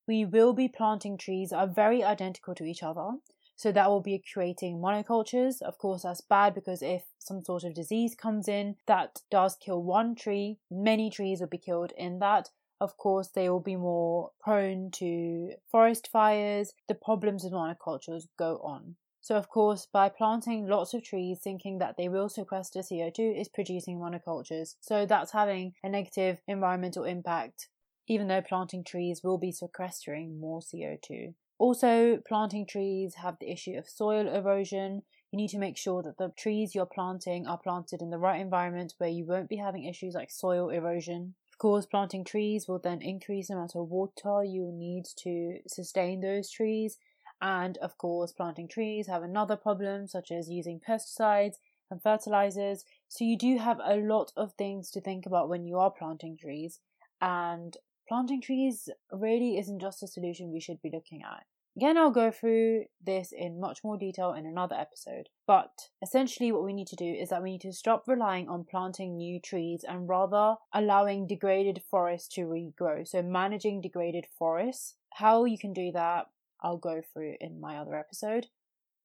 we 0.07 0.25
will 0.25 0.53
be 0.53 0.69
planting 0.69 1.19
trees 1.19 1.51
that 1.51 1.59
are 1.59 1.67
very 1.67 2.03
identical 2.03 2.55
to 2.55 2.65
each 2.65 2.83
other. 2.83 3.11
So 3.57 3.73
that 3.73 3.89
will 3.89 4.01
be 4.01 4.23
creating 4.33 4.79
monocultures. 4.79 5.61
Of 5.63 5.79
course, 5.79 6.03
that's 6.03 6.21
bad 6.21 6.55
because 6.55 6.81
if 6.81 7.03
some 7.19 7.43
sort 7.43 7.65
of 7.65 7.75
disease 7.75 8.15
comes 8.15 8.47
in 8.47 8.77
that 8.87 9.23
does 9.33 9.57
kill 9.57 9.83
one 9.83 10.15
tree, 10.15 10.59
many 10.71 11.11
trees 11.11 11.41
will 11.41 11.49
be 11.49 11.59
killed 11.59 11.93
in 11.99 12.21
that. 12.21 12.51
Of 12.81 12.97
course, 12.97 13.29
they 13.29 13.49
will 13.49 13.61
be 13.61 13.75
more 13.75 14.31
prone 14.41 14.93
to 14.93 15.55
forest 15.69 16.09
fires. 16.13 16.73
The 16.87 16.95
problems 16.95 17.43
with 17.43 17.53
monocultures 17.53 18.29
go 18.39 18.61
on. 18.63 18.95
So, 19.29 19.37
of 19.37 19.51
course, 19.51 19.85
by 19.85 20.09
planting 20.09 20.67
lots 20.67 20.95
of 20.95 21.03
trees 21.03 21.41
thinking 21.45 21.77
that 21.81 21.99
they 21.99 22.09
will 22.09 22.31
sequester 22.31 22.79
CO2 22.79 23.39
is 23.39 23.51
producing 23.51 23.99
monocultures. 23.99 24.77
So, 24.81 25.05
that's 25.05 25.33
having 25.33 25.75
a 25.85 25.91
negative 25.91 26.39
environmental 26.49 27.05
impact, 27.05 27.69
even 28.07 28.29
though 28.29 28.41
planting 28.41 28.85
trees 28.85 29.23
will 29.23 29.37
be 29.37 29.53
sequestering 29.53 30.41
more 30.41 30.63
CO2. 30.63 31.35
Also, 31.59 32.23
planting 32.27 32.65
trees 32.67 33.17
have 33.17 33.37
the 33.39 33.53
issue 33.53 33.77
of 33.77 33.87
soil 33.87 34.27
erosion. 34.29 35.03
You 35.31 35.37
need 35.37 35.51
to 35.51 35.59
make 35.59 35.77
sure 35.77 36.03
that 36.05 36.17
the 36.17 36.33
trees 36.35 36.75
you're 36.75 36.87
planting 36.87 37.47
are 37.47 37.59
planted 37.59 38.01
in 38.01 38.09
the 38.09 38.17
right 38.17 38.41
environment 38.41 38.95
where 38.97 39.11
you 39.11 39.27
won't 39.27 39.51
be 39.51 39.57
having 39.57 39.85
issues 39.85 40.15
like 40.15 40.31
soil 40.31 40.71
erosion. 40.71 41.35
Of 41.53 41.59
course, 41.59 41.85
planting 41.85 42.25
trees 42.25 42.67
will 42.67 42.79
then 42.79 43.03
increase 43.03 43.49
the 43.49 43.55
amount 43.55 43.77
of 43.77 43.91
water 43.91 44.43
you 44.43 44.73
need 44.73 45.05
to 45.19 45.59
sustain 45.67 46.21
those 46.21 46.51
trees, 46.51 46.97
and 47.41 47.77
of 47.79 47.97
course, 47.99 48.33
planting 48.33 48.69
trees 48.69 49.07
have 49.07 49.23
another 49.23 49.57
problem, 49.57 50.07
such 50.07 50.31
as 50.31 50.51
using 50.51 50.81
pesticides 50.81 51.57
and 51.91 52.03
fertilizers. 52.03 52.85
So, 53.09 53.25
you 53.25 53.39
do 53.39 53.59
have 53.59 53.81
a 53.85 53.97
lot 53.97 54.33
of 54.37 54.55
things 54.55 54.91
to 54.93 55.01
think 55.01 55.27
about 55.27 55.49
when 55.49 55.65
you 55.65 55.79
are 55.79 55.91
planting 55.91 56.37
trees. 56.37 56.81
And 57.21 57.77
planting 58.09 58.41
trees 58.41 58.89
really 59.13 59.59
isn't 59.59 59.81
just 59.81 60.03
a 60.03 60.09
solution 60.09 60.53
we 60.53 60.61
should 60.61 60.83
be 60.83 60.91
looking 60.93 61.23
at. 61.23 61.45
Again, 61.77 61.97
I'll 61.97 62.11
go 62.11 62.33
through 62.33 62.87
this 63.01 63.31
in 63.31 63.61
much 63.61 63.85
more 63.85 63.97
detail 63.97 64.33
in 64.33 64.47
another 64.47 64.75
episode. 64.75 65.29
But 65.47 65.91
essentially, 66.03 66.51
what 66.51 66.65
we 66.65 66.73
need 66.73 66.89
to 66.89 66.97
do 66.97 67.05
is 67.05 67.29
that 67.29 67.41
we 67.41 67.53
need 67.53 67.61
to 67.61 67.73
stop 67.73 68.09
relying 68.09 68.49
on 68.49 68.65
planting 68.65 69.17
new 69.17 69.39
trees 69.41 69.85
and 69.89 70.09
rather 70.09 70.57
allowing 70.75 71.29
degraded 71.29 71.83
forests 71.89 72.35
to 72.35 72.47
regrow. 72.47 73.07
So, 73.07 73.23
managing 73.23 73.81
degraded 73.81 74.27
forests. 74.37 74.95
How 75.15 75.45
you 75.45 75.57
can 75.57 75.73
do 75.73 75.93
that 75.93 76.27
I'll 76.63 76.79
go 76.79 77.01
through 77.13 77.37
in 77.41 77.61
my 77.61 77.77
other 77.77 77.95
episode. 77.95 78.47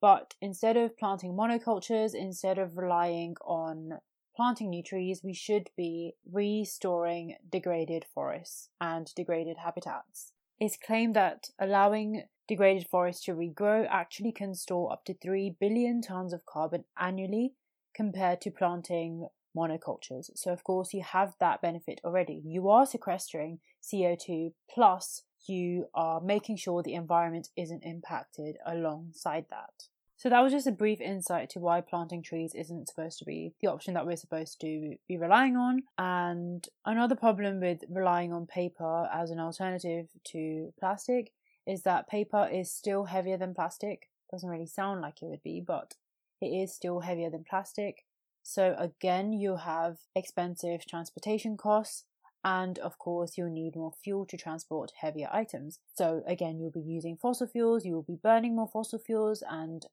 But 0.01 0.33
instead 0.41 0.75
of 0.75 0.97
planting 0.97 1.33
monocultures, 1.33 2.13
instead 2.13 2.57
of 2.57 2.77
relying 2.77 3.35
on 3.45 3.99
planting 4.35 4.69
new 4.69 4.83
trees, 4.83 5.21
we 5.23 5.33
should 5.33 5.69
be 5.77 6.13
restoring 6.29 7.37
degraded 7.49 8.05
forests 8.13 8.69
and 8.81 9.13
degraded 9.15 9.57
habitats. 9.57 10.33
It's 10.59 10.77
claimed 10.77 11.15
that 11.15 11.49
allowing 11.59 12.23
degraded 12.47 12.87
forests 12.87 13.23
to 13.25 13.33
regrow 13.33 13.87
actually 13.89 14.31
can 14.31 14.55
store 14.55 14.91
up 14.91 15.05
to 15.05 15.13
3 15.13 15.55
billion 15.59 16.01
tons 16.01 16.33
of 16.33 16.45
carbon 16.45 16.85
annually 16.99 17.53
compared 17.95 18.41
to 18.41 18.51
planting 18.51 19.27
monocultures. 19.55 20.31
So, 20.35 20.51
of 20.51 20.63
course, 20.63 20.93
you 20.93 21.03
have 21.03 21.35
that 21.39 21.61
benefit 21.61 22.01
already. 22.03 22.41
You 22.43 22.69
are 22.69 22.85
sequestering 22.85 23.59
CO2 23.81 24.53
plus 24.69 25.23
you 25.47 25.87
are 25.93 26.21
making 26.21 26.57
sure 26.57 26.81
the 26.81 26.93
environment 26.93 27.49
isn't 27.55 27.83
impacted 27.83 28.57
alongside 28.65 29.45
that. 29.49 29.87
So 30.15 30.29
that 30.29 30.39
was 30.39 30.53
just 30.53 30.67
a 30.67 30.71
brief 30.71 31.01
insight 31.01 31.49
to 31.49 31.59
why 31.59 31.81
planting 31.81 32.21
trees 32.21 32.53
isn't 32.55 32.87
supposed 32.87 33.19
to 33.19 33.25
be 33.25 33.55
the 33.61 33.67
option 33.67 33.93
that 33.95 34.05
we're 34.05 34.15
supposed 34.15 34.61
to 34.61 34.95
be 35.07 35.17
relying 35.17 35.57
on. 35.57 35.83
And 35.97 36.65
another 36.85 37.15
problem 37.15 37.59
with 37.59 37.81
relying 37.89 38.31
on 38.31 38.47
paper 38.47 39.09
as 39.13 39.31
an 39.31 39.39
alternative 39.39 40.07
to 40.27 40.73
plastic 40.79 41.33
is 41.67 41.83
that 41.83 42.07
paper 42.07 42.47
is 42.49 42.71
still 42.71 43.05
heavier 43.05 43.37
than 43.37 43.53
plastic. 43.53 44.09
Doesn't 44.31 44.49
really 44.49 44.65
sound 44.65 45.01
like 45.01 45.21
it 45.21 45.25
would 45.25 45.43
be, 45.43 45.61
but 45.65 45.95
it 46.39 46.47
is 46.47 46.73
still 46.73 47.01
heavier 47.01 47.29
than 47.29 47.43
plastic. 47.43 48.05
So 48.43 48.75
again, 48.77 49.33
you 49.33 49.57
have 49.57 49.97
expensive 50.15 50.85
transportation 50.85 51.57
costs 51.57 52.05
and 52.43 52.77
of 52.79 52.97
course, 52.97 53.37
you'll 53.37 53.49
need 53.49 53.75
more 53.75 53.93
fuel 54.03 54.25
to 54.27 54.37
transport 54.37 54.91
heavier 54.99 55.29
items. 55.31 55.79
So, 55.93 56.23
again, 56.27 56.59
you'll 56.59 56.71
be 56.71 56.81
using 56.81 57.17
fossil 57.17 57.47
fuels, 57.47 57.85
you 57.85 57.93
will 57.93 58.03
be 58.03 58.19
burning 58.21 58.55
more 58.55 58.67
fossil 58.67 58.99
fuels 58.99 59.43
and 59.49 59.85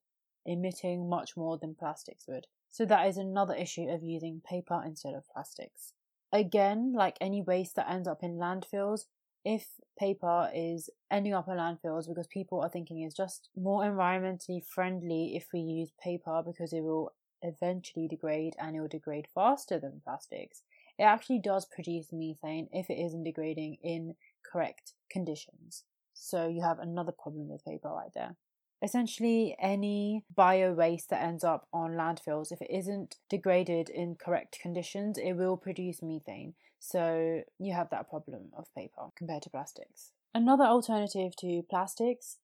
emitting 0.44 1.08
much 1.08 1.36
more 1.36 1.58
than 1.58 1.74
plastics 1.74 2.26
would. 2.28 2.46
So, 2.70 2.84
that 2.86 3.06
is 3.06 3.16
another 3.16 3.54
issue 3.54 3.88
of 3.88 4.02
using 4.02 4.42
paper 4.48 4.82
instead 4.84 5.14
of 5.14 5.28
plastics. 5.28 5.92
Again, 6.32 6.92
like 6.92 7.16
any 7.20 7.42
waste 7.42 7.76
that 7.76 7.90
ends 7.90 8.06
up 8.08 8.22
in 8.22 8.36
landfills, 8.36 9.06
if 9.44 9.68
paper 9.98 10.50
is 10.54 10.90
ending 11.10 11.32
up 11.32 11.48
in 11.48 11.54
landfills 11.54 12.08
because 12.08 12.26
people 12.26 12.60
are 12.60 12.68
thinking 12.68 13.00
it's 13.00 13.16
just 13.16 13.48
more 13.56 13.82
environmentally 13.82 14.62
friendly 14.64 15.34
if 15.34 15.48
we 15.52 15.60
use 15.60 15.92
paper 16.02 16.42
because 16.44 16.72
it 16.72 16.82
will 16.82 17.12
eventually 17.42 18.06
degrade 18.06 18.54
and 18.58 18.76
it 18.76 18.80
will 18.80 18.88
degrade 18.88 19.26
faster 19.34 19.78
than 19.78 20.02
plastics, 20.04 20.62
it 21.00 21.04
actually 21.04 21.40
does 21.42 21.64
produce 21.64 22.08
methane 22.12 22.68
if 22.72 22.90
it 22.90 22.98
isn't 23.02 23.24
degrading 23.24 23.78
in 23.82 24.16
correct 24.44 24.92
conditions. 25.10 25.84
So 26.12 26.46
you 26.46 26.60
have 26.60 26.78
another 26.78 27.12
problem 27.12 27.48
with 27.48 27.64
paper 27.64 27.88
right 27.88 28.10
there. 28.14 28.36
Essentially, 28.82 29.56
any 29.58 30.24
bio 30.34 30.74
waste 30.74 31.08
that 31.08 31.22
ends 31.22 31.42
up 31.42 31.66
on 31.72 31.92
landfills, 31.92 32.52
if 32.52 32.60
it 32.60 32.70
isn't 32.70 33.16
degraded 33.30 33.88
in 33.88 34.14
correct 34.14 34.58
conditions, 34.60 35.16
it 35.16 35.32
will 35.32 35.56
produce 35.56 36.02
methane. 36.02 36.52
So 36.78 37.44
you 37.58 37.72
have 37.72 37.88
that 37.90 38.10
problem 38.10 38.50
of 38.54 38.66
paper 38.76 39.08
compared 39.16 39.42
to 39.44 39.50
plastics. 39.50 40.12
Another 40.34 40.64
alternative 40.64 41.34
to 41.40 41.62
plastics, 41.70 42.36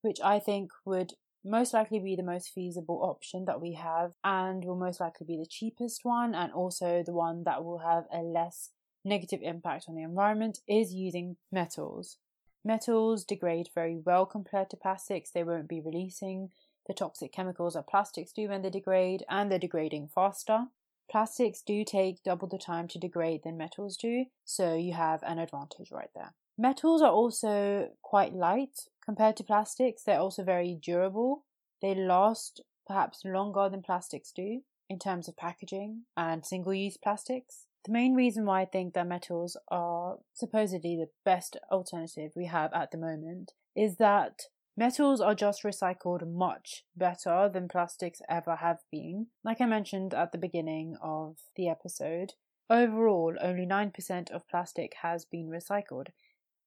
which 0.00 0.18
I 0.24 0.38
think 0.38 0.70
would 0.86 1.12
most 1.44 1.72
likely 1.72 1.98
be 1.98 2.16
the 2.16 2.22
most 2.22 2.50
feasible 2.54 3.00
option 3.02 3.44
that 3.46 3.60
we 3.60 3.74
have 3.74 4.12
and 4.24 4.64
will 4.64 4.76
most 4.76 5.00
likely 5.00 5.26
be 5.26 5.36
the 5.36 5.46
cheapest 5.46 6.04
one 6.04 6.34
and 6.34 6.52
also 6.52 7.02
the 7.04 7.12
one 7.12 7.44
that 7.44 7.64
will 7.64 7.78
have 7.78 8.04
a 8.12 8.18
less 8.18 8.70
negative 9.04 9.40
impact 9.42 9.86
on 9.88 9.94
the 9.94 10.02
environment 10.02 10.58
is 10.68 10.92
using 10.92 11.36
metals. 11.50 12.18
Metals 12.64 13.24
degrade 13.24 13.68
very 13.74 13.96
well 13.96 14.26
compared 14.26 14.68
to 14.70 14.76
plastics. 14.76 15.30
They 15.30 15.44
won't 15.44 15.68
be 15.68 15.80
releasing 15.80 16.50
the 16.86 16.94
toxic 16.94 17.32
chemicals 17.32 17.74
that 17.74 17.86
plastics 17.86 18.32
do 18.32 18.48
when 18.48 18.62
they 18.62 18.70
degrade, 18.70 19.22
and 19.28 19.50
they're 19.50 19.58
degrading 19.58 20.08
faster. 20.14 20.66
Plastics 21.10 21.62
do 21.62 21.84
take 21.84 22.22
double 22.22 22.48
the 22.48 22.58
time 22.58 22.88
to 22.88 22.98
degrade 22.98 23.42
than 23.44 23.56
metals 23.56 23.96
do, 23.96 24.26
so 24.44 24.74
you 24.74 24.94
have 24.94 25.22
an 25.22 25.38
advantage 25.38 25.90
right 25.90 26.10
there. 26.14 26.34
Metals 26.60 27.02
are 27.02 27.12
also 27.12 27.90
quite 28.02 28.34
light 28.34 28.88
compared 29.04 29.36
to 29.36 29.44
plastics. 29.44 30.02
They're 30.02 30.18
also 30.18 30.42
very 30.42 30.74
durable. 30.74 31.44
They 31.80 31.94
last 31.94 32.60
perhaps 32.84 33.22
longer 33.24 33.68
than 33.68 33.82
plastics 33.82 34.32
do 34.32 34.62
in 34.90 34.98
terms 34.98 35.28
of 35.28 35.36
packaging 35.36 36.02
and 36.16 36.44
single 36.44 36.74
use 36.74 36.96
plastics. 36.96 37.66
The 37.84 37.92
main 37.92 38.14
reason 38.14 38.44
why 38.44 38.62
I 38.62 38.64
think 38.64 38.94
that 38.94 39.06
metals 39.06 39.56
are 39.68 40.18
supposedly 40.34 40.96
the 40.96 41.10
best 41.24 41.56
alternative 41.70 42.32
we 42.34 42.46
have 42.46 42.72
at 42.72 42.90
the 42.90 42.98
moment 42.98 43.52
is 43.76 43.96
that 43.96 44.42
metals 44.76 45.20
are 45.20 45.34
just 45.34 45.62
recycled 45.62 46.26
much 46.26 46.84
better 46.96 47.48
than 47.48 47.68
plastics 47.68 48.20
ever 48.28 48.56
have 48.56 48.80
been. 48.90 49.28
Like 49.44 49.60
I 49.60 49.66
mentioned 49.66 50.12
at 50.12 50.32
the 50.32 50.38
beginning 50.38 50.96
of 51.00 51.36
the 51.54 51.68
episode, 51.68 52.32
overall 52.68 53.36
only 53.40 53.64
9% 53.64 54.30
of 54.32 54.48
plastic 54.48 54.94
has 55.02 55.24
been 55.24 55.48
recycled. 55.48 56.08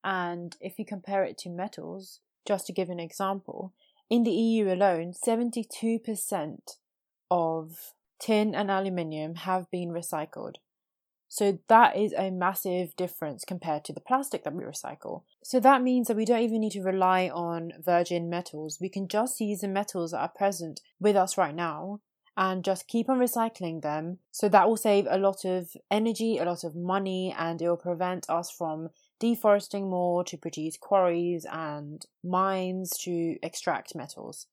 And 0.04 0.56
if 0.60 0.80
you 0.80 0.86
compare 0.86 1.24
it 1.24 1.38
to 1.40 1.50
metals, 1.50 2.20
just 2.46 2.66
to 2.68 2.74
give 2.74 2.90
an 2.90 3.00
example, 3.00 3.74
in 4.10 4.24
the 4.24 4.32
EU 4.32 4.74
alone, 4.74 5.14
72% 5.14 6.58
of 7.30 7.94
tin 8.20 8.54
and 8.54 8.70
aluminium 8.70 9.36
have 9.36 9.70
been 9.72 9.90
recycled. 9.90 10.56
So 11.30 11.60
that 11.70 11.96
is 11.96 12.14
a 12.18 12.30
massive 12.30 12.94
difference 12.98 13.46
compared 13.46 13.86
to 13.86 13.94
the 13.94 14.02
plastic 14.02 14.44
that 14.44 14.54
we 14.54 14.66
recycle. 14.66 15.24
So 15.42 15.62
that 15.62 15.82
means 15.82 16.10
that 16.10 16.18
we 16.18 16.26
don't 16.26 16.42
even 16.42 16.60
need 16.60 16.74
to 16.74 16.82
rely 16.82 17.30
on 17.30 17.72
virgin 17.80 18.30
metals. 18.30 18.80
We 18.82 18.90
can 18.90 19.08
just 19.08 19.40
use 19.40 19.62
the 19.62 19.70
metals 19.70 20.12
that 20.12 20.20
are 20.20 20.28
present 20.28 20.82
with 21.00 21.16
us 21.16 21.38
right 21.38 21.56
now 21.56 22.02
and 22.36 22.66
just 22.66 22.90
keep 22.90 23.08
on 23.10 23.18
recycling 23.18 23.82
them. 23.82 24.18
So 24.32 24.50
that 24.50 24.68
will 24.68 24.76
save 24.76 25.08
a 25.10 25.18
lot 25.18 25.46
of 25.46 25.70
energy, 25.90 26.38
a 26.38 26.44
lot 26.44 26.66
of 26.66 26.76
money, 26.76 27.34
and 27.38 27.62
it 27.62 27.70
will 27.70 27.78
prevent 27.78 28.30
us 28.30 28.52
from 28.52 28.90
deforesting 29.22 29.88
more 29.90 30.24
to 30.26 30.36
produce 30.36 30.76
quarries 30.76 31.46
and 31.50 32.06
mines 32.24 32.98
to 32.98 33.38
extract 33.44 33.96
metals. 33.96 34.48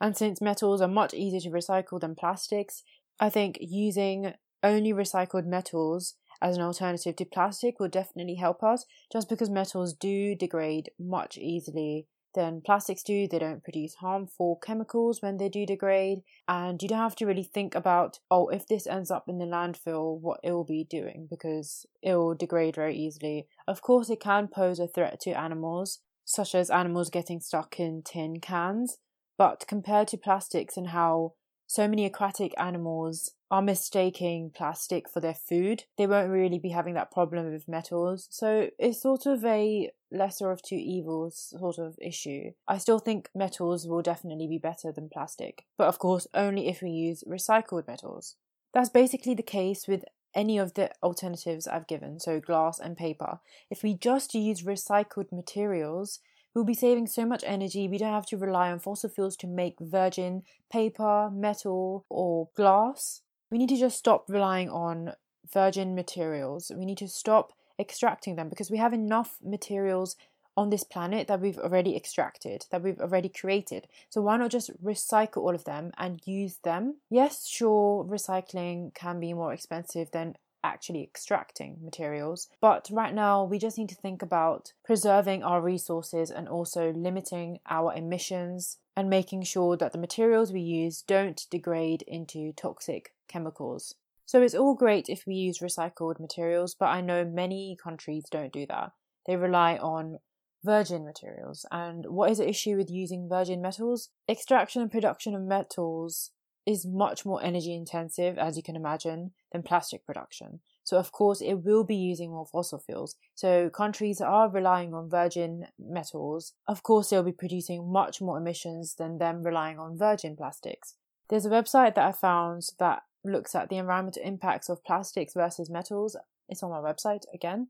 And 0.00 0.16
since 0.16 0.40
metals 0.40 0.80
are 0.80 0.88
much 0.88 1.12
easier 1.12 1.40
to 1.40 1.50
recycle 1.50 2.00
than 2.00 2.14
plastics, 2.14 2.82
I 3.20 3.28
think 3.28 3.58
using 3.60 4.32
only 4.62 4.92
recycled 4.92 5.44
metals 5.44 6.14
as 6.40 6.56
an 6.56 6.62
alternative 6.62 7.14
to 7.16 7.24
plastic 7.26 7.78
will 7.78 7.88
definitely 7.88 8.36
help 8.36 8.62
us 8.62 8.86
just 9.12 9.28
because 9.28 9.50
metals 9.50 9.92
do 9.92 10.34
degrade 10.34 10.90
much 10.98 11.36
easily 11.38 12.06
than 12.36 12.60
plastics 12.60 13.02
do. 13.02 13.26
They 13.26 13.40
don't 13.40 13.64
produce 13.64 13.96
harmful 13.96 14.60
chemicals 14.64 15.20
when 15.20 15.38
they 15.38 15.48
do 15.48 15.66
degrade, 15.66 16.20
and 16.46 16.80
you 16.80 16.88
don't 16.88 16.98
have 16.98 17.16
to 17.16 17.26
really 17.26 17.42
think 17.42 17.74
about, 17.74 18.20
oh, 18.30 18.46
if 18.48 18.68
this 18.68 18.86
ends 18.86 19.10
up 19.10 19.28
in 19.28 19.38
the 19.38 19.44
landfill, 19.44 20.20
what 20.20 20.38
it 20.44 20.52
will 20.52 20.64
be 20.64 20.84
doing 20.84 21.26
because 21.28 21.86
it 22.02 22.14
will 22.14 22.34
degrade 22.34 22.76
very 22.76 22.96
easily. 22.96 23.48
Of 23.66 23.82
course, 23.82 24.08
it 24.08 24.20
can 24.20 24.46
pose 24.46 24.78
a 24.78 24.86
threat 24.86 25.18
to 25.22 25.32
animals, 25.32 25.98
such 26.24 26.54
as 26.54 26.70
animals 26.70 27.10
getting 27.10 27.40
stuck 27.40 27.80
in 27.80 28.02
tin 28.04 28.38
cans, 28.38 28.98
but 29.36 29.64
compared 29.66 30.08
to 30.08 30.16
plastics 30.16 30.76
and 30.76 30.88
how 30.88 31.32
so 31.66 31.88
many 31.88 32.04
aquatic 32.04 32.54
animals 32.58 33.32
are 33.50 33.62
mistaking 33.62 34.50
plastic 34.50 35.08
for 35.08 35.20
their 35.20 35.34
food, 35.34 35.84
they 35.96 36.06
won't 36.06 36.30
really 36.30 36.58
be 36.58 36.70
having 36.70 36.94
that 36.94 37.12
problem 37.12 37.52
with 37.52 37.68
metals. 37.68 38.26
So 38.30 38.70
it's 38.78 39.00
sort 39.00 39.26
of 39.26 39.44
a 39.44 39.90
lesser 40.10 40.50
of 40.50 40.62
two 40.62 40.76
evils 40.76 41.54
sort 41.58 41.78
of 41.78 41.96
issue. 42.00 42.52
I 42.66 42.78
still 42.78 42.98
think 42.98 43.28
metals 43.34 43.86
will 43.86 44.02
definitely 44.02 44.48
be 44.48 44.58
better 44.58 44.92
than 44.92 45.08
plastic, 45.08 45.64
but 45.78 45.88
of 45.88 45.98
course, 45.98 46.26
only 46.34 46.68
if 46.68 46.82
we 46.82 46.90
use 46.90 47.24
recycled 47.26 47.86
metals. 47.86 48.36
That's 48.74 48.90
basically 48.90 49.34
the 49.34 49.42
case 49.42 49.86
with 49.86 50.04
any 50.34 50.58
of 50.58 50.74
the 50.74 50.90
alternatives 51.02 51.66
I've 51.66 51.86
given, 51.86 52.20
so 52.20 52.40
glass 52.40 52.78
and 52.78 52.96
paper. 52.96 53.40
If 53.70 53.82
we 53.82 53.94
just 53.94 54.34
use 54.34 54.62
recycled 54.62 55.32
materials, 55.32 56.20
We'll 56.56 56.64
be 56.64 56.72
saving 56.72 57.08
so 57.08 57.26
much 57.26 57.44
energy, 57.46 57.86
we 57.86 57.98
don't 57.98 58.14
have 58.14 58.24
to 58.28 58.38
rely 58.38 58.72
on 58.72 58.78
fossil 58.78 59.10
fuels 59.10 59.36
to 59.36 59.46
make 59.46 59.76
virgin 59.78 60.42
paper, 60.72 61.28
metal, 61.30 62.06
or 62.08 62.48
glass. 62.56 63.20
We 63.50 63.58
need 63.58 63.68
to 63.68 63.76
just 63.76 63.98
stop 63.98 64.24
relying 64.28 64.68
on 64.70 65.12
virgin 65.52 65.94
materials. 65.94 66.72
We 66.74 66.84
need 66.84 66.98
to 66.98 67.08
stop 67.08 67.52
extracting 67.78 68.36
them 68.36 68.48
because 68.48 68.70
we 68.70 68.78
have 68.78 68.92
enough 68.92 69.38
materials 69.44 70.16
on 70.56 70.70
this 70.70 70.84
planet 70.84 71.28
that 71.28 71.40
we've 71.40 71.58
already 71.58 71.94
extracted, 71.94 72.64
that 72.70 72.82
we've 72.82 73.00
already 73.00 73.28
created. 73.28 73.86
So 74.08 74.22
why 74.22 74.38
not 74.38 74.50
just 74.50 74.82
recycle 74.82 75.42
all 75.42 75.54
of 75.54 75.64
them 75.64 75.92
and 75.98 76.26
use 76.26 76.58
them? 76.64 76.96
Yes, 77.10 77.46
sure, 77.46 78.04
recycling 78.04 78.94
can 78.94 79.20
be 79.20 79.34
more 79.34 79.52
expensive 79.52 80.10
than 80.12 80.36
actually 80.64 81.02
extracting 81.02 81.76
materials. 81.82 82.48
But 82.60 82.88
right 82.90 83.14
now, 83.14 83.44
we 83.44 83.58
just 83.58 83.78
need 83.78 83.90
to 83.90 83.94
think 83.94 84.22
about 84.22 84.72
preserving 84.84 85.44
our 85.44 85.60
resources 85.60 86.30
and 86.30 86.48
also 86.48 86.92
limiting 86.92 87.60
our 87.68 87.94
emissions 87.94 88.78
and 88.96 89.10
making 89.10 89.42
sure 89.42 89.76
that 89.76 89.92
the 89.92 89.98
materials 89.98 90.52
we 90.52 90.60
use 90.60 91.02
don't 91.02 91.46
degrade 91.50 92.02
into 92.02 92.52
toxic 92.54 93.12
chemicals. 93.28 93.94
So 94.24 94.42
it's 94.42 94.54
all 94.54 94.74
great 94.74 95.08
if 95.08 95.24
we 95.26 95.34
use 95.34 95.60
recycled 95.60 96.18
materials, 96.18 96.74
but 96.74 96.86
I 96.86 97.00
know 97.00 97.24
many 97.24 97.76
countries 97.82 98.24
don't 98.30 98.52
do 98.52 98.66
that. 98.66 98.92
They 99.26 99.36
rely 99.36 99.76
on 99.76 100.18
virgin 100.64 101.04
materials. 101.04 101.64
And 101.70 102.06
what 102.06 102.30
is 102.30 102.38
the 102.38 102.48
issue 102.48 102.76
with 102.76 102.90
using 102.90 103.28
virgin 103.28 103.62
metals? 103.62 104.10
Extraction 104.28 104.82
and 104.82 104.90
production 104.90 105.34
of 105.34 105.42
metals 105.42 106.32
is 106.66 106.84
much 106.84 107.24
more 107.24 107.42
energy 107.42 107.74
intensive, 107.74 108.36
as 108.36 108.56
you 108.56 108.62
can 108.62 108.74
imagine, 108.74 109.30
than 109.52 109.62
plastic 109.62 110.04
production. 110.04 110.58
So, 110.82 110.98
of 110.98 111.12
course, 111.12 111.40
it 111.40 111.64
will 111.64 111.84
be 111.84 111.94
using 111.94 112.30
more 112.30 112.46
fossil 112.46 112.80
fuels. 112.80 113.14
So, 113.36 113.70
countries 113.70 114.20
are 114.20 114.50
relying 114.50 114.92
on 114.92 115.08
virgin 115.08 115.68
metals, 115.78 116.54
of 116.66 116.82
course, 116.82 117.10
they'll 117.10 117.22
be 117.22 117.32
producing 117.32 117.90
much 117.90 118.20
more 118.20 118.38
emissions 118.38 118.96
than 118.96 119.18
them 119.18 119.44
relying 119.44 119.78
on 119.78 119.96
virgin 119.96 120.36
plastics. 120.36 120.94
There's 121.28 121.46
a 121.46 121.50
website 121.50 121.94
that 121.94 122.06
I 122.06 122.12
found 122.12 122.68
that 122.78 123.02
looks 123.26 123.54
at 123.54 123.68
the 123.68 123.76
environmental 123.76 124.22
impacts 124.22 124.68
of 124.68 124.84
plastics 124.84 125.34
versus 125.34 125.70
metals. 125.70 126.16
It's 126.48 126.62
on 126.62 126.70
my 126.70 126.78
website 126.78 127.24
again. 127.34 127.68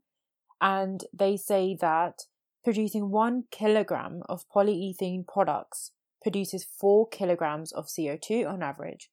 And 0.61 1.03
they 1.13 1.37
say 1.37 1.77
that 1.81 2.23
producing 2.63 3.11
one 3.11 3.45
kilogram 3.51 4.23
of 4.27 4.49
polyethylene 4.49 5.27
products 5.27 5.91
produces 6.21 6.65
4 6.65 7.07
kilograms 7.09 7.71
of 7.71 7.87
CO2 7.87 8.47
on 8.47 8.63
average. 8.63 9.09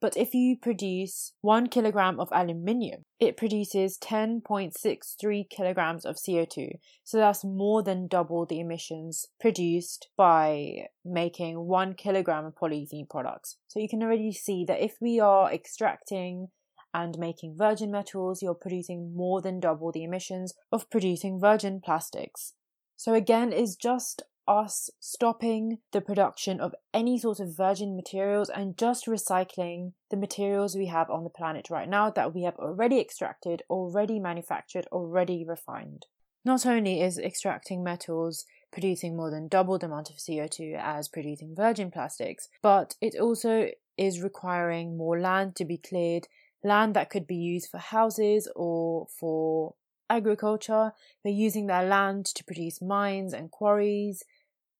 But 0.00 0.16
if 0.16 0.34
you 0.34 0.56
produce 0.56 1.32
1 1.40 1.68
kilogram 1.68 2.20
of 2.20 2.28
aluminium, 2.30 3.04
it 3.18 3.36
produces 3.36 3.98
10.63 3.98 5.48
kilograms 5.48 6.04
of 6.04 6.16
CO2. 6.16 6.72
So 7.02 7.16
that's 7.16 7.44
more 7.44 7.82
than 7.82 8.06
double 8.06 8.44
the 8.44 8.60
emissions 8.60 9.26
produced 9.40 10.08
by 10.16 10.88
making 11.04 11.66
1 11.66 11.94
kilogram 11.94 12.44
of 12.44 12.54
polyethylene 12.54 13.08
products. 13.08 13.56
So 13.68 13.80
you 13.80 13.88
can 13.88 14.02
already 14.02 14.32
see 14.32 14.64
that 14.66 14.82
if 14.82 14.96
we 15.00 15.18
are 15.18 15.50
extracting 15.50 16.48
and 16.92 17.18
making 17.18 17.56
virgin 17.56 17.90
metals, 17.90 18.42
you're 18.42 18.54
producing 18.54 19.14
more 19.14 19.40
than 19.40 19.60
double 19.60 19.92
the 19.92 20.04
emissions 20.04 20.54
of 20.70 20.90
producing 20.90 21.40
virgin 21.40 21.80
plastics. 21.82 22.52
So 22.96 23.12
again, 23.12 23.52
it's 23.52 23.76
just 23.76 24.22
us 24.48 24.90
stopping 25.00 25.78
the 25.92 26.00
production 26.00 26.60
of 26.60 26.74
any 26.94 27.18
sort 27.18 27.40
of 27.40 27.56
virgin 27.56 27.96
materials 27.96 28.48
and 28.48 28.76
just 28.76 29.06
recycling 29.06 29.92
the 30.10 30.16
materials 30.16 30.76
we 30.76 30.86
have 30.86 31.10
on 31.10 31.24
the 31.24 31.30
planet 31.30 31.68
right 31.70 31.88
now 31.88 32.10
that 32.10 32.34
we 32.34 32.42
have 32.42 32.56
already 32.56 33.00
extracted, 33.00 33.62
already 33.68 34.18
manufactured, 34.18 34.86
already 34.92 35.44
refined. 35.44 36.06
Not 36.44 36.64
only 36.64 37.00
is 37.00 37.18
extracting 37.18 37.82
metals 37.82 38.44
producing 38.70 39.16
more 39.16 39.30
than 39.30 39.48
double 39.48 39.78
the 39.78 39.86
amount 39.86 40.10
of 40.10 40.16
CO2 40.16 40.78
as 40.78 41.08
producing 41.08 41.56
virgin 41.56 41.90
plastics, 41.90 42.48
but 42.62 42.94
it 43.00 43.18
also 43.18 43.70
is 43.98 44.22
requiring 44.22 44.96
more 44.96 45.18
land 45.18 45.56
to 45.56 45.64
be 45.64 45.78
cleared, 45.78 46.28
land 46.62 46.94
that 46.94 47.10
could 47.10 47.26
be 47.26 47.36
used 47.36 47.68
for 47.70 47.78
houses 47.78 48.48
or 48.54 49.06
for 49.18 49.74
agriculture. 50.08 50.92
They're 51.24 51.32
using 51.32 51.66
their 51.66 51.84
land 51.84 52.26
to 52.26 52.44
produce 52.44 52.80
mines 52.80 53.32
and 53.32 53.50
quarries. 53.50 54.22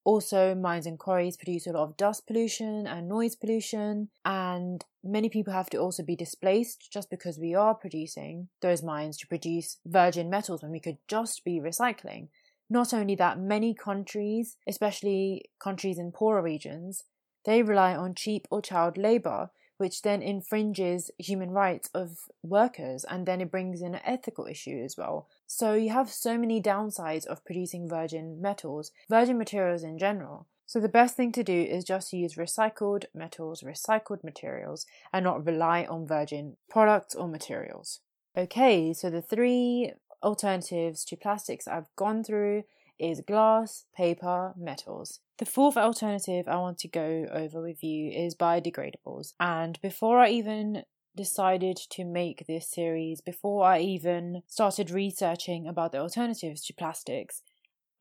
Also, 0.07 0.55
mines 0.55 0.87
and 0.87 1.01
quarries 1.01 1.37
produce 1.37 1.67
a 1.67 1.73
lot 1.73 1.83
of 1.83 1.97
dust 1.97 2.29
pollution 2.29 2.87
and 2.87 3.09
noise 3.09 3.35
pollution, 3.35 4.09
and 4.25 4.85
many 5.03 5.29
people 5.29 5.53
have 5.53 5.69
to 5.69 5.79
also 5.79 6.01
be 6.05 6.15
displaced 6.15 6.93
just 6.93 7.11
because 7.11 7.41
we 7.41 7.57
are 7.57 7.75
producing 7.75 8.49
those 8.61 8.85
mines 8.85 9.17
to 9.17 9.27
produce 9.27 9.79
virgin 9.85 10.31
metals 10.31 10.63
when 10.63 10.71
we 10.71 10.79
could 10.79 10.99
just 11.09 11.45
be 11.45 11.59
recycling. 11.59 12.29
Not 12.71 12.95
only 12.95 13.17
that, 13.17 13.41
many 13.41 13.75
countries, 13.75 14.57
especially 14.65 15.51
countries 15.59 15.99
in 15.99 16.13
poorer 16.13 16.41
regions, 16.41 17.03
they 17.45 17.65
rely 17.65 17.97
on 17.97 18.15
cheap 18.15 18.47
or 18.49 18.63
child 18.63 18.97
labor, 18.97 19.51
which 19.77 20.03
then 20.03 20.23
infringes 20.23 21.11
human 21.19 21.51
rights 21.51 21.91
of 21.93 22.29
workers 22.45 23.05
and 23.05 23.27
then 23.27 23.41
it 23.41 23.51
brings 23.51 23.83
in 23.83 23.97
an 23.97 24.03
ethical 24.05 24.47
issue 24.47 24.81
as 24.85 24.97
well. 24.97 25.29
So 25.47 25.75
you 25.75 25.91
have 25.91 26.11
so 26.11 26.37
many 26.37 26.61
downsides 26.61 27.27
of 27.27 27.45
producing 27.45 27.89
virgin 27.89 28.41
metals, 28.41 28.91
virgin 29.09 29.39
materials 29.39 29.83
in 29.83 29.99
general. 29.99 30.47
So 30.67 30.81
the 30.81 30.89
best 30.89 31.17
thing 31.17 31.31
to 31.33 31.45
do 31.45 31.63
is 31.63 31.85
just 31.85 32.13
use 32.13 32.35
recycled 32.35 33.05
metals, 33.15 33.63
recycled 33.63 34.25
materials, 34.25 34.85
and 35.13 35.23
not 35.23 35.47
rely 35.47 35.85
on 35.85 36.07
virgin 36.07 36.57
products 36.69 37.15
or 37.15 37.29
materials. 37.29 38.01
Okay, 38.37 38.93
so 38.93 39.09
the 39.09 39.23
three 39.23 39.93
alternatives 40.23 41.05
to 41.05 41.17
plastics 41.17 41.69
I've 41.69 41.95
gone 41.95 42.25
through 42.25 42.65
is 42.99 43.21
glass, 43.21 43.85
paper, 43.97 44.55
metals. 44.57 45.21
The 45.39 45.47
fourth 45.47 45.77
alternative 45.77 46.49
I 46.49 46.57
want 46.57 46.79
to 46.79 46.89
go 46.89 47.27
over 47.31 47.63
with 47.63 47.85
you 47.85 48.11
is 48.11 48.35
biodegradables. 48.35 49.35
And 49.39 49.81
before 49.81 50.19
I 50.19 50.31
even 50.31 50.83
decided 51.17 51.77
to 51.91 52.05
make 52.05 52.47
this 52.47 52.71
series, 52.71 53.21
before 53.21 53.65
I 53.65 53.81
even 53.81 54.43
started 54.47 54.91
researching 54.91 55.67
about 55.67 55.93
the 55.93 55.99
alternatives 55.99 56.65
to 56.67 56.75
plastics, 56.75 57.43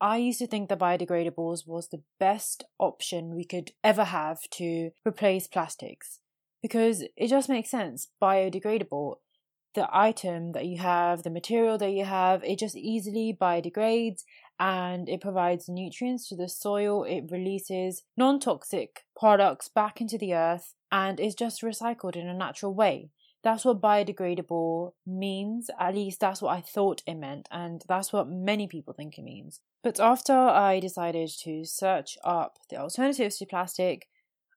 I 0.00 0.18
used 0.18 0.38
to 0.40 0.46
think 0.46 0.68
that 0.68 0.78
biodegradables 0.78 1.66
was 1.66 1.88
the 1.88 2.02
best 2.20 2.64
option 2.78 3.34
we 3.34 3.44
could 3.44 3.72
ever 3.82 4.04
have 4.04 4.42
to 4.50 4.90
replace 5.06 5.46
plastics 5.46 6.20
because 6.62 7.02
it 7.16 7.28
just 7.28 7.48
makes 7.48 7.70
sense. 7.70 8.08
Biodegradable, 8.20 9.16
the 9.74 9.88
item 9.90 10.52
that 10.52 10.66
you 10.66 10.78
have, 10.78 11.22
the 11.22 11.30
material 11.30 11.78
that 11.78 11.92
you 11.92 12.04
have, 12.04 12.44
it 12.44 12.58
just 12.58 12.76
easily 12.76 13.36
biodegrades 13.38 14.24
and 14.58 15.08
it 15.08 15.20
provides 15.20 15.68
nutrients 15.68 16.28
to 16.28 16.36
the 16.36 16.48
soil. 16.48 17.04
It 17.04 17.30
releases 17.30 18.02
non 18.16 18.38
toxic 18.38 19.04
products 19.18 19.68
back 19.68 20.00
into 20.00 20.18
the 20.18 20.34
earth 20.34 20.74
and 20.90 21.18
is 21.20 21.34
just 21.34 21.62
recycled 21.62 22.16
in 22.16 22.26
a 22.26 22.34
natural 22.34 22.74
way. 22.74 23.10
That's 23.42 23.64
what 23.64 23.80
biodegradable 23.80 24.92
means. 25.06 25.70
At 25.78 25.94
least 25.94 26.20
that's 26.20 26.42
what 26.42 26.56
I 26.56 26.60
thought 26.60 27.02
it 27.06 27.14
meant, 27.14 27.48
and 27.50 27.82
that's 27.88 28.12
what 28.12 28.28
many 28.28 28.66
people 28.66 28.92
think 28.92 29.18
it 29.18 29.22
means. 29.22 29.60
But 29.82 30.00
after 30.00 30.32
I 30.32 30.80
decided 30.80 31.30
to 31.44 31.64
search 31.64 32.18
up 32.24 32.58
the 32.70 32.78
alternatives 32.78 33.38
to 33.38 33.46
plastic, 33.46 34.08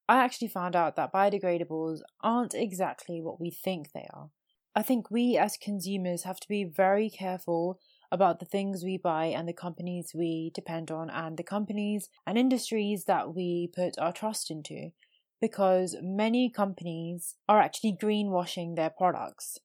I 0.07 0.23
actually 0.23 0.47
found 0.47 0.75
out 0.75 0.95
that 0.95 1.13
biodegradables 1.13 1.99
aren't 2.21 2.55
exactly 2.55 3.21
what 3.21 3.39
we 3.39 3.51
think 3.51 3.91
they 3.91 4.07
are. 4.11 4.31
I 4.75 4.81
think 4.81 5.11
we 5.11 5.37
as 5.37 5.55
consumers 5.57 6.23
have 6.23 6.39
to 6.39 6.47
be 6.47 6.63
very 6.63 7.09
careful 7.11 7.79
about 8.11 8.39
the 8.39 8.45
things 8.45 8.83
we 8.83 8.97
buy 8.97 9.25
and 9.25 9.47
the 9.47 9.53
companies 9.53 10.13
we 10.15 10.51
depend 10.55 10.89
on 10.89 11.09
and 11.09 11.37
the 11.37 11.43
companies 11.43 12.09
and 12.25 12.37
industries 12.37 13.05
that 13.05 13.35
we 13.35 13.69
put 13.75 13.99
our 13.99 14.11
trust 14.11 14.49
into 14.49 14.91
because 15.41 15.95
many 16.01 16.49
companies 16.49 17.35
are 17.47 17.59
actually 17.59 17.97
greenwashing 18.01 18.75
their 18.75 18.89
products. 18.89 19.59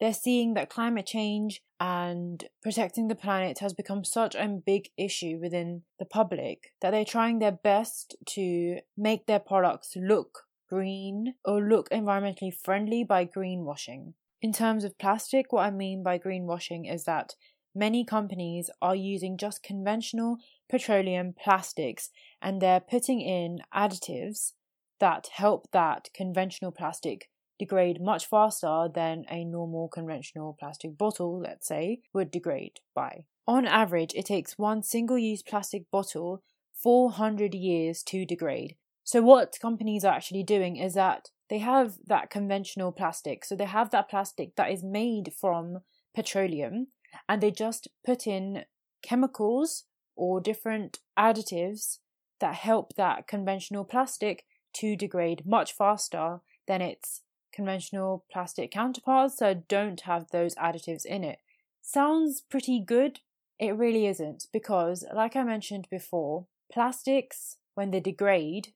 They're 0.00 0.14
seeing 0.14 0.54
that 0.54 0.70
climate 0.70 1.06
change 1.06 1.62
and 1.78 2.42
protecting 2.62 3.08
the 3.08 3.14
planet 3.14 3.58
has 3.58 3.74
become 3.74 4.02
such 4.02 4.34
a 4.34 4.48
big 4.48 4.88
issue 4.96 5.38
within 5.40 5.82
the 5.98 6.06
public 6.06 6.72
that 6.80 6.90
they're 6.90 7.04
trying 7.04 7.38
their 7.38 7.52
best 7.52 8.16
to 8.30 8.80
make 8.96 9.26
their 9.26 9.38
products 9.38 9.94
look 9.96 10.46
green 10.70 11.34
or 11.44 11.60
look 11.60 11.90
environmentally 11.90 12.52
friendly 12.54 13.04
by 13.04 13.26
greenwashing. 13.26 14.14
In 14.40 14.52
terms 14.52 14.84
of 14.84 14.98
plastic, 14.98 15.52
what 15.52 15.66
I 15.66 15.70
mean 15.70 16.02
by 16.02 16.18
greenwashing 16.18 16.90
is 16.90 17.04
that 17.04 17.34
many 17.74 18.04
companies 18.04 18.70
are 18.80 18.96
using 18.96 19.36
just 19.36 19.62
conventional 19.62 20.38
petroleum 20.70 21.34
plastics 21.42 22.08
and 22.40 22.60
they're 22.60 22.80
putting 22.80 23.20
in 23.20 23.58
additives 23.74 24.52
that 25.00 25.28
help 25.32 25.70
that 25.72 26.08
conventional 26.14 26.70
plastic 26.70 27.28
degrade 27.58 28.00
much 28.00 28.26
faster 28.26 28.88
than 28.92 29.24
a 29.30 29.44
normal 29.44 29.88
conventional 29.88 30.56
plastic 30.58 30.96
bottle, 30.96 31.38
let's 31.38 31.66
say, 31.66 32.00
would 32.14 32.30
degrade 32.30 32.80
by. 32.94 33.24
On 33.46 33.66
average, 33.66 34.12
it 34.14 34.24
takes 34.26 34.58
one 34.58 34.82
single 34.82 35.18
use 35.18 35.42
plastic 35.42 35.90
bottle 35.90 36.42
400 36.74 37.54
years 37.54 38.02
to 38.04 38.24
degrade. 38.24 38.76
So, 39.04 39.20
what 39.20 39.58
companies 39.60 40.04
are 40.04 40.14
actually 40.14 40.42
doing 40.42 40.76
is 40.76 40.94
that 40.94 41.28
they 41.48 41.58
have 41.58 41.98
that 42.06 42.30
conventional 42.30 42.92
plastic. 42.92 43.44
So, 43.44 43.56
they 43.56 43.66
have 43.66 43.90
that 43.90 44.08
plastic 44.08 44.56
that 44.56 44.70
is 44.70 44.82
made 44.82 45.32
from 45.38 45.80
petroleum 46.14 46.88
and 47.28 47.42
they 47.42 47.50
just 47.50 47.88
put 48.04 48.26
in 48.26 48.64
chemicals 49.02 49.84
or 50.16 50.40
different 50.40 50.98
additives 51.18 51.98
that 52.40 52.54
help 52.54 52.94
that 52.96 53.26
conventional 53.26 53.84
plastic 53.84 54.44
to 54.74 54.96
degrade 54.96 55.46
much 55.46 55.72
faster 55.72 56.40
than 56.66 56.80
its 56.80 57.22
conventional 57.52 58.24
plastic 58.30 58.70
counterparts 58.70 59.36
that 59.36 59.68
don't 59.68 60.02
have 60.02 60.30
those 60.30 60.54
additives 60.54 61.04
in 61.04 61.24
it. 61.24 61.38
Sounds 61.82 62.40
pretty 62.40 62.80
good. 62.80 63.20
It 63.58 63.76
really 63.76 64.06
isn't 64.06 64.46
because, 64.52 65.04
like 65.12 65.36
I 65.36 65.42
mentioned 65.42 65.88
before, 65.90 66.46
plastics, 66.72 67.56
when 67.74 67.90
they 67.90 68.00
degrade, 68.00 68.68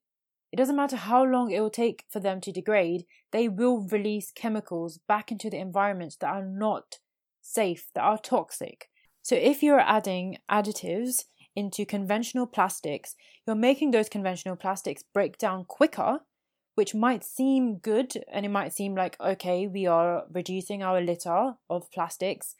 it 0.53 0.57
doesn't 0.57 0.77
matter 0.77 0.97
how 0.97 1.25
long 1.25 1.51
it 1.51 1.61
will 1.61 1.71
take 1.71 2.05
for 2.09 2.21
them 2.21 2.41
to 2.43 2.53
degrade, 2.53 3.07
they 3.33 3.49
will 3.49 3.81
release 3.81 4.31
chemicals 4.31 4.99
back 5.09 5.33
into 5.33 5.51
the 5.51 5.59
environment 5.59 6.17
that 6.21 6.35
are 6.35 6.45
not 6.45 6.99
safe, 7.41 7.89
that 7.95 8.03
are 8.03 8.19
toxic. 8.19 8.89
So 9.23 9.37
if 9.37 9.63
you're 9.63 9.81
adding 9.81 10.39
additives 10.51 11.25
into 11.57 11.85
conventional 11.85 12.47
plastics, 12.47 13.15
you're 13.47 13.57
making 13.57 13.91
those 13.91 14.09
conventional 14.09 14.57
plastics 14.57 15.03
break 15.03 15.39
down 15.39 15.65
quicker, 15.65 16.21
which 16.75 16.95
might 16.95 17.25
seem 17.25 17.77
good 17.77 18.13
and 18.33 18.45
it 18.45 18.51
might 18.51 18.73
seem 18.73 18.95
like, 18.95 19.17
okay, 19.21 19.67
we 19.67 19.87
are 19.87 20.25
reducing 20.33 20.83
our 20.83 21.01
litter 21.01 21.55
of 21.71 21.91
plastics. 21.93 22.55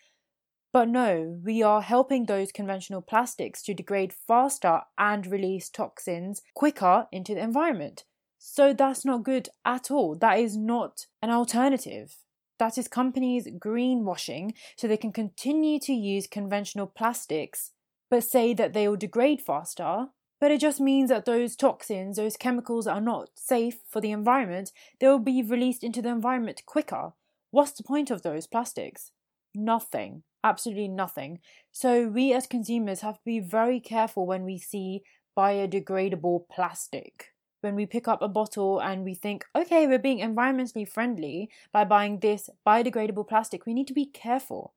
But 0.73 0.89
no, 0.89 1.41
we 1.45 1.63
are 1.63 1.83
helping 1.83 2.27
those 2.27 2.51
conventional 2.51 3.01
plastics 3.01 3.63
to 3.63 3.75
degrade 3.75 4.13
faster 4.13 4.81
and 4.99 5.27
release 5.27 5.69
toxins 5.69 6.43
quicker 6.55 7.07
into 7.13 7.35
the 7.35 7.43
environment. 7.43 8.05
So 8.39 8.75
that's 8.75 9.05
not 9.05 9.23
good 9.23 9.49
at 9.65 9.91
all. 9.91 10.17
That 10.17 10.39
is 10.39 10.57
not 10.57 11.07
an 11.23 11.31
alternative. 11.31 12.17
That 12.59 12.77
is 12.77 12.89
companies 12.89 13.49
greenwashing 13.59 14.55
so 14.77 14.87
they 14.87 14.97
can 14.97 15.13
continue 15.13 15.79
to 15.81 15.93
use 15.93 16.27
conventional 16.27 16.87
plastics 16.87 17.71
but 18.11 18.25
say 18.25 18.55
that 18.55 18.73
they 18.73 18.89
will 18.89 18.97
degrade 18.97 19.41
faster. 19.41 20.09
But 20.41 20.51
it 20.51 20.61
just 20.61 20.81
means 20.81 21.09
that 21.09 21.25
those 21.25 21.57
toxins, 21.57 22.17
those 22.17 22.37
chemicals 22.37 22.87
are 22.87 23.01
not 23.01 23.31
safe 23.35 23.79
for 23.89 24.01
the 24.01 24.11
environment, 24.11 24.73
they 25.01 25.09
will 25.09 25.19
be 25.19 25.43
released 25.43 25.83
into 25.83 26.03
the 26.03 26.11
environment 26.11 26.63
quicker. 26.67 27.13
What's 27.51 27.73
the 27.73 27.83
point 27.83 28.11
of 28.11 28.23
those 28.23 28.47
plastics? 28.47 29.13
Nothing. 29.55 30.23
Absolutely 30.43 30.89
nothing. 30.89 31.39
So 31.73 32.09
we 32.09 32.33
as 32.33 32.47
consumers 32.47 33.01
have 33.01 33.15
to 33.15 33.25
be 33.25 33.41
very 33.41 33.81
careful 33.81 34.27
when 34.27 34.45
we 34.45 34.59
see 34.59 35.03
biodegradable 35.37 36.49
plastic 36.51 37.35
when 37.65 37.75
we 37.75 37.87
pick 37.87 38.07
up 38.07 38.21
a 38.23 38.29
bottle 38.29 38.79
and 38.79 39.03
we 39.03 39.15
think, 39.15 39.47
okay, 39.57 39.87
we're 39.87 39.99
being 39.99 40.21
environmentally 40.21 40.87
friendly 40.87 41.49
by 41.73 41.83
buying 41.83 42.21
this 42.21 42.51
biodegradable 42.65 43.27
plastic, 43.27 43.65
we 43.65 43.75
need 43.75 43.89
to 43.89 43.95
be 43.95 44.05
careful. 44.05 44.75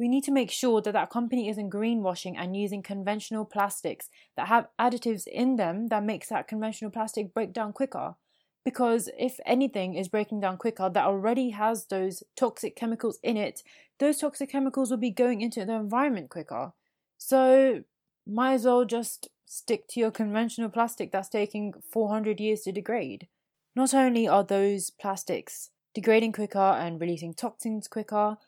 We 0.00 0.08
need 0.08 0.24
to 0.24 0.32
make 0.32 0.50
sure 0.50 0.80
that 0.80 0.92
that 0.92 1.10
company 1.10 1.50
isn't 1.50 1.68
greenwashing 1.68 2.34
and 2.38 2.56
using 2.56 2.82
conventional 2.82 3.44
plastics 3.44 4.08
that 4.34 4.48
have 4.48 4.68
additives 4.80 5.26
in 5.26 5.56
them 5.56 5.88
that 5.88 6.02
makes 6.02 6.30
that 6.30 6.48
conventional 6.48 6.90
plastic 6.90 7.34
break 7.34 7.52
down 7.52 7.74
quicker. 7.74 8.14
Because 8.64 9.10
if 9.18 9.38
anything 9.44 9.96
is 9.96 10.08
breaking 10.08 10.40
down 10.40 10.56
quicker 10.56 10.88
that 10.88 11.04
already 11.04 11.50
has 11.50 11.84
those 11.84 12.22
toxic 12.34 12.76
chemicals 12.76 13.18
in 13.22 13.36
it, 13.36 13.62
those 13.98 14.16
toxic 14.16 14.50
chemicals 14.50 14.90
will 14.90 14.96
be 14.96 15.10
going 15.10 15.42
into 15.42 15.66
the 15.66 15.74
environment 15.74 16.30
quicker. 16.30 16.72
So, 17.18 17.84
might 18.26 18.54
as 18.54 18.64
well 18.64 18.86
just 18.86 19.28
stick 19.44 19.86
to 19.88 20.00
your 20.00 20.10
conventional 20.10 20.70
plastic 20.70 21.12
that's 21.12 21.28
taking 21.28 21.74
400 21.92 22.40
years 22.40 22.62
to 22.62 22.72
degrade. 22.72 23.28
Not 23.76 23.92
only 23.92 24.26
are 24.26 24.44
those 24.44 24.88
plastics 24.88 25.68
degrading 25.94 26.32
quicker 26.32 26.58
and 26.58 26.98
releasing 26.98 27.34
toxins 27.34 27.86
quicker, 27.86 28.38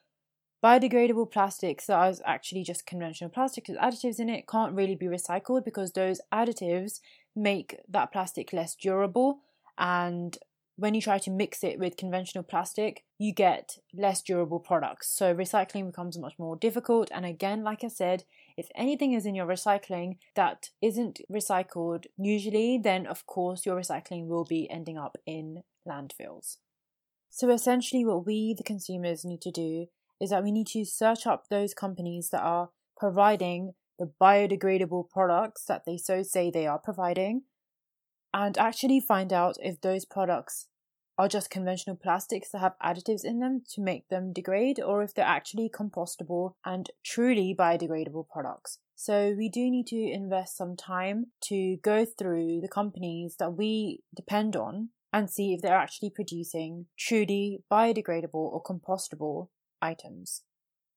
biodegradable 0.62 1.30
plastics 1.30 1.86
that 1.86 1.96
are 1.96 2.14
actually 2.24 2.62
just 2.62 2.86
conventional 2.86 3.30
plastic 3.30 3.66
with 3.68 3.78
additives 3.78 4.20
in 4.20 4.28
it 4.28 4.46
can't 4.46 4.74
really 4.74 4.94
be 4.94 5.06
recycled 5.06 5.64
because 5.64 5.92
those 5.92 6.20
additives 6.32 7.00
make 7.34 7.78
that 7.88 8.12
plastic 8.12 8.52
less 8.52 8.74
durable 8.74 9.40
and 9.76 10.38
when 10.76 10.94
you 10.94 11.00
try 11.00 11.18
to 11.18 11.30
mix 11.30 11.62
it 11.62 11.78
with 11.78 11.96
conventional 11.96 12.42
plastic, 12.42 13.04
you 13.18 13.32
get 13.32 13.78
less 13.94 14.22
durable 14.22 14.58
products. 14.58 15.08
So 15.08 15.34
recycling 15.34 15.86
becomes 15.86 16.18
much 16.18 16.34
more 16.38 16.56
difficult. 16.56 17.10
And 17.14 17.26
again, 17.26 17.62
like 17.62 17.84
I 17.84 17.88
said, 17.88 18.24
if 18.56 18.68
anything 18.74 19.12
is 19.12 19.26
in 19.26 19.34
your 19.34 19.46
recycling 19.46 20.16
that 20.34 20.70
isn't 20.80 21.20
recycled 21.30 22.06
usually, 22.16 22.78
then 22.82 23.06
of 23.06 23.26
course 23.26 23.66
your 23.66 23.76
recycling 23.78 24.26
will 24.26 24.44
be 24.44 24.68
ending 24.70 24.98
up 24.98 25.18
in 25.26 25.62
landfills. 25.86 26.56
So 27.28 27.50
essentially, 27.50 28.04
what 28.04 28.26
we, 28.26 28.54
the 28.54 28.62
consumers, 28.62 29.24
need 29.24 29.40
to 29.42 29.50
do 29.50 29.86
is 30.22 30.30
that 30.30 30.44
we 30.44 30.52
need 30.52 30.68
to 30.68 30.84
search 30.84 31.26
up 31.26 31.48
those 31.48 31.74
companies 31.74 32.30
that 32.30 32.42
are 32.42 32.70
providing 32.96 33.72
the 33.98 34.10
biodegradable 34.20 35.10
products 35.10 35.64
that 35.64 35.82
they 35.84 35.96
so 35.96 36.22
say 36.22 36.50
they 36.50 36.66
are 36.66 36.78
providing 36.78 37.42
and 38.32 38.56
actually 38.56 39.00
find 39.00 39.32
out 39.32 39.56
if 39.60 39.80
those 39.80 40.04
products 40.04 40.68
are 41.18 41.28
just 41.28 41.50
conventional 41.50 41.96
plastics 41.96 42.50
that 42.50 42.60
have 42.60 42.72
additives 42.82 43.24
in 43.24 43.40
them 43.40 43.62
to 43.68 43.82
make 43.82 44.08
them 44.08 44.32
degrade 44.32 44.80
or 44.80 45.02
if 45.02 45.12
they're 45.12 45.24
actually 45.24 45.68
compostable 45.68 46.52
and 46.64 46.90
truly 47.04 47.54
biodegradable 47.58 48.26
products. 48.28 48.78
So 48.94 49.34
we 49.36 49.48
do 49.48 49.70
need 49.70 49.88
to 49.88 49.96
invest 49.96 50.56
some 50.56 50.76
time 50.76 51.26
to 51.48 51.76
go 51.82 52.06
through 52.06 52.60
the 52.62 52.68
companies 52.68 53.36
that 53.38 53.52
we 53.54 54.00
depend 54.14 54.56
on 54.56 54.90
and 55.12 55.28
see 55.28 55.52
if 55.52 55.60
they're 55.60 55.76
actually 55.76 56.10
producing 56.10 56.86
truly 56.98 57.62
biodegradable 57.70 58.34
or 58.34 58.62
compostable 58.62 59.48
items. 59.82 60.42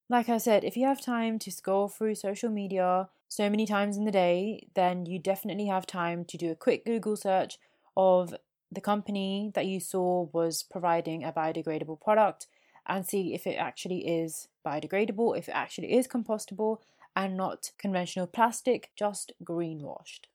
Like 0.08 0.30
I 0.30 0.38
said, 0.38 0.64
if 0.64 0.78
you 0.78 0.86
have 0.86 1.02
time 1.02 1.40
to 1.40 1.52
scroll 1.52 1.88
through 1.88 2.16
social 2.16 2.50
media 2.50 3.10
so 3.28 3.50
many 3.50 3.66
times 3.66 3.98
in 3.98 4.06
the 4.06 4.12
day, 4.12 4.68
then 4.76 5.06
you 5.08 5.18
definitely 5.18 5.66
have 5.66 5.88
time 5.88 6.26
to 6.26 6.38
do 6.38 6.52
a 6.52 6.56
quick 6.56 6.86
Google 6.86 7.18
search 7.18 7.58
of 7.98 8.36
the 8.72 8.82
company 8.82 9.52
that 9.56 9.66
you 9.66 9.80
saw 9.80 10.28
was 10.32 10.62
providing 10.64 11.24
a 11.24 11.32
biodegradable 11.32 12.00
product 12.00 12.48
and 12.88 13.06
see 13.06 13.34
if 13.34 13.48
it 13.48 13.56
actually 13.56 14.08
is 14.08 14.48
biodegradable, 14.66 15.38
if 15.38 15.50
it 15.50 15.56
actually 15.56 15.94
is 15.94 16.08
compostable, 16.08 16.80
and 17.16 17.36
not 17.36 17.72
conventional 17.80 18.28
plastic, 18.28 18.92
just 18.96 19.32
greenwashed. 19.44 20.26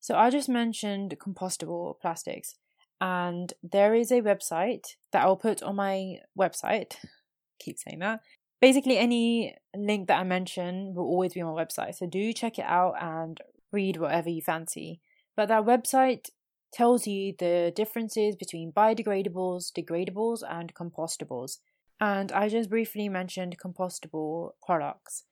So, 0.00 0.16
I 0.16 0.30
just 0.30 0.48
mentioned 0.48 1.18
compostable 1.18 2.00
plastics, 2.00 2.54
and 3.00 3.52
there 3.62 3.94
is 3.94 4.10
a 4.10 4.22
website 4.22 4.94
that 5.12 5.22
I'll 5.22 5.36
put 5.36 5.62
on 5.62 5.76
my 5.76 6.20
website. 6.38 6.96
Keep 7.58 7.78
saying 7.78 7.98
that 8.00 8.20
basically 8.60 8.98
any 8.98 9.56
link 9.76 10.08
that 10.08 10.20
I 10.20 10.24
mention 10.24 10.94
will 10.94 11.04
always 11.04 11.34
be 11.34 11.40
on 11.40 11.54
my 11.54 11.64
website. 11.64 11.94
So 11.96 12.06
do 12.06 12.32
check 12.32 12.58
it 12.58 12.64
out 12.64 12.94
and 13.00 13.40
read 13.72 13.96
whatever 13.98 14.28
you 14.28 14.42
fancy. 14.42 15.00
But 15.36 15.48
that 15.48 15.64
website 15.64 16.30
tells 16.72 17.06
you 17.06 17.34
the 17.38 17.72
differences 17.74 18.36
between 18.36 18.72
biodegradables, 18.72 19.72
degradables, 19.72 20.42
and 20.48 20.74
compostables. 20.74 21.58
And 22.00 22.30
I 22.32 22.48
just 22.48 22.70
briefly 22.70 23.08
mentioned 23.08 23.56
compostable 23.58 24.50
products. 24.64 25.24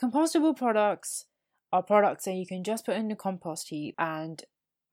Compostable 0.00 0.56
products 0.56 1.24
are 1.72 1.82
products 1.82 2.24
that 2.24 2.34
you 2.34 2.46
can 2.46 2.64
just 2.64 2.86
put 2.86 2.96
in 2.96 3.10
a 3.10 3.16
compost 3.16 3.68
heap, 3.68 3.94
and 3.98 4.42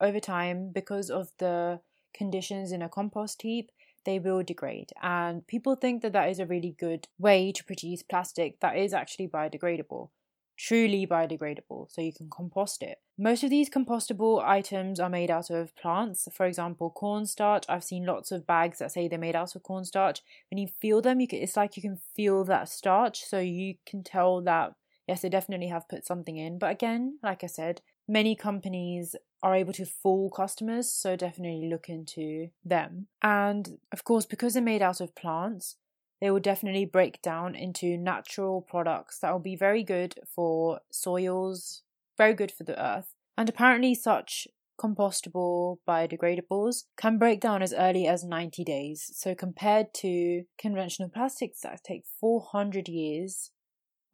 over 0.02 0.20
time, 0.20 0.72
because 0.74 1.10
of 1.10 1.30
the 1.40 1.80
conditions 2.14 2.72
in 2.72 2.82
a 2.82 2.90
compost 2.90 3.42
heap, 3.44 3.70
they 4.06 4.20
will 4.20 4.44
degrade. 4.44 4.92
And 5.02 5.46
people 5.48 5.76
think 5.76 6.02
that 6.02 6.14
that 6.14 6.30
is 6.30 6.40
a 6.40 6.46
really 6.46 6.76
good 6.80 7.08
way 7.20 7.52
to 7.52 7.64
produce 7.64 8.04
plastic 8.04 8.60
that 8.62 8.78
is 8.78 8.94
actually 8.94 9.28
biodegradable, 9.28 10.10
truly 10.58 11.06
biodegradable, 11.06 11.92
so 11.92 12.02
you 12.02 12.14
can 12.14 12.30
compost 12.30 12.82
it. 12.82 13.00
Most 13.18 13.44
of 13.44 13.50
these 13.50 13.70
compostable 13.70 14.44
items 14.44 15.00
are 15.00 15.10
made 15.10 15.32
out 15.32 15.50
of 15.50 15.76
plants. 15.76 16.28
For 16.32 16.46
example, 16.46 16.90
cornstarch. 16.90 17.66
I've 17.68 17.84
seen 17.84 18.06
lots 18.06 18.32
of 18.32 18.48
bags 18.48 18.80
that 18.80 18.92
say 18.92 19.08
they're 19.08 19.20
made 19.20 19.36
out 19.36 19.56
of 19.56 19.64
cornstarch. 19.64 20.22
When 20.50 20.58
you 20.58 20.68
feel 20.68 21.02
them, 21.02 21.20
you 21.20 21.28
can, 21.28 21.40
it's 21.40 21.58
like 21.58 21.76
you 21.76 21.82
can 21.82 22.00
feel 22.16 22.44
that 22.46 22.70
starch, 22.70 23.24
so 23.24 23.40
you 23.40 23.76
can 23.86 24.04
tell 24.04 24.42
that 24.42 24.76
yes, 25.08 25.22
they 25.22 25.30
definitely 25.30 25.68
have 25.68 25.88
put 25.88 26.06
something 26.06 26.38
in. 26.38 26.58
But 26.58 26.72
again, 26.72 27.20
like 27.22 27.44
I 27.44 27.48
said, 27.48 27.82
many 28.08 28.36
companies 28.36 29.16
are 29.44 29.56
able 29.56 29.74
to 29.74 29.86
fool 29.86 30.30
customers, 30.30 30.92
so 30.92 31.16
definitely 31.16 31.70
look 31.70 31.90
into 31.90 32.50
them. 32.64 33.08
And 33.22 33.78
of 33.92 34.04
course, 34.04 34.26
because 34.26 34.54
they're 34.54 34.64
made 34.64 34.82
out 34.82 35.02
of 35.02 35.16
plants, 35.16 35.76
they 36.22 36.32
will 36.32 36.40
definitely 36.40 36.86
break 36.86 37.22
down 37.22 37.56
into 37.56 37.98
natural 37.98 38.62
products 38.62 39.20
that 39.20 39.32
will 39.32 39.40
be 39.40 39.56
very 39.56 39.84
good 39.84 40.16
for 40.28 40.80
soils, 40.92 41.84
very 42.18 42.34
good 42.34 42.52
for 42.52 42.64
the 42.64 42.82
earth. 42.82 43.14
And 43.38 43.50
apparently, 43.50 43.94
such 43.94 44.48
compostable 44.80 45.78
biodegradables 45.88 46.86
can 46.98 47.18
break 47.18 47.40
down 47.40 47.62
as 47.62 47.74
early 47.74 48.08
as 48.08 48.24
90 48.24 48.64
days. 48.64 49.12
So, 49.14 49.36
compared 49.36 49.94
to 49.96 50.46
conventional 50.58 51.10
plastics 51.10 51.62
that 51.62 51.84
take 51.84 52.06
400 52.20 52.88
years 52.88 53.52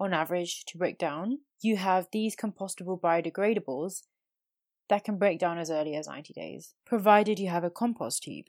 on 0.01 0.13
average 0.13 0.65
to 0.65 0.79
break 0.79 0.97
down, 0.97 1.37
you 1.61 1.77
have 1.77 2.07
these 2.11 2.35
compostable 2.35 2.99
biodegradables 2.99 4.01
that 4.89 5.03
can 5.03 5.17
break 5.17 5.37
down 5.39 5.59
as 5.59 5.69
early 5.69 5.95
as 5.95 6.07
90 6.07 6.33
days, 6.33 6.73
provided 6.85 7.37
you 7.37 7.49
have 7.49 7.63
a 7.63 7.69
compost 7.69 8.25
heap. 8.25 8.47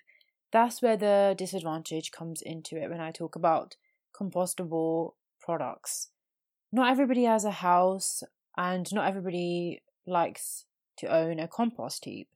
That's 0.50 0.80
where 0.80 0.96
the 0.96 1.34
disadvantage 1.36 2.10
comes 2.10 2.40
into 2.40 2.76
it 2.76 2.88
when 2.88 3.00
I 3.00 3.10
talk 3.10 3.36
about 3.36 3.76
compostable 4.18 5.12
products. 5.40 6.08
Not 6.72 6.90
everybody 6.90 7.24
has 7.24 7.44
a 7.44 7.50
house, 7.50 8.22
and 8.56 8.92
not 8.92 9.06
everybody 9.06 9.82
likes 10.06 10.64
to 10.98 11.06
own 11.06 11.38
a 11.38 11.48
compost 11.48 12.06
heap. 12.06 12.28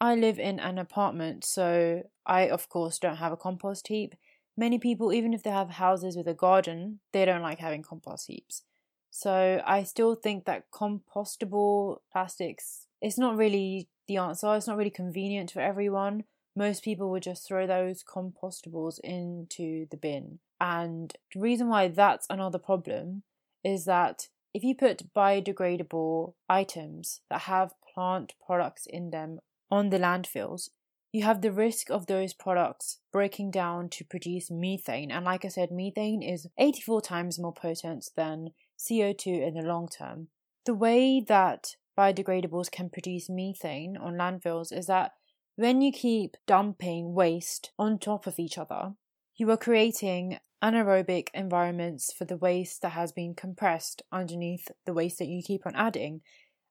I 0.00 0.16
live 0.16 0.40
in 0.40 0.58
an 0.58 0.78
apartment, 0.78 1.44
so 1.44 2.02
I, 2.26 2.48
of 2.48 2.68
course, 2.68 2.98
don't 2.98 3.16
have 3.16 3.32
a 3.32 3.36
compost 3.36 3.86
heap, 3.86 4.14
Many 4.56 4.78
people, 4.78 5.12
even 5.12 5.34
if 5.34 5.42
they 5.42 5.50
have 5.50 5.70
houses 5.70 6.16
with 6.16 6.28
a 6.28 6.34
garden, 6.34 7.00
they 7.12 7.24
don't 7.24 7.42
like 7.42 7.58
having 7.58 7.82
compost 7.82 8.28
heaps. 8.28 8.62
So 9.10 9.62
I 9.66 9.84
still 9.84 10.14
think 10.14 10.44
that 10.44 10.70
compostable 10.70 11.98
plastics 12.12 12.86
is 13.00 13.18
not 13.18 13.36
really 13.36 13.88
the 14.06 14.16
answer. 14.16 14.54
It's 14.54 14.66
not 14.66 14.76
really 14.76 14.90
convenient 14.90 15.50
for 15.50 15.60
everyone. 15.60 16.24
Most 16.56 16.84
people 16.84 17.10
would 17.10 17.22
just 17.22 17.46
throw 17.46 17.66
those 17.66 18.04
compostables 18.04 19.00
into 19.00 19.86
the 19.90 19.96
bin. 19.96 20.38
And 20.60 21.12
the 21.32 21.40
reason 21.40 21.68
why 21.68 21.88
that's 21.88 22.26
another 22.30 22.58
problem 22.58 23.22
is 23.64 23.84
that 23.86 24.28
if 24.52 24.62
you 24.62 24.74
put 24.74 25.12
biodegradable 25.14 26.34
items 26.48 27.20
that 27.28 27.42
have 27.42 27.74
plant 27.92 28.34
products 28.44 28.86
in 28.86 29.10
them 29.10 29.40
on 29.70 29.90
the 29.90 29.98
landfills, 29.98 30.70
you 31.14 31.22
have 31.22 31.42
the 31.42 31.52
risk 31.52 31.92
of 31.92 32.06
those 32.06 32.34
products 32.34 32.98
breaking 33.12 33.48
down 33.48 33.88
to 33.88 34.04
produce 34.04 34.50
methane. 34.50 35.12
And 35.12 35.24
like 35.24 35.44
I 35.44 35.48
said, 35.48 35.70
methane 35.70 36.24
is 36.24 36.48
84 36.58 37.02
times 37.02 37.38
more 37.38 37.52
potent 37.52 38.08
than 38.16 38.48
CO2 38.76 39.46
in 39.46 39.54
the 39.54 39.62
long 39.62 39.86
term. 39.86 40.26
The 40.66 40.74
way 40.74 41.20
that 41.20 41.76
biodegradables 41.96 42.68
can 42.68 42.90
produce 42.90 43.30
methane 43.30 43.96
on 43.96 44.14
landfills 44.14 44.76
is 44.76 44.86
that 44.86 45.12
when 45.54 45.80
you 45.80 45.92
keep 45.92 46.36
dumping 46.48 47.14
waste 47.14 47.70
on 47.78 48.00
top 48.00 48.26
of 48.26 48.40
each 48.40 48.58
other, 48.58 48.94
you 49.36 49.48
are 49.52 49.56
creating 49.56 50.40
anaerobic 50.64 51.28
environments 51.32 52.12
for 52.12 52.24
the 52.24 52.36
waste 52.36 52.82
that 52.82 52.88
has 52.88 53.12
been 53.12 53.34
compressed 53.36 54.02
underneath 54.10 54.66
the 54.84 54.92
waste 54.92 55.20
that 55.20 55.28
you 55.28 55.44
keep 55.44 55.64
on 55.64 55.76
adding. 55.76 56.22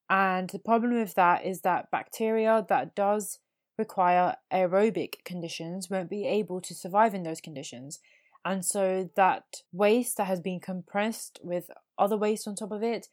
And 0.10 0.50
the 0.50 0.60
problem 0.60 0.96
with 0.96 1.16
that 1.16 1.46
is 1.46 1.62
that 1.62 1.90
bacteria 1.92 2.66
that 2.68 2.94
does 2.94 3.40
require 3.78 4.36
aerobic 4.52 5.24
conditions 5.24 5.90
won't 5.90 6.10
be 6.10 6.26
able 6.26 6.62
to 6.62 6.76
survive 6.76 7.14
in 7.14 7.24
those 7.24 7.42
conditions. 7.42 8.00
And 8.46 8.64
so 8.66 9.10
that 9.16 9.62
waste 9.72 10.18
that 10.18 10.28
has 10.28 10.42
been 10.42 10.60
compressed 10.60 11.40
with 11.44 11.70
other 11.98 12.18
waste 12.18 12.48
on 12.48 12.56
top 12.56 12.72
of 12.72 12.84
it 12.84 13.08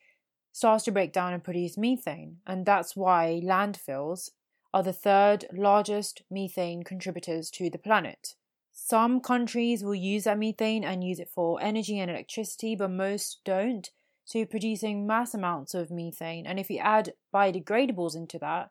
starts 0.52 0.84
to 0.84 0.92
break 0.92 1.12
down 1.12 1.32
and 1.32 1.44
produce 1.44 1.78
methane. 1.78 2.38
And 2.46 2.66
that's 2.66 2.96
why 2.96 3.40
landfills 3.44 4.30
are 4.74 4.82
the 4.82 4.92
third 4.92 5.46
largest 5.52 6.22
methane 6.30 6.82
contributors 6.82 7.50
to 7.50 7.70
the 7.70 7.78
planet. 7.78 8.34
Some 8.72 9.20
countries 9.20 9.84
will 9.84 9.94
use 9.94 10.24
that 10.24 10.38
methane 10.38 10.84
and 10.84 11.04
use 11.04 11.20
it 11.20 11.28
for 11.28 11.60
energy 11.60 11.98
and 11.98 12.10
electricity, 12.10 12.74
but 12.74 12.90
most 12.90 13.40
don't. 13.44 13.90
So 14.24 14.38
you're 14.38 14.46
producing 14.46 15.06
mass 15.06 15.34
amounts 15.34 15.74
of 15.74 15.90
methane. 15.90 16.46
And 16.46 16.58
if 16.58 16.70
you 16.70 16.78
add 16.78 17.14
biodegradables 17.34 18.14
into 18.14 18.38
that, 18.38 18.70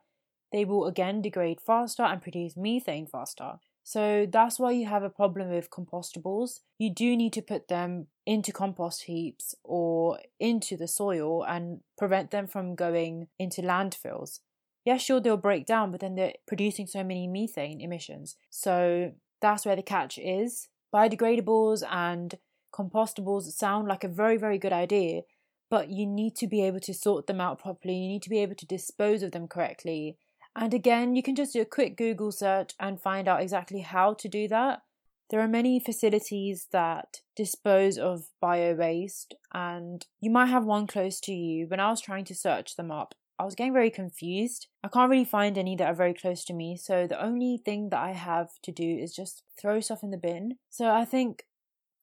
they 0.52 0.66
will 0.66 0.88
again 0.88 1.22
degrade 1.22 1.62
faster 1.62 2.04
and 2.04 2.22
produce 2.22 2.58
methane 2.58 3.08
faster. 3.08 3.60
So 3.84 4.28
that's 4.32 4.60
why 4.60 4.72
you 4.72 4.86
have 4.86 5.02
a 5.02 5.10
problem 5.10 5.50
with 5.50 5.72
compostables. 5.72 6.60
You 6.78 6.93
do 6.93 7.18
need 7.18 7.34
to 7.34 7.41
put 7.41 7.70
them 7.70 8.08
into 8.26 8.52
compost 8.52 9.04
heaps 9.04 9.56
or 9.64 10.20
into 10.39 10.78
the 10.78 10.88
soil 10.88 11.43
and 11.43 11.80
prevent 11.97 12.30
them 12.30 12.45
from 12.45 12.76
going 12.76 13.30
into 13.39 13.64
landfills. 13.64 14.41
Yeah, 14.86 14.97
sure, 14.97 15.20
they'll 15.20 15.38
break 15.38 15.66
down, 15.66 15.91
but 15.91 16.02
then 16.02 16.16
they're 16.16 16.34
producing 16.47 16.88
so 16.88 17.04
many 17.04 17.28
methane 17.28 17.82
emissions. 17.82 18.36
So 18.50 19.14
that's 19.41 19.66
where 19.66 19.76
the 19.76 19.82
catch 19.82 20.20
is. 20.20 20.68
Biodegradables 20.93 21.84
and 21.89 22.36
compostables 22.72 23.52
sound 23.52 23.88
like 23.88 24.04
a 24.04 24.08
very, 24.08 24.38
very 24.38 24.58
good 24.58 24.74
idea, 24.74 25.22
but 25.70 25.89
you 25.89 26.06
need 26.06 26.36
to 26.36 26.47
be 26.47 26.64
able 26.64 26.80
to 26.82 26.93
sort 26.93 27.28
them 27.28 27.41
out 27.41 27.60
properly. 27.60 27.95
You 27.95 28.08
need 28.08 28.24
to 28.24 28.30
be 28.30 28.39
able 28.39 28.56
to 28.56 28.66
dispose 28.66 29.24
of 29.24 29.32
them 29.32 29.47
correctly 29.47 30.18
And 30.62 30.74
again, 30.74 31.16
you 31.16 31.24
can 31.24 31.36
just 31.36 31.53
do 31.53 31.62
a 31.62 31.66
quick 31.66 31.95
Google 31.95 32.34
search 32.34 32.74
and 32.82 33.01
find 33.01 33.30
out 33.30 33.41
exactly 33.41 33.80
how 33.80 34.14
to 34.16 34.28
do 34.28 34.49
that. 34.49 34.82
There 35.30 35.39
are 35.39 35.47
many 35.47 35.80
facilities 35.80 36.68
that 36.74 37.22
dispose 37.34 37.97
of 37.97 38.26
bio 38.41 38.76
waste, 38.76 39.36
and 39.53 40.05
you 40.20 40.30
might 40.30 40.47
have 40.47 40.66
one 40.66 40.86
close 40.86 41.22
to 41.22 41.32
you. 41.32 41.68
When 41.68 41.80
I 41.80 41.89
was 41.89 42.01
trying 42.01 42.26
to 42.26 42.36
search 42.36 42.76
them 42.76 42.91
up, 42.91 43.16
I 43.39 43.45
was 43.45 43.55
getting 43.55 43.72
very 43.72 43.89
confused. 43.89 44.68
I 44.84 44.89
can't 44.89 45.10
really 45.10 45.24
find 45.24 45.57
any 45.57 45.78
that 45.78 45.88
are 45.88 45.95
very 45.95 46.14
close 46.14 46.43
to 46.45 46.53
me, 46.53 46.76
so 46.76 47.07
the 47.07 47.24
only 47.24 47.62
thing 47.64 47.88
that 47.91 48.01
I 48.01 48.12
have 48.12 48.49
to 48.64 48.72
do 48.74 48.84
is 48.84 49.16
just 49.16 49.43
throw 49.57 49.80
stuff 49.80 50.03
in 50.03 50.12
the 50.12 50.18
bin. 50.18 50.57
So 50.70 50.91
I 50.91 51.05
think 51.05 51.45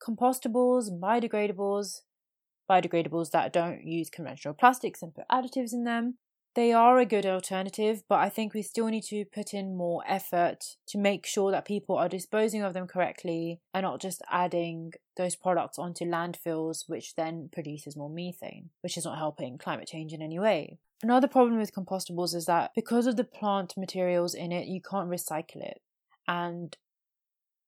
compostables, 0.02 0.88
biodegradables, 0.98 2.00
biodegradables 2.70 3.32
that 3.32 3.52
don't 3.52 3.84
use 3.84 4.08
conventional 4.08 4.54
plastics 4.54 5.02
and 5.02 5.14
put 5.14 5.28
additives 5.30 5.74
in 5.74 5.84
them, 5.84 6.16
they 6.56 6.72
are 6.72 6.98
a 6.98 7.04
good 7.04 7.26
alternative, 7.26 8.02
but 8.08 8.18
I 8.18 8.30
think 8.30 8.54
we 8.54 8.62
still 8.62 8.86
need 8.86 9.04
to 9.04 9.26
put 9.26 9.52
in 9.52 9.76
more 9.76 10.02
effort 10.08 10.76
to 10.88 10.98
make 10.98 11.26
sure 11.26 11.50
that 11.50 11.66
people 11.66 11.96
are 11.96 12.08
disposing 12.08 12.62
of 12.62 12.72
them 12.72 12.86
correctly 12.86 13.60
and 13.74 13.84
not 13.84 14.00
just 14.00 14.22
adding 14.30 14.94
those 15.18 15.36
products 15.36 15.78
onto 15.78 16.06
landfills, 16.06 16.84
which 16.88 17.14
then 17.14 17.50
produces 17.52 17.94
more 17.94 18.08
methane, 18.08 18.70
which 18.80 18.96
is 18.96 19.04
not 19.04 19.18
helping 19.18 19.58
climate 19.58 19.86
change 19.86 20.14
in 20.14 20.22
any 20.22 20.38
way. 20.38 20.78
Another 21.02 21.28
problem 21.28 21.58
with 21.58 21.74
compostables 21.74 22.34
is 22.34 22.46
that 22.46 22.70
because 22.74 23.06
of 23.06 23.16
the 23.16 23.24
plant 23.24 23.74
materials 23.76 24.34
in 24.34 24.50
it, 24.50 24.66
you 24.66 24.80
can't 24.80 25.10
recycle 25.10 25.62
it. 25.62 25.82
And 26.26 26.74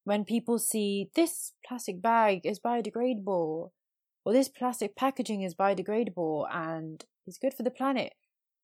when 0.05 0.24
people 0.24 0.59
see 0.59 1.11
this 1.14 1.53
plastic 1.66 2.01
bag 2.01 2.41
is 2.45 2.59
biodegradable, 2.59 3.70
or 4.24 4.32
this 4.32 4.49
plastic 4.49 4.97
packaging 4.97 5.43
is 5.43 5.55
biodegradable 5.55 6.47
and 6.51 7.05
is 7.26 7.36
good 7.36 7.53
for 7.53 7.62
the 7.62 7.70
planet, 7.70 8.14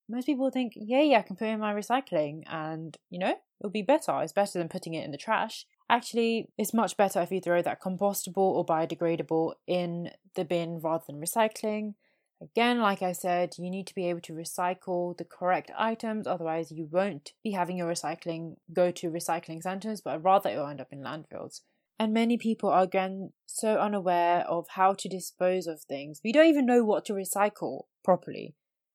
most 0.08 0.26
people 0.26 0.50
think, 0.50 0.72
yeah, 0.76 1.02
yeah, 1.02 1.18
I 1.18 1.22
can 1.22 1.36
put 1.36 1.48
in 1.48 1.60
my 1.60 1.72
recycling 1.72 2.42
and, 2.46 2.96
you 3.10 3.18
know, 3.18 3.34
it'll 3.60 3.70
be 3.70 3.82
better. 3.82 4.20
It's 4.22 4.32
better 4.32 4.58
than 4.58 4.68
putting 4.68 4.94
it 4.94 5.04
in 5.04 5.10
the 5.10 5.16
trash. 5.16 5.66
Actually, 5.88 6.48
it's 6.58 6.74
much 6.74 6.96
better 6.96 7.20
if 7.20 7.30
you 7.30 7.40
throw 7.40 7.62
that 7.62 7.82
compostable 7.82 8.36
or 8.36 8.64
biodegradable 8.64 9.54
in 9.66 10.10
the 10.34 10.44
bin 10.44 10.80
rather 10.80 11.04
than 11.06 11.20
recycling. 11.20 11.94
Again, 12.40 12.80
like 12.80 13.02
I 13.02 13.12
said, 13.12 13.54
you 13.58 13.70
need 13.70 13.86
to 13.86 13.94
be 13.94 14.08
able 14.08 14.20
to 14.22 14.34
recycle 14.34 15.16
the 15.16 15.24
correct 15.24 15.70
items, 15.78 16.26
otherwise, 16.26 16.70
you 16.70 16.88
won't 16.90 17.32
be 17.42 17.52
having 17.52 17.76
your 17.76 17.90
recycling 17.90 18.56
go 18.72 18.90
to 18.90 19.10
recycling 19.10 19.62
centres, 19.62 20.00
but 20.00 20.22
rather 20.22 20.50
it 20.50 20.56
will 20.56 20.66
end 20.66 20.80
up 20.80 20.92
in 20.92 21.00
landfills. 21.00 21.60
And 21.98 22.12
many 22.12 22.36
people 22.36 22.70
are 22.70 22.82
again 22.82 23.32
so 23.46 23.76
unaware 23.76 24.40
of 24.48 24.66
how 24.70 24.94
to 24.94 25.08
dispose 25.08 25.66
of 25.66 25.80
things. 25.82 26.20
We 26.24 26.32
don't 26.32 26.48
even 26.48 26.66
know 26.66 26.84
what 26.84 27.04
to 27.06 27.12
recycle 27.12 27.84
properly. 28.02 28.54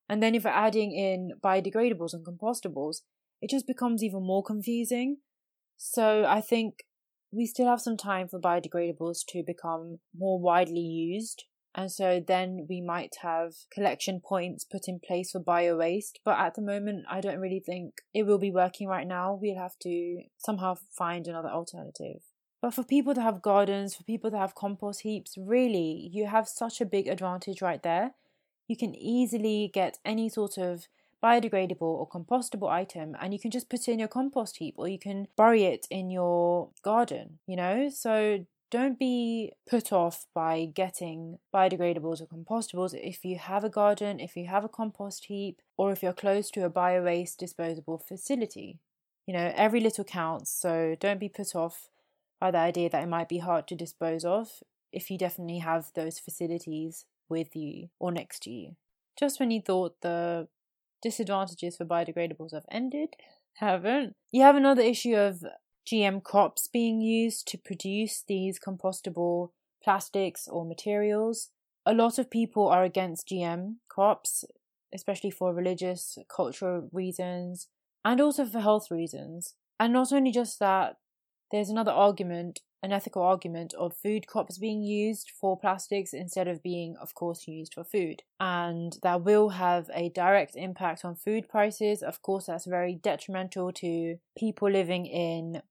And 0.10 0.24
then 0.24 0.34
if 0.34 0.44
we're 0.44 0.50
adding 0.50 0.92
in 0.92 1.34
biodegradables 1.42 2.14
and 2.14 2.26
compostables, 2.26 3.02
it 3.42 3.50
just 3.50 3.68
becomes 3.68 4.04
even 4.04 4.24
more 4.24 4.44
confusing. 4.44 5.18
So 5.78 6.26
I 6.28 6.42
think 6.42 6.84
we 7.32 7.46
still 7.46 7.68
have 7.68 7.80
some 7.80 7.96
time 7.96 8.28
for 8.28 8.40
biodegradables 8.40 9.20
to 9.30 9.44
become 9.46 10.00
more 10.18 10.40
widely 10.40 10.82
used. 10.82 11.46
And 11.76 11.92
so 11.92 12.20
then 12.26 12.66
we 12.68 12.82
might 12.82 13.18
have 13.22 13.54
collection 13.72 14.20
points 14.20 14.66
put 14.66 14.88
in 14.88 15.00
place 15.00 15.32
for 15.32 15.40
bio 15.40 15.78
waste. 15.78 16.20
But 16.26 16.40
at 16.40 16.56
the 16.56 16.64
moment, 16.64 17.06
I 17.10 17.22
don't 17.22 17.40
really 17.40 17.62
think 17.64 17.94
it 18.12 18.24
will 18.24 18.40
be 18.40 18.52
working 18.52 18.88
right 18.88 19.08
now. 19.08 19.38
We'll 19.40 19.62
have 19.62 19.78
to 19.84 20.24
somehow 20.40 20.76
find 20.98 21.28
another 21.28 21.50
alternative. 21.50 22.24
But 22.62 22.74
for 22.74 22.84
people 22.84 23.14
that 23.14 23.22
have 23.22 23.44
gardens, 23.44 23.96
for 23.96 24.04
people 24.04 24.32
that 24.32 24.40
have 24.40 24.56
compost 24.56 25.02
heaps, 25.02 25.36
really, 25.38 26.10
you 26.12 26.26
have 26.26 26.48
such 26.48 26.82
a 26.82 26.86
big 26.86 27.08
advantage 27.08 27.62
right 27.62 27.82
there 27.84 28.16
you 28.70 28.78
can 28.78 28.96
easily 28.96 29.70
get 29.74 29.98
any 30.06 30.30
sort 30.30 30.58
of 30.58 30.88
biodegradable 31.22 31.82
or 31.82 32.08
compostable 32.08 32.70
item 32.70 33.18
and 33.20 33.34
you 33.34 33.40
can 33.40 33.52
just 33.52 33.68
put 33.68 33.88
it 33.88 33.92
in 33.92 34.00
your 34.00 34.08
compost 34.08 34.58
heap 34.58 34.76
or 34.78 34.88
you 34.88 35.00
can 35.00 35.28
bury 35.36 35.64
it 35.64 35.86
in 35.90 36.10
your 36.10 36.70
garden, 36.82 37.40
you 37.46 37.58
know? 37.58 37.90
So 37.90 38.46
don't 38.72 39.00
be 39.00 39.52
put 39.68 39.92
off 39.92 40.28
by 40.34 40.66
getting 40.74 41.40
biodegradables 41.54 42.22
or 42.22 42.28
compostables 42.28 42.94
if 42.94 43.26
you 43.26 43.38
have 43.38 43.64
a 43.64 43.70
garden, 43.70 44.20
if 44.20 44.38
you 44.38 44.46
have 44.46 44.64
a 44.64 44.70
compost 44.70 45.26
heap, 45.26 45.62
or 45.76 45.92
if 45.92 46.04
you're 46.04 46.14
close 46.14 46.52
to 46.52 46.64
a 46.64 46.70
bio 46.70 47.04
waste 47.04 47.40
disposable 47.40 47.98
facility. 47.98 48.80
You 49.26 49.34
know, 49.34 49.52
every 49.56 49.80
little 49.80 50.04
counts, 50.04 50.52
so 50.52 50.96
don't 51.00 51.20
be 51.20 51.30
put 51.30 51.56
off 51.56 51.90
by 52.40 52.52
the 52.52 52.60
idea 52.60 52.90
that 52.90 53.04
it 53.04 53.10
might 53.10 53.30
be 53.30 53.40
hard 53.40 53.68
to 53.68 53.76
dispose 53.76 54.24
of 54.24 54.64
if 54.92 55.12
you 55.12 55.18
definitely 55.18 55.60
have 55.60 55.92
those 55.96 56.20
facilities 56.20 57.06
with 57.30 57.56
you 57.56 57.90
or 58.00 58.12
next 58.12 58.44
to 58.44 58.50
you. 58.50 58.76
Just 59.18 59.40
when 59.40 59.52
you 59.52 59.62
thought 59.62 60.02
the 60.02 60.48
disadvantages 61.02 61.78
for 61.78 61.86
biodegradables 61.86 62.54
have 62.54 62.66
ended, 62.72 63.10
haven't. 63.56 64.16
You 64.32 64.44
have 64.44 64.56
another 64.56 64.82
issue 64.82 65.16
of 65.16 65.44
GM 65.88 66.24
crops 66.24 66.68
being 66.68 67.02
used 67.02 67.48
to 67.50 67.58
produce 67.58 68.24
these 68.28 68.60
compostable 68.60 69.50
plastics 69.84 70.48
or 70.48 70.66
materials. 70.66 71.50
A 71.86 71.94
lot 71.94 72.20
of 72.20 72.30
people 72.30 72.68
are 72.68 72.84
against 72.84 73.30
GM 73.30 73.76
crops, 73.88 74.46
especially 74.94 75.32
for 75.32 75.54
religious, 75.54 76.18
cultural 76.34 76.90
reasons, 76.92 77.68
and 78.06 78.22
also 78.22 78.46
for 78.46 78.60
health 78.60 78.92
reasons. 78.92 79.56
And 79.80 79.94
not 79.94 80.12
only 80.12 80.32
just 80.32 80.60
that, 80.60 80.98
there's 81.52 81.70
another 81.70 81.92
argument 81.92 82.60
an 82.82 82.92
ethical 82.92 83.22
argument 83.22 83.74
of 83.74 83.96
food 83.96 84.26
crops 84.28 84.58
being 84.58 84.82
used 84.82 85.32
for 85.40 85.58
plastics 85.58 86.14
instead 86.14 86.48
of 86.48 86.64
being, 86.64 86.96
of 87.02 87.14
course, 87.14 87.48
used 87.48 87.74
for 87.74 87.84
food. 87.84 88.24
And 88.40 88.98
that 89.04 89.24
will 89.24 89.50
have 89.50 89.90
a 89.94 90.10
direct 90.10 90.56
impact 90.56 91.04
on 91.04 91.16
food 91.16 91.50
prices. 91.50 92.02
Of 92.02 92.22
course, 92.22 92.46
that's 92.46 92.66
very 92.66 92.96
detrimental 92.96 93.72
to 93.74 94.18
people 94.38 94.70
living 94.70 95.06
in 95.06 95.62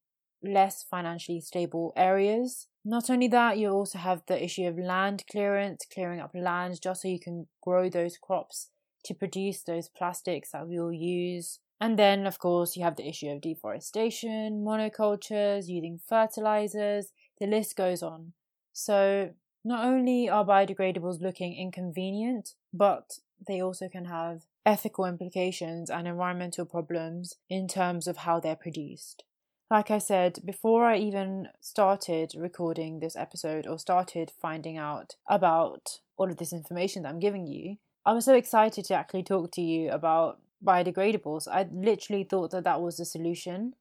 less 0.42 0.84
financially 0.84 1.40
stable 1.40 1.92
areas. 1.96 2.68
Not 2.84 3.10
only 3.10 3.28
that, 3.28 3.58
you 3.58 3.70
also 3.70 3.98
have 3.98 4.22
the 4.26 4.42
issue 4.42 4.66
of 4.66 4.78
land 4.78 5.24
clearance, 5.30 5.84
clearing 5.92 6.20
up 6.20 6.32
land 6.34 6.80
just 6.80 7.02
so 7.02 7.08
you 7.08 7.20
can 7.20 7.46
grow 7.62 7.88
those 7.88 8.16
crops 8.16 8.68
to 9.04 9.14
produce 9.14 9.62
those 9.62 9.88
plastics 9.88 10.52
that 10.52 10.68
we 10.68 10.78
will 10.78 10.92
use 10.92 11.60
and 11.80 11.98
then, 11.98 12.26
of 12.26 12.38
course, 12.38 12.76
you 12.76 12.82
have 12.82 12.96
the 12.96 13.08
issue 13.08 13.28
of 13.28 13.40
deforestation, 13.40 14.64
monocultures, 14.64 15.68
using 15.68 16.00
fertilizers, 16.08 17.12
the 17.38 17.46
list 17.46 17.76
goes 17.76 18.02
on. 18.02 18.32
So, 18.72 19.30
not 19.64 19.84
only 19.84 20.28
are 20.28 20.44
biodegradables 20.44 21.20
looking 21.20 21.54
inconvenient, 21.56 22.54
but 22.72 23.18
they 23.46 23.60
also 23.60 23.88
can 23.88 24.06
have 24.06 24.42
ethical 24.66 25.04
implications 25.04 25.88
and 25.88 26.08
environmental 26.08 26.64
problems 26.64 27.34
in 27.48 27.68
terms 27.68 28.06
of 28.06 28.18
how 28.18 28.40
they're 28.40 28.56
produced. 28.56 29.24
Like 29.70 29.90
I 29.90 29.98
said, 29.98 30.38
before 30.44 30.84
I 30.84 30.96
even 30.96 31.48
started 31.60 32.32
recording 32.36 33.00
this 33.00 33.16
episode 33.16 33.66
or 33.66 33.78
started 33.78 34.32
finding 34.40 34.78
out 34.78 35.16
about 35.28 36.00
all 36.16 36.30
of 36.30 36.38
this 36.38 36.52
information 36.52 37.02
that 37.02 37.10
I'm 37.10 37.18
giving 37.18 37.46
you, 37.46 37.76
I 38.04 38.12
was 38.12 38.24
so 38.24 38.34
excited 38.34 38.86
to 38.86 38.94
actually 38.94 39.24
talk 39.24 39.52
to 39.52 39.60
you 39.60 39.90
about 39.90 40.40
biodegradables. 40.64 41.48
I 41.48 41.68
literally 41.72 42.24
thought 42.24 42.50
that 42.50 42.64
that 42.64 42.80
was 42.80 42.96
the 42.96 43.04
solution. 43.04 43.74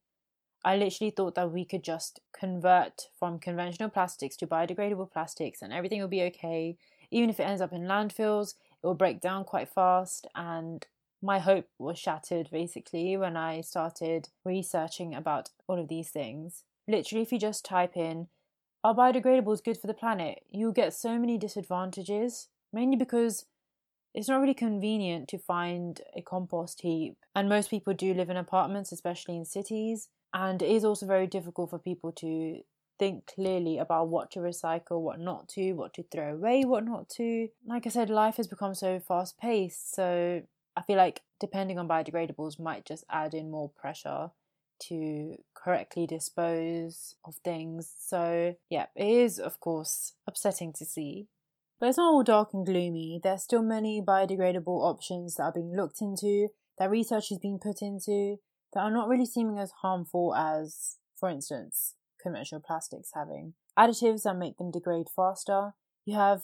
I 0.63 0.75
literally 0.75 1.11
thought 1.11 1.36
that 1.36 1.51
we 1.51 1.65
could 1.65 1.84
just 1.84 2.19
convert 2.38 3.07
from 3.17 3.39
conventional 3.39 3.89
plastics 3.89 4.36
to 4.38 4.47
biodegradable 4.47 5.11
plastics 5.11 5.61
and 5.61 5.71
everything 5.71 6.01
will 6.01 6.07
be 6.07 6.23
okay. 6.23 6.78
Even 7.11 7.30
if 7.30 7.39
it 7.39 7.43
ends 7.43 7.61
up 7.61 7.73
in 7.73 7.84
landfills, 7.84 8.55
it 8.84 8.86
will 8.86 8.93
break 8.93 9.21
down 9.21 9.45
quite 9.45 9.69
fast. 9.69 10.28
And 10.36 10.86
my 11.21 11.39
hope 11.39 11.67
was 11.80 11.97
shattered 11.97 12.49
basically 12.51 13.15
when 13.17 13.38
I 13.38 13.61
started 13.61 14.30
researching 14.43 15.15
about 15.15 15.49
all 15.67 15.80
of 15.80 15.88
these 15.88 16.09
things. 16.09 16.63
Literally, 16.88 17.21
if 17.21 17.32
you 17.32 17.39
just 17.39 17.65
type 17.65 17.95
in, 17.95 18.28
are 18.84 18.95
biodegradables 18.95 19.63
good 19.63 19.78
for 19.78 19.88
the 19.88 19.93
planet? 19.93 20.43
You'll 20.51 20.71
get 20.71 20.93
so 20.93 21.17
many 21.17 21.38
disadvantages, 21.38 22.47
mainly 22.71 22.95
because 22.95 23.45
it's 24.14 24.28
not 24.28 24.41
really 24.41 24.53
convenient 24.53 25.28
to 25.30 25.38
find 25.38 26.01
a 26.16 26.22
compost 26.22 26.82
heap. 26.82 27.18
And 27.36 27.49
most 27.49 27.70
people 27.70 27.93
do 27.93 28.14
live 28.14 28.30
in 28.30 28.38
apartments, 28.38 28.91
especially 28.91 29.38
in 29.38 29.45
cities. 29.45 30.10
And 30.34 30.62
it 30.62 30.70
is 30.70 30.84
also 30.84 31.05
very 31.05 31.28
difficult 31.28 31.70
for 31.70 31.80
people 31.80 32.12
to 32.14 32.62
think 32.99 33.28
clearly 33.28 33.78
about 33.78 34.08
what 34.08 34.32
to 34.32 34.39
recycle, 34.39 35.01
what 35.01 35.20
not 35.20 35.47
to, 35.49 35.74
what 35.74 35.93
to 35.93 36.03
throw 36.03 36.34
away, 36.34 36.64
what 36.66 36.86
not 36.86 37.10
to. 37.10 37.49
Like 37.66 37.86
I 37.86 37.89
said, 37.89 38.10
life 38.10 38.38
has 38.38 38.47
become 38.47 38.74
so 38.74 38.99
fast 38.99 39.38
paced. 39.38 39.93
So 39.93 40.41
I 40.76 40.82
feel 40.82 40.97
like 40.97 41.22
depending 41.39 41.80
on 41.80 41.88
biodegradables 41.88 42.60
might 42.60 42.86
just 42.86 43.03
add 43.10 43.34
in 43.34 43.51
more 43.51 43.70
pressure 43.70 44.32
to 44.80 45.38
correctly 45.53 46.05
dispose 46.05 47.16
of 47.26 47.36
things. 47.36 47.91
So, 47.99 48.55
yeah, 48.70 48.88
it 48.95 49.08
is, 49.08 49.39
of 49.39 49.60
course, 49.60 50.14
upsetting 50.28 50.74
to 50.74 50.86
see. 50.86 51.28
But 51.80 51.89
it's 51.89 51.97
not 51.97 52.11
all 52.11 52.23
dark 52.23 52.53
and 52.53 52.65
gloomy. 52.65 53.19
There's 53.21 53.43
still 53.43 53.61
many 53.61 54.01
biodegradable 54.01 54.65
options 54.67 55.36
that 55.36 55.43
are 55.43 55.51
being 55.51 55.75
looked 55.75 56.01
into, 56.01 56.49
that 56.80 56.89
research 56.89 57.32
is 57.32 57.39
being 57.39 57.59
put 57.61 57.82
into, 57.82 58.38
that 58.73 58.82
are 58.82 58.91
not 58.91 59.07
really 59.07 59.25
seeming 59.25 59.59
as 59.59 59.71
harmful 59.82 60.36
as, 60.36 60.97
for 61.19 61.30
instance, 61.30 61.95
conventional 62.21 62.61
plastics 62.65 63.11
having 63.13 63.53
additives 63.78 64.23
that 64.23 64.36
make 64.36 64.57
them 64.57 64.71
degrade 64.71 65.07
faster. 65.15 65.73
You 66.05 66.15
have 66.15 66.43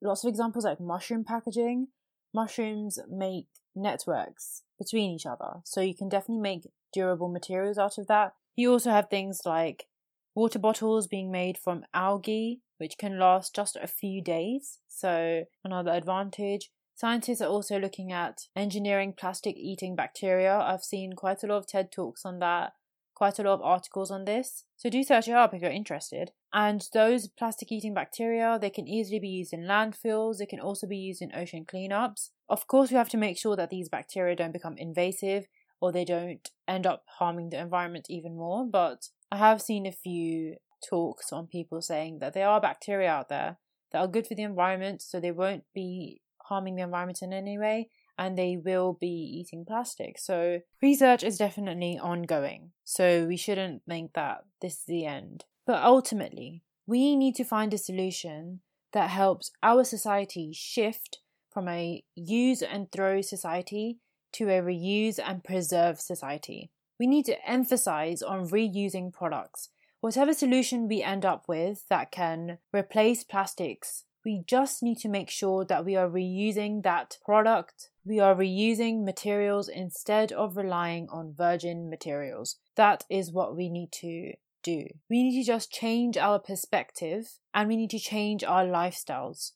lots 0.00 0.24
of 0.24 0.28
examples 0.28 0.64
like 0.64 0.80
mushroom 0.80 1.24
packaging. 1.24 1.88
Mushrooms 2.34 2.98
make 3.10 3.46
networks 3.74 4.62
between 4.78 5.10
each 5.10 5.26
other. 5.26 5.60
So 5.64 5.80
you 5.80 5.94
can 5.94 6.08
definitely 6.08 6.40
make 6.42 6.66
durable 6.92 7.28
materials 7.28 7.78
out 7.78 7.98
of 7.98 8.06
that. 8.06 8.32
You 8.56 8.72
also 8.72 8.90
have 8.90 9.08
things 9.08 9.42
like 9.44 9.86
water 10.34 10.58
bottles 10.58 11.06
being 11.06 11.30
made 11.30 11.58
from 11.58 11.84
algae, 11.92 12.60
which 12.82 12.98
can 12.98 13.16
last 13.16 13.54
just 13.54 13.76
a 13.76 13.86
few 13.86 14.20
days. 14.20 14.80
So, 14.88 15.44
another 15.62 15.92
advantage. 15.92 16.68
Scientists 16.96 17.40
are 17.40 17.48
also 17.48 17.78
looking 17.78 18.10
at 18.10 18.48
engineering 18.56 19.14
plastic 19.16 19.56
eating 19.56 19.94
bacteria. 19.94 20.58
I've 20.58 20.82
seen 20.82 21.12
quite 21.12 21.44
a 21.44 21.46
lot 21.46 21.58
of 21.58 21.68
TED 21.68 21.92
Talks 21.92 22.26
on 22.26 22.40
that, 22.40 22.72
quite 23.14 23.38
a 23.38 23.44
lot 23.44 23.54
of 23.54 23.62
articles 23.62 24.10
on 24.10 24.24
this. 24.24 24.64
So 24.76 24.90
do 24.90 25.04
search 25.04 25.28
it 25.28 25.34
up 25.34 25.54
if 25.54 25.62
you're 25.62 25.70
interested. 25.70 26.32
And 26.52 26.84
those 26.92 27.28
plastic 27.28 27.70
eating 27.70 27.94
bacteria, 27.94 28.58
they 28.60 28.68
can 28.68 28.88
easily 28.88 29.20
be 29.20 29.28
used 29.28 29.52
in 29.52 29.62
landfills, 29.62 30.38
they 30.38 30.46
can 30.46 30.60
also 30.60 30.88
be 30.88 30.98
used 30.98 31.22
in 31.22 31.32
ocean 31.36 31.64
cleanups. 31.64 32.30
Of 32.48 32.66
course, 32.66 32.90
we 32.90 32.96
have 32.96 33.10
to 33.10 33.16
make 33.16 33.38
sure 33.38 33.54
that 33.54 33.70
these 33.70 33.88
bacteria 33.88 34.34
don't 34.34 34.52
become 34.52 34.76
invasive 34.76 35.46
or 35.80 35.92
they 35.92 36.04
don't 36.04 36.50
end 36.66 36.84
up 36.84 37.04
harming 37.18 37.50
the 37.50 37.60
environment 37.60 38.06
even 38.10 38.36
more. 38.36 38.66
But 38.66 39.08
I 39.30 39.36
have 39.36 39.62
seen 39.62 39.86
a 39.86 39.92
few 39.92 40.56
talks 40.88 41.32
on 41.32 41.46
people 41.46 41.80
saying 41.80 42.18
that 42.20 42.34
there 42.34 42.48
are 42.48 42.60
bacteria 42.60 43.10
out 43.10 43.28
there 43.28 43.58
that 43.92 43.98
are 43.98 44.08
good 44.08 44.26
for 44.26 44.34
the 44.34 44.42
environment, 44.42 45.02
so 45.02 45.20
they 45.20 45.32
won't 45.32 45.64
be 45.74 46.20
harming 46.44 46.76
the 46.76 46.82
environment 46.82 47.22
in 47.22 47.32
any 47.32 47.58
way 47.58 47.88
and 48.18 48.36
they 48.36 48.56
will 48.56 48.96
be 49.00 49.06
eating 49.06 49.64
plastic. 49.64 50.18
So, 50.18 50.60
research 50.82 51.22
is 51.24 51.38
definitely 51.38 51.98
ongoing. 51.98 52.72
So, 52.84 53.26
we 53.26 53.36
shouldn't 53.36 53.82
think 53.88 54.12
that 54.14 54.44
this 54.60 54.74
is 54.74 54.84
the 54.86 55.06
end. 55.06 55.44
But 55.66 55.82
ultimately, 55.82 56.62
we 56.86 57.16
need 57.16 57.34
to 57.36 57.44
find 57.44 57.72
a 57.72 57.78
solution 57.78 58.60
that 58.92 59.10
helps 59.10 59.50
our 59.62 59.84
society 59.84 60.52
shift 60.52 61.20
from 61.50 61.68
a 61.68 62.02
use 62.14 62.62
and 62.62 62.90
throw 62.90 63.20
society 63.20 63.98
to 64.32 64.48
a 64.48 64.62
reuse 64.62 65.18
and 65.24 65.44
preserve 65.44 66.00
society. 66.00 66.70
We 66.98 67.06
need 67.06 67.24
to 67.26 67.48
emphasize 67.48 68.22
on 68.22 68.48
reusing 68.48 69.12
products. 69.12 69.70
Whatever 70.02 70.34
solution 70.34 70.88
we 70.88 71.00
end 71.00 71.24
up 71.24 71.44
with 71.46 71.86
that 71.88 72.10
can 72.10 72.58
replace 72.74 73.22
plastics, 73.22 74.02
we 74.24 74.42
just 74.48 74.82
need 74.82 74.98
to 74.98 75.08
make 75.08 75.30
sure 75.30 75.64
that 75.64 75.84
we 75.84 75.94
are 75.94 76.08
reusing 76.08 76.82
that 76.82 77.18
product. 77.24 77.90
We 78.04 78.18
are 78.18 78.34
reusing 78.34 79.04
materials 79.04 79.68
instead 79.68 80.32
of 80.32 80.56
relying 80.56 81.08
on 81.08 81.36
virgin 81.38 81.88
materials. 81.88 82.56
That 82.74 83.04
is 83.08 83.30
what 83.30 83.56
we 83.56 83.68
need 83.68 83.92
to 84.00 84.32
do. 84.64 84.88
We 85.08 85.22
need 85.22 85.40
to 85.40 85.46
just 85.46 85.70
change 85.70 86.16
our 86.16 86.40
perspective 86.40 87.38
and 87.54 87.68
we 87.68 87.76
need 87.76 87.90
to 87.90 88.00
change 88.00 88.42
our 88.42 88.64
lifestyles. 88.64 89.52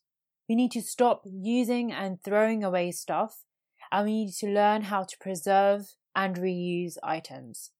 We 0.47 0.55
need 0.55 0.71
to 0.71 0.81
stop 0.81 1.23
using 1.25 1.91
and 1.91 2.23
throwing 2.23 2.63
away 2.63 2.93
stuff 2.93 3.43
and 3.91 4.05
we 4.05 4.23
need 4.23 4.33
to 4.35 4.47
learn 4.47 4.83
how 4.83 5.03
to 5.03 5.17
preserve 5.19 5.95
and 6.15 6.37
reuse 6.37 6.95
items. 7.03 7.71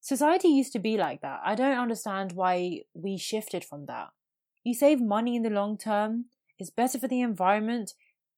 Society 0.00 0.48
used 0.48 0.72
to 0.72 0.78
be 0.78 0.96
like 0.96 1.20
that. 1.20 1.40
I 1.44 1.54
don't 1.54 1.78
understand 1.78 2.32
why 2.32 2.82
we 2.94 3.18
shifted 3.18 3.64
from 3.64 3.86
that. 3.86 4.08
You 4.64 4.74
save 4.74 5.00
money 5.00 5.36
in 5.36 5.42
the 5.42 5.50
long 5.50 5.76
term, 5.76 6.26
it's 6.58 6.70
better 6.70 6.98
for 6.98 7.08
the 7.08 7.20
environment, 7.20 7.94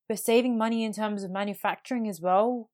we're 0.09 0.17
saving 0.17 0.59
money 0.59 0.85
in 0.85 0.93
terms 0.93 1.25
of 1.25 1.31
manufacturing 1.31 2.09
as 2.09 2.21
well, 2.21 2.69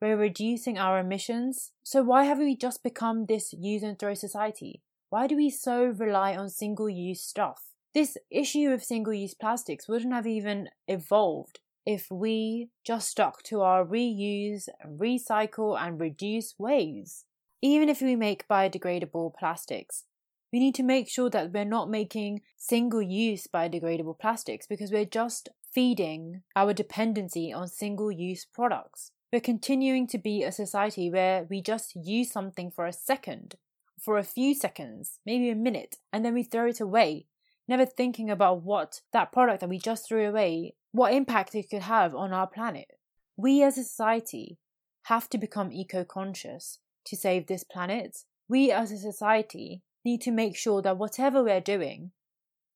we're 0.00 0.16
reducing 0.16 0.78
our 0.78 0.98
emissions. 0.98 1.72
So, 1.82 2.02
why 2.02 2.24
have 2.24 2.38
we 2.38 2.56
just 2.56 2.82
become 2.82 3.26
this 3.26 3.52
use 3.52 3.82
and 3.82 3.98
throw 3.98 4.14
society? 4.14 4.82
Why 5.08 5.26
do 5.26 5.36
we 5.36 5.48
so 5.50 5.84
rely 5.84 6.36
on 6.36 6.48
single 6.50 6.88
use 6.88 7.22
stuff? 7.22 7.70
This 7.94 8.18
issue 8.30 8.70
of 8.70 8.84
single 8.84 9.14
use 9.14 9.34
plastics 9.34 9.88
wouldn't 9.88 10.12
have 10.12 10.26
even 10.26 10.68
evolved 10.88 11.60
if 11.86 12.10
we 12.10 12.68
just 12.84 13.08
stuck 13.08 13.42
to 13.44 13.60
our 13.60 13.84
reuse, 13.84 14.68
recycle, 14.86 15.78
and 15.80 16.00
reduce 16.00 16.54
ways. 16.58 17.24
Even 17.64 17.88
if 17.88 18.02
we 18.02 18.14
make 18.14 18.46
biodegradable 18.46 19.32
plastics, 19.34 20.04
we 20.52 20.58
need 20.58 20.74
to 20.74 20.82
make 20.82 21.08
sure 21.08 21.30
that 21.30 21.50
we're 21.50 21.64
not 21.64 21.88
making 21.88 22.42
single 22.58 23.00
use 23.00 23.46
biodegradable 23.46 24.18
plastics 24.18 24.66
because 24.66 24.92
we're 24.92 25.06
just 25.06 25.48
feeding 25.72 26.42
our 26.54 26.74
dependency 26.74 27.54
on 27.54 27.66
single 27.66 28.12
use 28.12 28.44
products. 28.44 29.12
We're 29.32 29.40
continuing 29.40 30.06
to 30.08 30.18
be 30.18 30.42
a 30.42 30.52
society 30.52 31.10
where 31.10 31.46
we 31.48 31.62
just 31.62 31.96
use 31.96 32.30
something 32.30 32.70
for 32.70 32.84
a 32.84 32.92
second 32.92 33.54
for 33.98 34.18
a 34.18 34.24
few 34.24 34.54
seconds, 34.54 35.20
maybe 35.24 35.48
a 35.48 35.54
minute, 35.54 35.96
and 36.12 36.22
then 36.22 36.34
we 36.34 36.42
throw 36.42 36.66
it 36.66 36.80
away, 36.80 37.24
never 37.66 37.86
thinking 37.86 38.28
about 38.28 38.60
what 38.60 39.00
that 39.14 39.32
product 39.32 39.60
that 39.60 39.70
we 39.70 39.78
just 39.78 40.06
threw 40.06 40.28
away, 40.28 40.74
what 40.92 41.14
impact 41.14 41.54
it 41.54 41.70
could 41.70 41.84
have 41.84 42.14
on 42.14 42.30
our 42.30 42.46
planet. 42.46 42.98
We 43.38 43.62
as 43.62 43.78
a 43.78 43.84
society 43.84 44.58
have 45.04 45.30
to 45.30 45.38
become 45.38 45.72
eco 45.72 46.04
conscious 46.04 46.80
to 47.06 47.16
save 47.16 47.46
this 47.46 47.64
planet. 47.64 48.24
We 48.48 48.70
as 48.70 48.92
a 48.92 48.98
society 48.98 49.82
need 50.04 50.20
to 50.22 50.30
make 50.30 50.56
sure 50.56 50.82
that 50.82 50.98
whatever 50.98 51.42
we're 51.42 51.60
doing, 51.60 52.12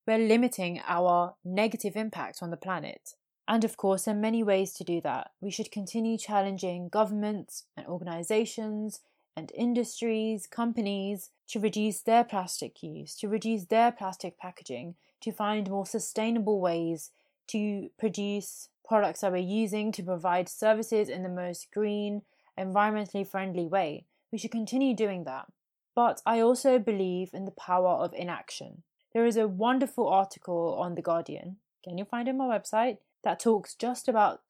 we're 0.06 0.18
limiting 0.18 0.80
our 0.86 1.34
negative 1.44 1.96
impact 1.96 2.38
on 2.42 2.50
the 2.50 2.56
planet. 2.56 3.14
And 3.46 3.64
of 3.64 3.76
course, 3.76 4.04
there 4.04 4.14
are 4.14 4.18
many 4.18 4.42
ways 4.42 4.72
to 4.74 4.84
do 4.84 5.00
that. 5.02 5.30
We 5.40 5.50
should 5.50 5.70
continue 5.70 6.18
challenging 6.18 6.88
governments 6.88 7.64
and 7.76 7.86
organizations 7.86 9.00
and 9.36 9.52
industries, 9.54 10.46
companies 10.46 11.30
to 11.48 11.60
reduce 11.60 12.00
their 12.00 12.24
plastic 12.24 12.82
use, 12.82 13.14
to 13.16 13.28
reduce 13.28 13.66
their 13.66 13.92
plastic 13.92 14.38
packaging, 14.38 14.96
to 15.20 15.32
find 15.32 15.70
more 15.70 15.86
sustainable 15.86 16.60
ways 16.60 17.10
to 17.48 17.90
produce 17.98 18.68
products 18.86 19.20
that 19.20 19.32
we're 19.32 19.38
using 19.38 19.92
to 19.92 20.02
provide 20.02 20.48
services 20.48 21.08
in 21.08 21.22
the 21.22 21.28
most 21.28 21.68
green, 21.72 22.22
environmentally 22.58 23.26
friendly 23.26 23.66
way. 23.66 24.04
We 24.30 24.38
should 24.38 24.50
continue 24.50 24.94
doing 24.94 25.24
that. 25.24 25.46
But 25.94 26.22
I 26.24 26.40
also 26.40 26.78
believe 26.78 27.30
in 27.32 27.44
the 27.44 27.50
power 27.50 27.88
of 27.88 28.14
inaction. 28.14 28.82
There 29.12 29.26
is 29.26 29.36
a 29.36 29.48
wonderful 29.48 30.08
article 30.08 30.76
on 30.78 30.94
The 30.94 31.02
Guardian, 31.02 31.56
can 31.82 31.98
you 31.98 32.04
find 32.04 32.28
it 32.28 32.32
on 32.32 32.38
my 32.38 32.58
website, 32.58 32.98
that 33.24 33.40
talks 33.40 33.74
just 33.74 34.08
about 34.08 34.40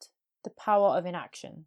the 0.45 0.51
power 0.51 0.97
of 0.97 1.07
inaction. 1.07 1.67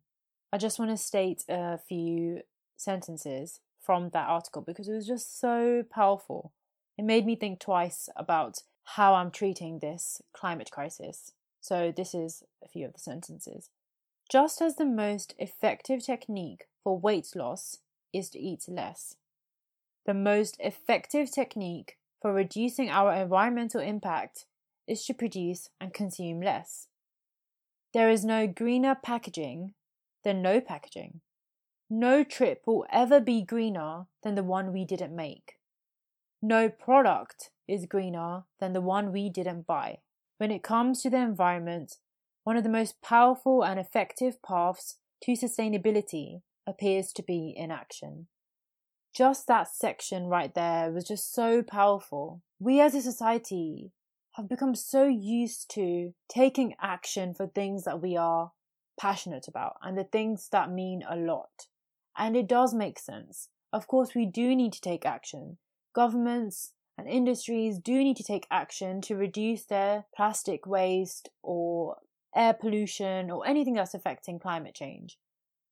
I 0.54 0.58
just 0.58 0.80
want 0.80 0.92
to 0.92 0.98
state 0.98 1.44
a 1.50 1.78
few 1.78 2.42
sentences 2.78 3.60
from 3.82 4.10
that 4.10 4.28
article 4.28 4.62
because 4.62 4.88
it 4.88 4.94
was 4.94 5.08
just 5.08 5.40
so 5.40 5.84
powerful. 5.90 6.52
It 6.98 7.06
made 7.06 7.26
me 7.26 7.36
think 7.36 7.60
twice 7.60 8.10
about 8.16 8.64
how 8.84 9.14
I'm 9.16 9.32
treating 9.32 9.80
this 9.80 10.22
climate 10.34 10.72
crisis. 10.72 11.32
So, 11.62 11.94
this 11.96 12.14
is 12.14 12.44
a 12.64 12.68
few 12.68 12.86
of 12.86 12.94
the 12.94 13.00
sentences. 13.00 13.70
Just 14.30 14.62
as 14.62 14.76
the 14.76 14.86
most 14.86 15.36
effective 15.38 16.04
technique 16.04 16.66
for 16.84 16.98
weight 16.98 17.36
loss 17.36 17.78
is 18.14 18.30
to 18.32 18.40
eat 18.40 18.66
less, 18.68 19.16
the 20.06 20.14
most 20.14 20.58
effective 20.60 21.32
technique 21.32 21.98
for 22.22 22.34
reducing 22.34 22.90
our 22.90 23.14
environmental 23.14 23.82
impact 23.82 24.46
is 24.88 25.06
to 25.06 25.14
produce 25.14 25.70
and 25.80 25.94
consume 25.94 26.42
less. 26.42 26.88
There 27.94 28.10
is 28.10 28.26
no 28.26 28.48
greener 28.48 28.96
packaging 28.96 29.74
than 30.24 30.42
no 30.42 30.60
packaging. 30.60 31.22
No 31.90 32.24
trip 32.24 32.64
will 32.66 32.86
ever 32.92 33.20
be 33.20 33.42
greener 33.42 34.06
than 34.24 34.36
the 34.36 34.44
one 34.44 34.72
we 34.72 34.86
didn't 34.86 35.16
make. 35.16 35.58
No 36.42 36.70
product 36.70 37.52
is 37.68 37.86
greener 37.86 38.44
than 38.60 38.74
the 38.74 38.82
one 38.82 39.12
we 39.12 39.30
didn't 39.30 39.68
buy. 39.68 40.00
When 40.38 40.52
it 40.52 40.64
comes 40.64 41.02
to 41.02 41.10
the 41.10 41.18
environment, 41.18 41.98
one 42.44 42.58
of 42.58 42.64
the 42.64 42.70
most 42.70 43.02
powerful 43.02 43.64
and 43.64 43.80
effective 43.80 44.42
paths 44.42 44.98
to 45.24 45.34
sustainability 45.34 46.42
appears 46.72 47.12
to 47.14 47.24
be 47.24 47.54
in 47.56 47.70
action. 47.70 48.28
Just 49.14 49.46
that 49.48 49.68
section 49.68 50.28
right 50.28 50.54
there 50.56 50.92
was 50.92 51.08
just 51.08 51.34
so 51.34 51.62
powerful. 51.62 52.42
We 52.60 52.80
as 52.80 52.96
a 52.96 53.02
society 53.02 53.92
have 54.36 54.48
become 54.48 54.76
so 54.76 55.06
used 55.06 55.70
to 55.72 56.14
taking 56.30 56.76
action 56.82 57.34
for 57.34 57.48
things 57.48 57.84
that 57.84 58.02
we 58.02 58.16
are 58.16 58.52
passionate 59.00 59.48
about 59.48 59.76
and 59.82 59.98
the 59.98 60.06
things 60.06 60.48
that 60.52 60.72
mean 60.72 61.04
a 61.10 61.18
lot. 61.18 61.68
And 62.18 62.38
it 62.38 62.48
does 62.48 62.74
make 62.74 63.00
sense. 63.00 63.50
Of 63.74 63.88
course, 63.88 64.16
we 64.16 64.26
do 64.26 64.56
need 64.56 64.74
to 64.74 64.82
take 64.82 65.06
action. 65.06 65.58
Governments 65.94 66.74
and 66.98 67.08
industries 67.08 67.80
do 67.80 68.04
need 68.04 68.18
to 68.18 68.24
take 68.24 68.48
action 68.50 69.02
to 69.02 69.16
reduce 69.16 69.66
their 69.66 70.06
plastic 70.16 70.66
waste 70.66 71.30
or 71.42 71.98
air 72.36 72.54
pollution 72.54 73.30
or 73.30 73.46
anything 73.46 73.74
that's 73.74 73.94
affecting 73.94 74.40
climate 74.40 74.76
change. 74.76 75.18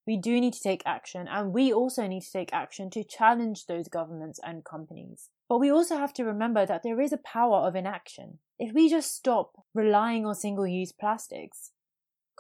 We 0.10 0.18
do 0.18 0.41
need 0.41 0.53
to 0.53 0.60
take 0.60 0.82
action, 0.88 1.28
and 1.28 1.53
we 1.53 1.72
also 1.72 2.07
need 2.07 2.24
to 2.24 2.32
take 2.32 2.51
action 2.51 2.89
to 2.89 3.03
challenge 3.03 3.68
those 3.68 3.88
governments 3.88 4.39
and 4.43 4.66
companies. 4.66 5.30
But 5.47 5.60
we 5.60 5.70
also 5.70 5.97
have 5.97 6.14
to 6.14 6.26
remember 6.26 6.66
that 6.66 6.82
there 6.82 6.99
is 6.99 7.14
a 7.14 7.18
power 7.20 7.57
of 7.57 7.76
inaction. 7.76 8.39
If 8.57 8.74
we 8.74 8.89
just 8.89 9.16
stop 9.16 9.51
relying 9.72 10.26
on 10.26 10.34
single 10.34 10.66
use 10.66 10.91
plastics, 10.91 11.74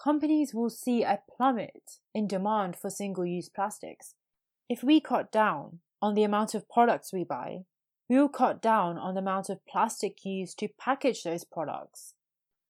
companies 0.03 0.51
will 0.51 0.71
see 0.71 1.03
a 1.03 1.19
plummet 1.29 1.99
in 2.11 2.25
demand 2.25 2.75
for 2.75 2.89
single 2.89 3.23
use 3.23 3.49
plastics. 3.49 4.15
If 4.67 4.83
we 4.83 4.99
cut 4.99 5.31
down 5.31 5.81
on 6.01 6.15
the 6.15 6.23
amount 6.23 6.55
of 6.55 6.67
products 6.69 7.13
we 7.13 7.23
buy, 7.23 7.65
we 8.09 8.17
will 8.17 8.29
cut 8.29 8.63
down 8.63 8.97
on 8.97 9.13
the 9.13 9.21
amount 9.21 9.47
of 9.47 9.63
plastic 9.67 10.25
used 10.25 10.57
to 10.57 10.69
package 10.69 11.21
those 11.21 11.43
products. 11.43 12.15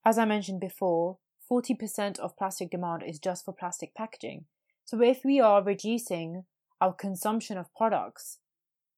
As 0.06 0.18
I 0.18 0.26
mentioned 0.26 0.60
before, 0.60 1.20
40% 1.50 2.20
of 2.20 2.36
plastic 2.36 2.70
demand 2.70 3.04
is 3.08 3.18
just 3.18 3.46
for 3.46 3.54
plastic 3.54 3.96
packaging. 3.96 4.44
So 4.90 5.04
if 5.04 5.24
we 5.24 5.40
are 5.40 5.62
reducing 5.62 6.46
our 6.82 6.94
consumption 6.94 7.60
of 7.60 7.72
products, 7.76 8.40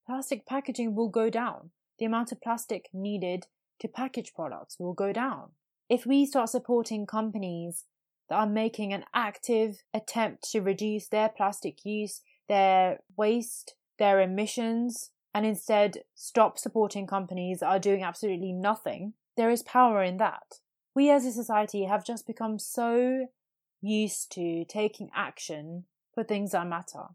plastic 0.06 0.46
packaging 0.46 0.94
will 0.94 1.10
go 1.10 1.28
down. 1.28 1.72
The 1.98 2.06
amount 2.06 2.32
of 2.32 2.40
plastic 2.40 2.88
needed 2.94 3.48
to 3.80 3.88
package 3.88 4.32
products 4.34 4.78
will 4.78 4.94
go 4.94 5.12
down. 5.12 5.50
If 5.90 6.06
we 6.06 6.24
start 6.24 6.48
supporting 6.48 7.04
companies 7.04 7.84
that 8.30 8.36
are 8.36 8.46
making 8.46 8.94
an 8.94 9.04
active 9.12 9.82
attempt 9.92 10.50
to 10.52 10.62
reduce 10.62 11.08
their 11.08 11.28
plastic 11.28 11.84
use, 11.84 12.22
their 12.48 13.00
waste, 13.18 13.74
their 13.98 14.18
emissions, 14.22 15.10
and 15.34 15.44
instead 15.44 16.04
stop 16.14 16.58
supporting 16.58 17.06
companies 17.06 17.60
that 17.60 17.68
are 17.68 17.78
doing 17.78 18.02
absolutely 18.02 18.54
nothing, 18.54 19.12
there 19.36 19.50
is 19.50 19.62
power 19.62 20.02
in 20.02 20.16
that. 20.16 20.60
We 20.94 21.10
as 21.10 21.26
a 21.26 21.32
society 21.32 21.84
have 21.84 22.02
just 22.02 22.26
become 22.26 22.58
so 22.58 23.26
used 23.82 24.32
to 24.32 24.64
taking 24.64 25.10
action 25.14 25.84
for 26.14 26.24
things 26.24 26.52
that 26.52 26.66
matter. 26.66 27.08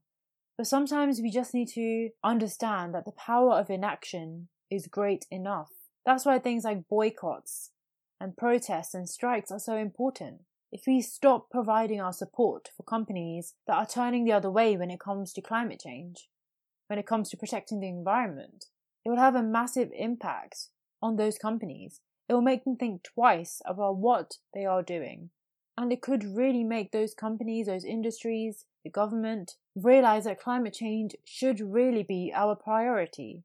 But 0.57 0.67
sometimes 0.67 1.21
we 1.21 1.31
just 1.31 1.53
need 1.53 1.69
to 1.69 2.09
understand 2.23 2.93
that 2.93 3.05
the 3.05 3.11
power 3.11 3.53
of 3.53 3.69
inaction 3.69 4.49
is 4.69 4.87
great 4.87 5.25
enough. 5.31 5.71
That's 6.05 6.25
why 6.25 6.39
things 6.39 6.63
like 6.63 6.87
boycotts 6.89 7.71
and 8.19 8.35
protests 8.35 8.93
and 8.93 9.07
strikes 9.07 9.51
are 9.51 9.59
so 9.59 9.77
important. 9.77 10.41
If 10.71 10.83
we 10.85 11.01
stop 11.01 11.49
providing 11.49 12.01
our 12.01 12.11
support 12.11 12.71
for 12.75 12.83
companies 12.83 13.53
that 13.67 13.77
are 13.77 13.85
turning 13.85 14.25
the 14.25 14.33
other 14.33 14.51
way 14.51 14.75
when 14.75 14.91
it 14.91 14.99
comes 14.99 15.31
to 15.33 15.41
climate 15.41 15.81
change, 15.83 16.27
when 16.87 16.99
it 16.99 17.07
comes 17.07 17.29
to 17.29 17.37
protecting 17.37 17.79
the 17.79 17.87
environment, 17.87 18.65
it 19.05 19.09
will 19.09 19.17
have 19.17 19.35
a 19.35 19.43
massive 19.43 19.91
impact 19.95 20.69
on 21.01 21.15
those 21.15 21.37
companies. 21.37 22.01
It 22.27 22.33
will 22.33 22.41
make 22.41 22.65
them 22.65 22.75
think 22.75 23.03
twice 23.03 23.61
about 23.65 23.97
what 23.97 24.37
they 24.53 24.65
are 24.65 24.83
doing. 24.83 25.29
And 25.77 25.93
it 25.93 26.01
could 26.01 26.23
really 26.23 26.63
make 26.63 26.91
those 26.91 27.13
companies, 27.13 27.67
those 27.67 27.85
industries, 27.85 28.65
the 28.83 28.89
government 28.89 29.55
realize 29.75 30.23
that 30.23 30.39
climate 30.39 30.73
change 30.73 31.15
should 31.23 31.59
really 31.59 32.03
be 32.03 32.31
our 32.33 32.55
priority. 32.55 33.43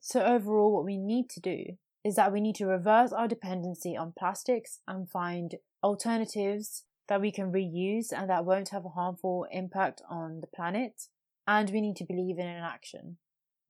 So, 0.00 0.24
overall, 0.24 0.72
what 0.72 0.84
we 0.84 0.96
need 0.96 1.28
to 1.30 1.40
do 1.40 1.76
is 2.04 2.16
that 2.16 2.32
we 2.32 2.40
need 2.40 2.54
to 2.56 2.66
reverse 2.66 3.12
our 3.12 3.28
dependency 3.28 3.96
on 3.96 4.14
plastics 4.18 4.80
and 4.88 5.08
find 5.08 5.56
alternatives 5.82 6.84
that 7.08 7.20
we 7.20 7.30
can 7.30 7.52
reuse 7.52 8.12
and 8.12 8.30
that 8.30 8.44
won't 8.44 8.70
have 8.70 8.84
a 8.84 8.90
harmful 8.90 9.46
impact 9.52 10.02
on 10.08 10.40
the 10.40 10.46
planet. 10.46 11.08
And 11.46 11.70
we 11.70 11.80
need 11.80 11.96
to 11.96 12.04
believe 12.04 12.38
in 12.38 12.46
an 12.46 12.62
action. 12.62 13.18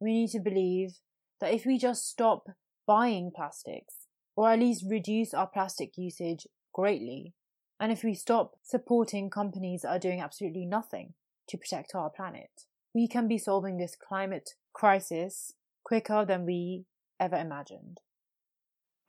We 0.01 0.13
need 0.13 0.31
to 0.31 0.41
believe 0.41 1.01
that 1.41 1.53
if 1.53 1.67
we 1.67 1.79
just 1.79 2.09
stop 2.09 2.49
buying 2.87 3.33
plastics, 3.35 4.07
or 4.37 4.51
at 4.51 4.59
least 4.59 4.85
reduce 4.89 5.35
our 5.35 5.47
plastic 5.47 5.97
usage 5.97 6.47
greatly, 6.73 7.35
and 7.83 7.91
if 7.91 8.05
we 8.05 8.15
stop 8.15 8.55
supporting 8.63 9.29
companies 9.29 9.83
that 9.83 9.89
are 9.89 9.99
doing 9.99 10.21
absolutely 10.21 10.65
nothing 10.65 11.15
to 11.49 11.59
protect 11.59 11.97
our 11.97 12.09
planet, 12.09 12.67
we 12.95 13.09
can 13.09 13.27
be 13.27 13.37
solving 13.37 13.77
this 13.77 13.97
climate 13.97 14.51
crisis 14.73 15.55
quicker 15.83 16.25
than 16.25 16.47
we 16.47 16.85
ever 17.19 17.35
imagined. 17.35 17.99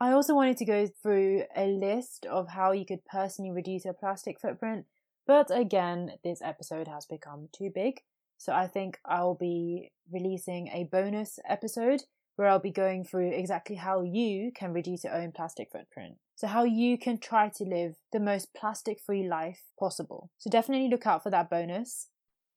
I 0.01 0.11
also 0.11 0.33
wanted 0.33 0.57
to 0.57 0.65
go 0.65 0.87
through 0.87 1.43
a 1.55 1.67
list 1.67 2.25
of 2.25 2.47
how 2.49 2.71
you 2.71 2.83
could 2.83 3.05
personally 3.05 3.51
reduce 3.51 3.85
your 3.85 3.93
plastic 3.93 4.39
footprint, 4.41 4.87
but 5.27 5.55
again, 5.55 6.13
this 6.23 6.41
episode 6.41 6.87
has 6.87 7.05
become 7.05 7.49
too 7.55 7.69
big, 7.73 8.01
so 8.39 8.53
I 8.53 8.65
think 8.65 8.97
I'll 9.05 9.35
be 9.35 9.91
releasing 10.11 10.69
a 10.69 10.85
bonus 10.91 11.37
episode 11.47 12.01
where 12.37 12.47
I'll 12.47 12.57
be 12.57 12.71
going 12.71 13.03
through 13.03 13.33
exactly 13.33 13.75
how 13.75 14.01
you 14.01 14.51
can 14.51 14.73
reduce 14.73 15.03
your 15.03 15.13
own 15.13 15.31
plastic 15.31 15.69
footprint. 15.71 16.15
So, 16.43 16.47
how 16.47 16.65
you 16.65 16.97
can 16.97 17.19
try 17.19 17.47
to 17.47 17.63
live 17.63 17.95
the 18.11 18.19
most 18.19 18.53
plastic 18.53 18.99
free 18.99 19.25
life 19.25 19.61
possible. 19.79 20.29
So, 20.37 20.49
definitely 20.49 20.89
look 20.89 21.07
out 21.07 21.23
for 21.23 21.29
that 21.29 21.49
bonus. 21.49 22.09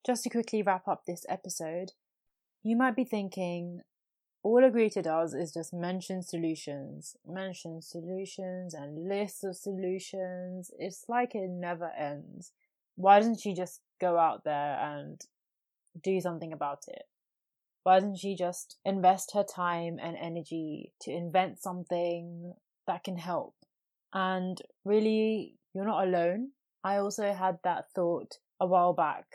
Just 0.05 0.23
to 0.23 0.29
quickly 0.29 0.61
wrap 0.61 0.89
up 0.89 1.05
this 1.05 1.25
episode, 1.29 1.93
you 2.63 2.75
might 2.75 2.97
be 2.97 3.05
thinking, 3.05 3.79
all 4.43 4.61
Agrita 4.61 5.01
does 5.01 5.33
is 5.33 5.53
just 5.53 5.73
mention 5.73 6.21
solutions, 6.21 7.15
mention 7.25 7.81
solutions 7.81 8.73
and 8.73 9.07
lists 9.07 9.45
of 9.45 9.55
solutions. 9.55 10.69
It's 10.77 11.05
like 11.07 11.33
it 11.33 11.49
never 11.49 11.89
ends. 11.97 12.51
Why 12.95 13.19
doesn't 13.19 13.39
she 13.39 13.53
just 13.53 13.79
go 14.01 14.17
out 14.17 14.43
there 14.43 14.77
and 14.81 15.21
do 16.03 16.19
something 16.19 16.51
about 16.51 16.89
it? 16.89 17.03
Why 17.83 18.01
doesn't 18.01 18.17
she 18.17 18.35
just 18.35 18.79
invest 18.83 19.31
her 19.33 19.45
time 19.45 19.97
and 19.97 20.17
energy 20.17 20.91
to 21.03 21.11
invent 21.11 21.61
something 21.61 22.53
that 22.85 23.05
can 23.05 23.15
help? 23.15 23.53
And 24.17 24.59
really, 24.83 25.53
you're 25.75 25.85
not 25.85 26.07
alone. 26.07 26.49
I 26.83 26.97
also 26.97 27.33
had 27.33 27.59
that 27.63 27.91
thought 27.93 28.37
a 28.59 28.65
while 28.65 28.93
back. 28.93 29.25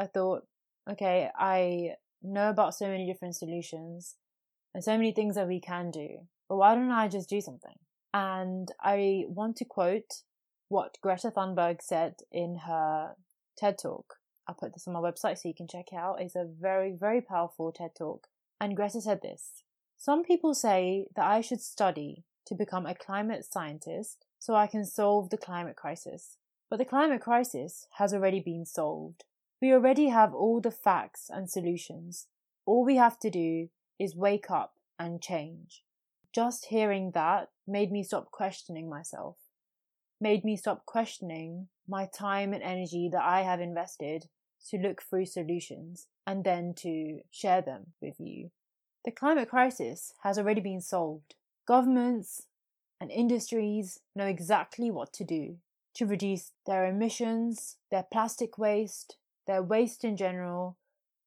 I 0.00 0.06
thought, 0.06 0.42
okay, 0.90 1.30
I 1.38 1.90
know 2.20 2.50
about 2.50 2.74
so 2.74 2.88
many 2.88 3.06
different 3.06 3.36
solutions 3.36 4.16
and 4.74 4.82
so 4.82 4.96
many 4.96 5.12
things 5.12 5.36
that 5.36 5.46
we 5.46 5.60
can 5.60 5.92
do, 5.92 6.08
but 6.48 6.56
why 6.56 6.74
don't 6.74 6.90
I 6.90 7.06
just 7.06 7.28
do 7.28 7.40
something? 7.40 7.76
And 8.12 8.68
I 8.82 9.22
want 9.28 9.54
to 9.58 9.64
quote 9.64 10.22
what 10.68 10.98
Greta 11.00 11.30
Thunberg 11.30 11.80
said 11.80 12.14
in 12.32 12.56
her 12.66 13.14
TED 13.56 13.76
Talk. 13.80 14.14
I'll 14.48 14.56
put 14.56 14.74
this 14.74 14.88
on 14.88 14.94
my 14.94 15.00
website 15.00 15.38
so 15.38 15.48
you 15.48 15.54
can 15.54 15.68
check 15.68 15.92
it 15.92 15.96
out. 15.96 16.20
It's 16.20 16.34
a 16.34 16.48
very, 16.60 16.96
very 16.98 17.20
powerful 17.20 17.70
TED 17.70 17.90
Talk. 17.96 18.26
And 18.60 18.74
Greta 18.74 19.00
said 19.00 19.20
this 19.22 19.62
Some 19.96 20.24
people 20.24 20.52
say 20.52 21.06
that 21.14 21.26
I 21.26 21.42
should 21.42 21.60
study 21.60 22.24
to 22.48 22.54
become 22.54 22.86
a 22.86 22.94
climate 22.94 23.44
scientist 23.44 24.24
so 24.38 24.54
I 24.54 24.66
can 24.66 24.84
solve 24.84 25.30
the 25.30 25.36
climate 25.36 25.76
crisis. 25.76 26.36
But 26.68 26.78
the 26.78 26.84
climate 26.84 27.20
crisis 27.20 27.86
has 27.98 28.12
already 28.12 28.40
been 28.40 28.66
solved. 28.66 29.24
We 29.60 29.72
already 29.72 30.08
have 30.08 30.34
all 30.34 30.60
the 30.60 30.70
facts 30.70 31.30
and 31.32 31.50
solutions. 31.50 32.26
All 32.66 32.84
we 32.84 32.96
have 32.96 33.18
to 33.20 33.30
do 33.30 33.68
is 33.98 34.14
wake 34.14 34.50
up 34.50 34.74
and 34.98 35.22
change. 35.22 35.82
Just 36.34 36.66
hearing 36.66 37.12
that 37.12 37.48
made 37.66 37.90
me 37.90 38.02
stop 38.02 38.30
questioning 38.30 38.88
myself, 38.88 39.36
made 40.20 40.44
me 40.44 40.56
stop 40.56 40.84
questioning 40.84 41.68
my 41.88 42.06
time 42.06 42.52
and 42.52 42.62
energy 42.62 43.08
that 43.10 43.22
I 43.22 43.42
have 43.42 43.60
invested 43.60 44.26
to 44.68 44.78
look 44.78 45.02
through 45.02 45.26
solutions 45.26 46.06
and 46.26 46.44
then 46.44 46.74
to 46.74 47.20
share 47.30 47.62
them 47.62 47.94
with 48.02 48.16
you. 48.18 48.50
The 49.04 49.10
climate 49.10 49.48
crisis 49.48 50.12
has 50.22 50.38
already 50.38 50.60
been 50.60 50.80
solved. 50.82 51.34
Governments 51.68 52.44
and 52.98 53.10
industries 53.10 54.00
know 54.16 54.24
exactly 54.24 54.90
what 54.90 55.12
to 55.12 55.22
do 55.22 55.56
to 55.96 56.06
reduce 56.06 56.52
their 56.64 56.86
emissions, 56.86 57.76
their 57.90 58.04
plastic 58.10 58.56
waste, 58.56 59.18
their 59.46 59.62
waste 59.62 60.02
in 60.02 60.16
general, 60.16 60.78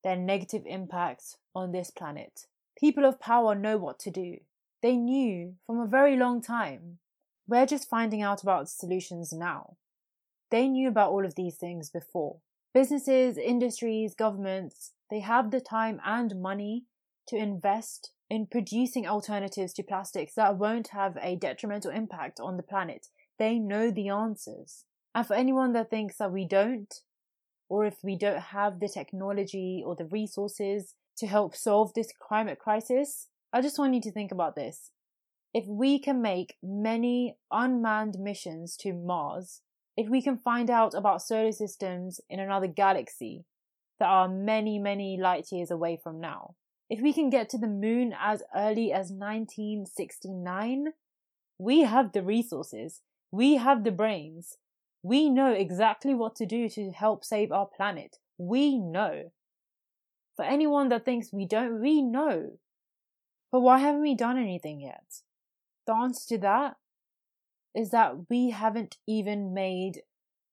their 0.04 0.16
negative 0.16 0.64
impacts 0.66 1.38
on 1.54 1.72
this 1.72 1.92
planet. 1.92 2.48
People 2.76 3.06
of 3.06 3.20
power 3.20 3.54
know 3.54 3.78
what 3.78 4.00
to 4.00 4.10
do. 4.10 4.38
They 4.82 4.98
knew 4.98 5.58
from 5.68 5.80
a 5.80 5.86
very 5.86 6.18
long 6.18 6.42
time. 6.42 6.98
We're 7.48 7.68
just 7.68 7.88
finding 7.88 8.24
out 8.24 8.42
about 8.42 8.68
solutions 8.68 9.32
now. 9.32 9.78
They 10.50 10.68
knew 10.68 10.88
about 10.88 11.12
all 11.12 11.24
of 11.24 11.36
these 11.36 11.58
things 11.58 11.92
before. 11.92 12.38
Businesses, 12.74 13.38
industries, 13.38 14.16
governments, 14.16 14.94
they 15.12 15.20
have 15.20 15.52
the 15.52 15.62
time 15.62 16.02
and 16.04 16.42
money 16.42 16.86
to 17.28 17.36
invest 17.36 18.12
in 18.32 18.45
producing 18.45 19.05
alternatives 19.05 19.73
to 19.73 19.84
plastics 19.84 20.36
that 20.36 20.57
won't 20.57 20.88
have 20.93 21.17
a 21.21 21.36
detrimental 21.36 21.91
impact 21.91 22.39
on 22.39 22.55
the 22.55 22.63
planet. 22.63 23.07
They 23.38 23.59
know 23.59 23.91
the 23.91 24.07
answers. 24.07 24.86
And 25.13 25.27
for 25.27 25.34
anyone 25.34 25.73
that 25.73 25.89
thinks 25.89 26.15
that 26.15 26.32
we 26.32 26.45
don't, 26.45 26.93
or 27.67 27.84
if 27.84 27.97
we 28.01 28.17
don't 28.17 28.39
have 28.39 28.79
the 28.79 28.88
technology 28.88 29.84
or 29.86 29.97
the 29.97 30.05
resources 30.05 30.93
to 31.17 31.27
help 31.27 31.57
solve 31.57 31.93
this 31.93 32.13
climate 32.25 32.57
crisis, 32.57 33.27
I 33.51 33.59
just 33.59 33.77
want 33.77 33.95
you 33.95 34.01
to 34.01 34.11
think 34.13 34.32
about 34.32 34.55
this. 34.55 34.91
If 35.53 35.65
we 35.67 35.99
can 35.99 36.21
make 36.21 36.55
many 36.63 37.36
unmanned 37.51 38.15
missions 38.17 38.77
to 38.77 38.93
Mars, 38.93 39.59
if 39.97 40.07
we 40.07 40.21
can 40.21 40.38
find 40.38 40.69
out 40.69 40.93
about 40.93 41.21
solar 41.21 41.51
systems 41.51 42.21
in 42.29 42.39
another 42.39 42.67
galaxy 42.67 43.43
that 43.99 44.07
are 44.07 44.29
many, 44.29 44.79
many 44.79 45.17
light 45.19 45.47
years 45.51 45.69
away 45.69 45.99
from 46.01 46.21
now, 46.21 46.55
if 46.92 47.00
we 47.00 47.14
can 47.14 47.30
get 47.30 47.48
to 47.48 47.58
the 47.58 47.68
moon 47.68 48.14
as 48.20 48.44
early 48.54 48.92
as 48.92 49.12
1969, 49.12 50.88
we 51.58 51.84
have 51.84 52.12
the 52.12 52.22
resources, 52.22 53.00
we 53.32 53.56
have 53.56 53.86
the 53.86 53.92
brains, 53.92 54.58
we 55.02 55.30
know 55.30 55.54
exactly 55.54 56.14
what 56.14 56.36
to 56.36 56.46
do 56.46 56.68
to 56.68 56.92
help 56.92 57.24
save 57.24 57.50
our 57.50 57.66
planet. 57.66 58.18
We 58.38 58.78
know. 58.78 59.32
For 60.36 60.44
anyone 60.44 60.89
that 60.89 61.06
thinks 61.06 61.32
we 61.32 61.46
don't, 61.46 61.80
we 61.80 62.02
know. 62.02 62.60
But 63.54 63.62
why 63.62 63.80
haven't 63.80 64.02
we 64.02 64.14
done 64.14 64.38
anything 64.38 64.82
yet? 64.82 65.22
The 65.88 65.94
answer 65.94 66.36
to 66.36 66.38
that 66.39 66.76
is 67.74 67.92
that 67.92 68.30
we 68.30 68.50
haven't 68.50 68.98
even 69.08 69.54
made 69.54 70.02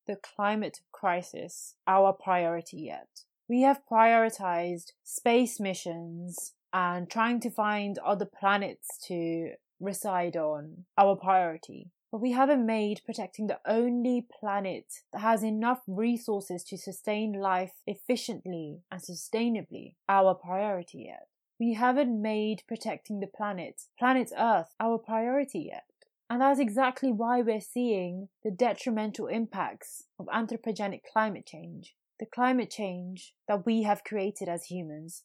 the 0.07 0.15
climate 0.15 0.83
crisis 0.93 1.75
our 1.89 2.13
priority 2.13 2.77
yet 2.77 3.25
we 3.49 3.63
have 3.63 3.81
prioritized 3.91 4.93
space 5.03 5.59
missions 5.59 6.55
and 6.73 7.09
trying 7.11 7.41
to 7.41 7.51
find 7.51 7.99
other 7.99 8.27
planets 8.27 8.99
to 9.07 9.53
reside 9.81 10.37
on 10.37 10.85
our 10.97 11.17
priority. 11.17 11.91
but 12.11 12.23
we 12.23 12.33
haven't 12.33 12.65
made 12.65 13.03
protecting 13.05 13.47
the 13.47 13.61
only 13.67 14.27
planet 14.41 15.03
that 15.13 15.21
has 15.21 15.43
enough 15.43 15.83
resources 15.87 16.65
to 16.65 16.79
sustain 16.79 17.33
life 17.33 17.73
efficiently 17.87 18.81
and 18.91 19.01
sustainably 19.03 19.95
our 20.09 20.35
priority 20.35 21.05
yet. 21.07 21.29
We 21.61 21.75
haven't 21.75 22.23
made 22.23 22.63
protecting 22.67 23.21
the 23.21 23.27
planet, 23.27 23.83
planet 23.99 24.33
Earth, 24.37 24.75
our 24.81 24.97
priority 24.99 25.69
yet. 25.71 25.85
And 26.31 26.41
that's 26.41 26.61
exactly 26.61 27.11
why 27.13 27.43
we're 27.43 27.61
seeing 27.61 28.29
the 28.45 28.51
detrimental 28.51 29.27
impacts 29.27 30.05
of 30.19 30.27
anthropogenic 30.27 31.03
climate 31.13 31.47
change, 31.47 31.95
the 32.19 32.27
climate 32.27 32.71
change 32.71 33.35
that 33.47 33.65
we 33.65 33.83
have 33.83 34.05
created 34.05 34.49
as 34.49 34.67
humans. 34.67 35.25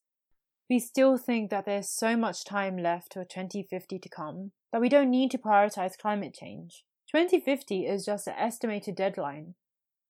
We 0.69 0.79
still 0.79 1.17
think 1.17 1.49
that 1.49 1.65
there's 1.65 1.89
so 1.89 2.15
much 2.15 2.45
time 2.45 2.77
left 2.77 3.13
for 3.13 3.25
2050 3.25 3.99
to 3.99 4.09
come 4.09 4.51
that 4.71 4.81
we 4.81 4.89
don't 4.89 5.11
need 5.11 5.31
to 5.31 5.37
prioritize 5.37 5.97
climate 5.97 6.33
change. 6.33 6.83
2050 7.11 7.85
is 7.85 8.05
just 8.05 8.27
an 8.27 8.33
estimated 8.37 8.95
deadline 8.95 9.55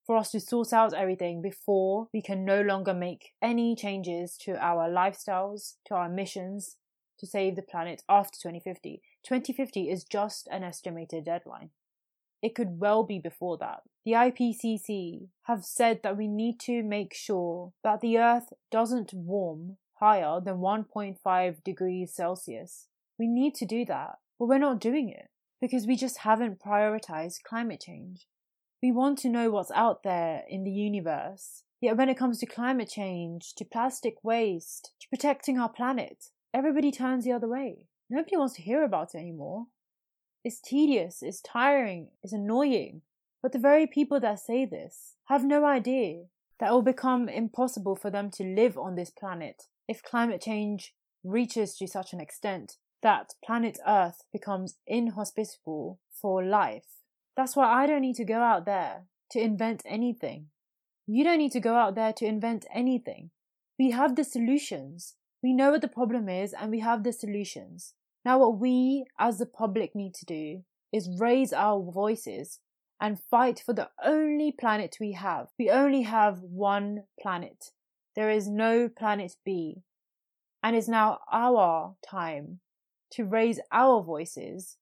for 0.05 0.17
us 0.17 0.31
to 0.31 0.39
sort 0.39 0.73
out 0.73 0.93
everything 0.93 1.41
before 1.41 2.07
we 2.13 2.21
can 2.21 2.45
no 2.45 2.61
longer 2.61 2.93
make 2.93 3.31
any 3.41 3.75
changes 3.75 4.38
to 4.38 4.57
our 4.63 4.89
lifestyles, 4.89 5.75
to 5.86 5.95
our 5.95 6.09
missions 6.09 6.77
to 7.19 7.25
save 7.25 7.55
the 7.55 7.61
planet 7.61 8.03
after 8.09 8.38
2050. 8.38 9.01
2050 9.23 9.89
is 9.89 10.03
just 10.03 10.47
an 10.51 10.63
estimated 10.63 11.25
deadline. 11.25 11.69
It 12.43 12.55
could 12.55 12.81
well 12.81 13.03
be 13.03 13.19
before 13.19 13.57
that. 13.59 13.83
The 14.03 14.11
IPCC 14.11 15.29
have 15.43 15.63
said 15.63 16.01
that 16.03 16.17
we 16.17 16.27
need 16.27 16.59
to 16.61 16.83
make 16.83 17.13
sure 17.13 17.71
that 17.85 18.01
the 18.01 18.19
Earth 18.19 18.51
doesn't 18.69 19.13
warm 19.13 19.77
higher 20.01 20.41
than 20.41 20.57
1.5 20.57 21.63
degrees 21.63 22.13
Celsius. 22.13 22.89
We 23.17 23.27
need 23.27 23.55
to 23.55 23.65
do 23.65 23.85
that, 23.85 24.17
but 24.37 24.47
we're 24.47 24.57
not 24.57 24.81
doing 24.81 25.07
it 25.07 25.29
because 25.61 25.87
we 25.87 25.95
just 25.95 26.19
haven't 26.19 26.59
prioritized 26.59 27.43
climate 27.43 27.79
change. 27.79 28.27
We 28.81 28.91
want 28.91 29.19
to 29.19 29.29
know 29.29 29.49
what's 29.49 29.71
out 29.71 30.03
there 30.03 30.43
in 30.49 30.65
the 30.65 30.71
universe. 30.71 31.63
Yet 31.79 31.95
when 31.95 32.09
it 32.09 32.17
comes 32.17 32.39
to 32.39 32.45
climate 32.45 32.89
change, 32.89 33.53
to 33.55 33.63
plastic 33.63 34.15
waste, 34.21 34.91
to 34.99 35.07
protecting 35.07 35.57
our 35.57 35.69
planet, 35.69 36.25
everybody 36.53 36.91
turns 36.91 37.23
the 37.23 37.31
other 37.31 37.47
way. 37.47 37.87
Nobody 38.09 38.35
wants 38.35 38.55
to 38.55 38.61
hear 38.61 38.83
about 38.83 39.15
it 39.15 39.19
anymore. 39.19 39.67
It's 40.43 40.59
tedious, 40.59 41.23
is 41.23 41.39
tiring, 41.41 42.09
is 42.23 42.33
annoying. 42.33 43.01
But 43.41 43.51
the 43.51 43.59
very 43.59 43.87
people 43.87 44.19
that 44.19 44.39
say 44.39 44.65
this 44.65 45.15
have 45.25 45.45
no 45.45 45.65
idea 45.65 46.25
that 46.59 46.69
it 46.69 46.73
will 46.73 46.81
become 46.81 47.29
impossible 47.29 47.95
for 47.95 48.09
them 48.09 48.29
to 48.31 48.43
live 48.43 48.77
on 48.77 48.95
this 48.95 49.09
planet 49.09 49.63
if 49.87 50.03
climate 50.03 50.41
change 50.41 50.93
reaches 51.23 51.77
to 51.77 51.87
such 51.87 52.13
an 52.13 52.19
extent 52.19 52.77
that 53.01 53.35
planet 53.43 53.77
Earth 53.85 54.23
becomes 54.31 54.75
inhospitable 54.87 55.99
for 56.09 56.43
life. 56.43 57.01
That's 57.35 57.55
why 57.55 57.65
I 57.65 57.87
don't 57.87 58.01
need 58.01 58.15
to 58.15 58.25
go 58.25 58.39
out 58.39 58.65
there 58.65 59.03
to 59.31 59.39
invent 59.39 59.83
anything. 59.85 60.47
You 61.05 61.23
don't 61.23 61.39
need 61.39 61.51
to 61.51 61.59
go 61.59 61.75
out 61.75 61.95
there 61.95 62.13
to 62.13 62.25
invent 62.25 62.65
anything. 62.73 63.31
We 63.77 63.91
have 63.91 64.15
the 64.15 64.23
solutions. 64.23 65.15
We 65.41 65.53
know 65.53 65.71
what 65.71 65.81
the 65.81 65.87
problem 65.87 66.29
is 66.29 66.53
and 66.53 66.71
we 66.71 66.79
have 66.79 67.03
the 67.03 67.11
solutions. 67.11 67.93
Now, 68.26 68.39
what 68.39 68.59
we 68.59 69.05
as 69.19 69.38
the 69.38 69.45
public 69.45 69.95
need 69.95 70.13
to 70.15 70.26
do 70.26 70.63
is 70.91 71.17
raise 71.19 71.51
our 71.51 71.82
voices 71.82 72.59
and 73.01 73.19
fight 73.19 73.61
for 73.65 73.74
the 73.74 73.89
only 74.03 74.51
planet 74.51 74.97
we 74.99 75.11
have. 75.13 75.47
We 75.59 75.69
only 75.69 76.03
have 76.03 76.39
one 76.39 77.03
planet. 77.19 77.71
There 78.15 78.30
is 78.30 78.47
no 78.47 78.88
planet 78.88 79.36
B. 79.43 79.84
And 80.61 80.76
it's 80.76 80.88
now 80.88 81.19
our 81.32 81.95
time 82.07 82.59
to 83.11 83.26
raise 83.26 83.59
our 83.71 84.01
voices 84.01 84.78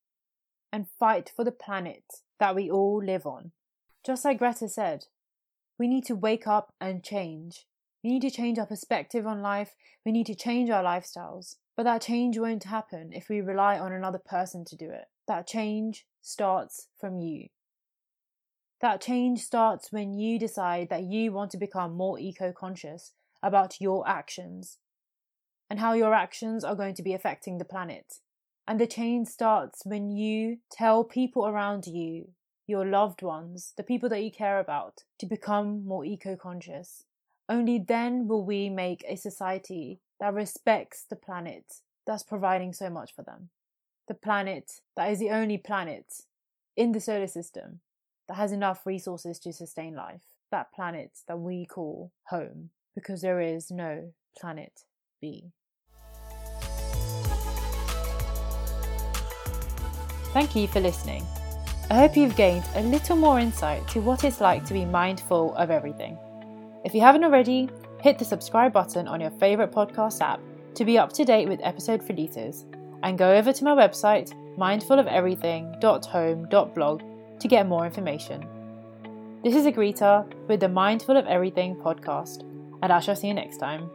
and 0.72 0.88
fight 1.00 1.32
for 1.36 1.44
the 1.44 1.52
planet 1.52 2.04
that 2.40 2.56
we 2.56 2.70
all 2.70 3.02
live 3.04 3.26
on. 3.26 3.52
Just 4.06 4.24
like 4.24 4.38
Greta 4.38 4.70
said, 4.70 5.06
we 5.80 5.88
need 5.88 6.06
to 6.06 6.16
wake 6.16 6.46
up 6.46 6.74
and 6.80 7.04
change. 7.04 7.66
We 8.04 8.12
need 8.12 8.22
to 8.22 8.32
change 8.32 8.60
our 8.60 8.66
perspective 8.68 9.26
on 9.26 9.42
life. 9.42 9.76
We 10.06 10.12
need 10.12 10.28
to 10.28 10.36
change 10.36 10.70
our 10.70 10.84
lifestyles. 10.84 11.56
But 11.82 11.94
that 11.94 12.02
change 12.04 12.38
won't 12.38 12.66
happen 12.66 13.12
if 13.12 13.28
we 13.28 13.42
rely 13.42 13.80
on 13.80 13.92
another 13.92 14.20
person 14.20 14.64
to 14.66 14.76
do 14.76 14.92
it. 14.92 15.06
That 15.28 15.48
change 15.48 16.06
starts 16.22 16.90
from 17.00 17.20
you. 17.20 17.48
That 18.82 19.02
change 19.02 19.40
starts 19.40 19.92
when 19.92 20.14
you 20.14 20.38
decide 20.38 20.90
that 20.90 21.06
you 21.06 21.32
want 21.32 21.50
to 21.50 21.58
become 21.58 21.98
more 21.98 22.20
eco 22.20 22.52
conscious 22.52 23.14
about 23.42 23.82
your 23.82 24.08
actions 24.08 24.78
and 25.72 25.80
how 25.80 25.94
your 25.94 26.14
actions 26.14 26.64
are 26.64 26.76
going 26.76 26.94
to 26.94 27.02
be 27.02 27.16
affecting 27.16 27.58
the 27.58 27.66
planet. 27.66 28.20
And 28.68 28.80
the 28.80 28.86
change 28.86 29.30
starts 29.30 29.82
when 29.84 30.12
you 30.12 30.60
tell 30.72 31.04
people 31.04 31.48
around 31.48 31.88
you, 31.88 32.28
your 32.68 32.86
loved 32.86 33.24
ones, 33.24 33.74
the 33.76 33.82
people 33.82 34.08
that 34.10 34.22
you 34.22 34.30
care 34.30 34.60
about, 34.60 35.04
to 35.18 35.26
become 35.26 35.84
more 35.84 36.06
eco 36.06 36.36
conscious. 36.36 37.06
Only 37.50 37.80
then 37.80 38.28
will 38.28 38.46
we 38.46 38.70
make 38.70 39.04
a 39.08 39.16
society 39.16 40.00
that 40.22 40.34
respects 40.36 41.04
the 41.10 41.16
planet 41.16 41.82
that's 42.06 42.24
providing 42.24 42.72
so 42.72 42.90
much 42.90 43.14
for 43.14 43.24
them. 43.24 43.50
The 44.08 44.14
planet 44.14 44.80
that 44.96 45.12
is 45.12 45.20
the 45.20 45.32
only 45.32 45.58
planet 45.58 46.06
in 46.78 46.92
the 46.92 47.02
solar 47.02 47.28
system 47.28 47.80
that 48.28 48.36
has 48.36 48.52
enough 48.52 48.86
resources 48.86 49.40
to 49.40 49.52
sustain 49.52 49.96
life. 49.96 50.22
That 50.52 50.72
planet 50.72 51.12
that 51.28 51.40
we 51.40 51.66
call 51.66 52.12
home, 52.26 52.70
because 52.94 53.22
there 53.22 53.42
is 53.42 53.72
no 53.72 54.14
planet 54.40 54.84
B. 55.22 55.52
Thank 60.34 60.56
you 60.56 60.68
for 60.68 60.80
listening. 60.80 61.26
I 61.90 61.96
hope 61.96 62.16
you've 62.16 62.36
gained 62.36 62.64
a 62.76 62.84
little 62.84 63.16
more 63.16 63.40
insight 63.40 63.88
to 63.90 64.00
what 64.00 64.24
it's 64.24 64.40
like 64.40 64.66
to 64.66 64.74
be 64.74 64.86
mindful 64.86 65.56
of 65.56 65.72
everything. 65.72 66.18
If 66.86 66.94
you 66.94 67.02
haven't 67.02 67.24
already, 67.24 67.70
hit 68.02 68.20
the 68.20 68.26
subscribe 68.26 68.74
button 68.74 69.08
on 69.08 69.22
your 69.22 69.32
favourite 69.32 69.72
podcast 69.72 70.20
app 70.22 70.42
to 70.76 70.86
be 70.86 70.98
up 70.98 71.14
to 71.14 71.24
date 71.26 71.48
with 71.48 71.60
episode 71.64 72.04
releases, 72.08 72.66
and 73.04 73.18
go 73.18 73.36
over 73.36 73.52
to 73.54 73.64
my 73.64 73.76
website, 73.76 74.34
mindfulofeverything.home.blog, 74.58 77.02
to 77.40 77.48
get 77.48 77.68
more 77.68 77.86
information. 77.86 78.46
This 79.44 79.56
is 79.56 79.66
Agrita 79.66 80.32
with 80.48 80.60
the 80.60 80.70
Mindful 80.70 81.18
of 81.18 81.26
Everything 81.26 81.76
podcast, 81.76 82.44
and 82.84 82.92
I 82.92 83.00
shall 83.00 83.16
see 83.16 83.28
you 83.28 83.34
next 83.34 83.58
time. 83.58 83.90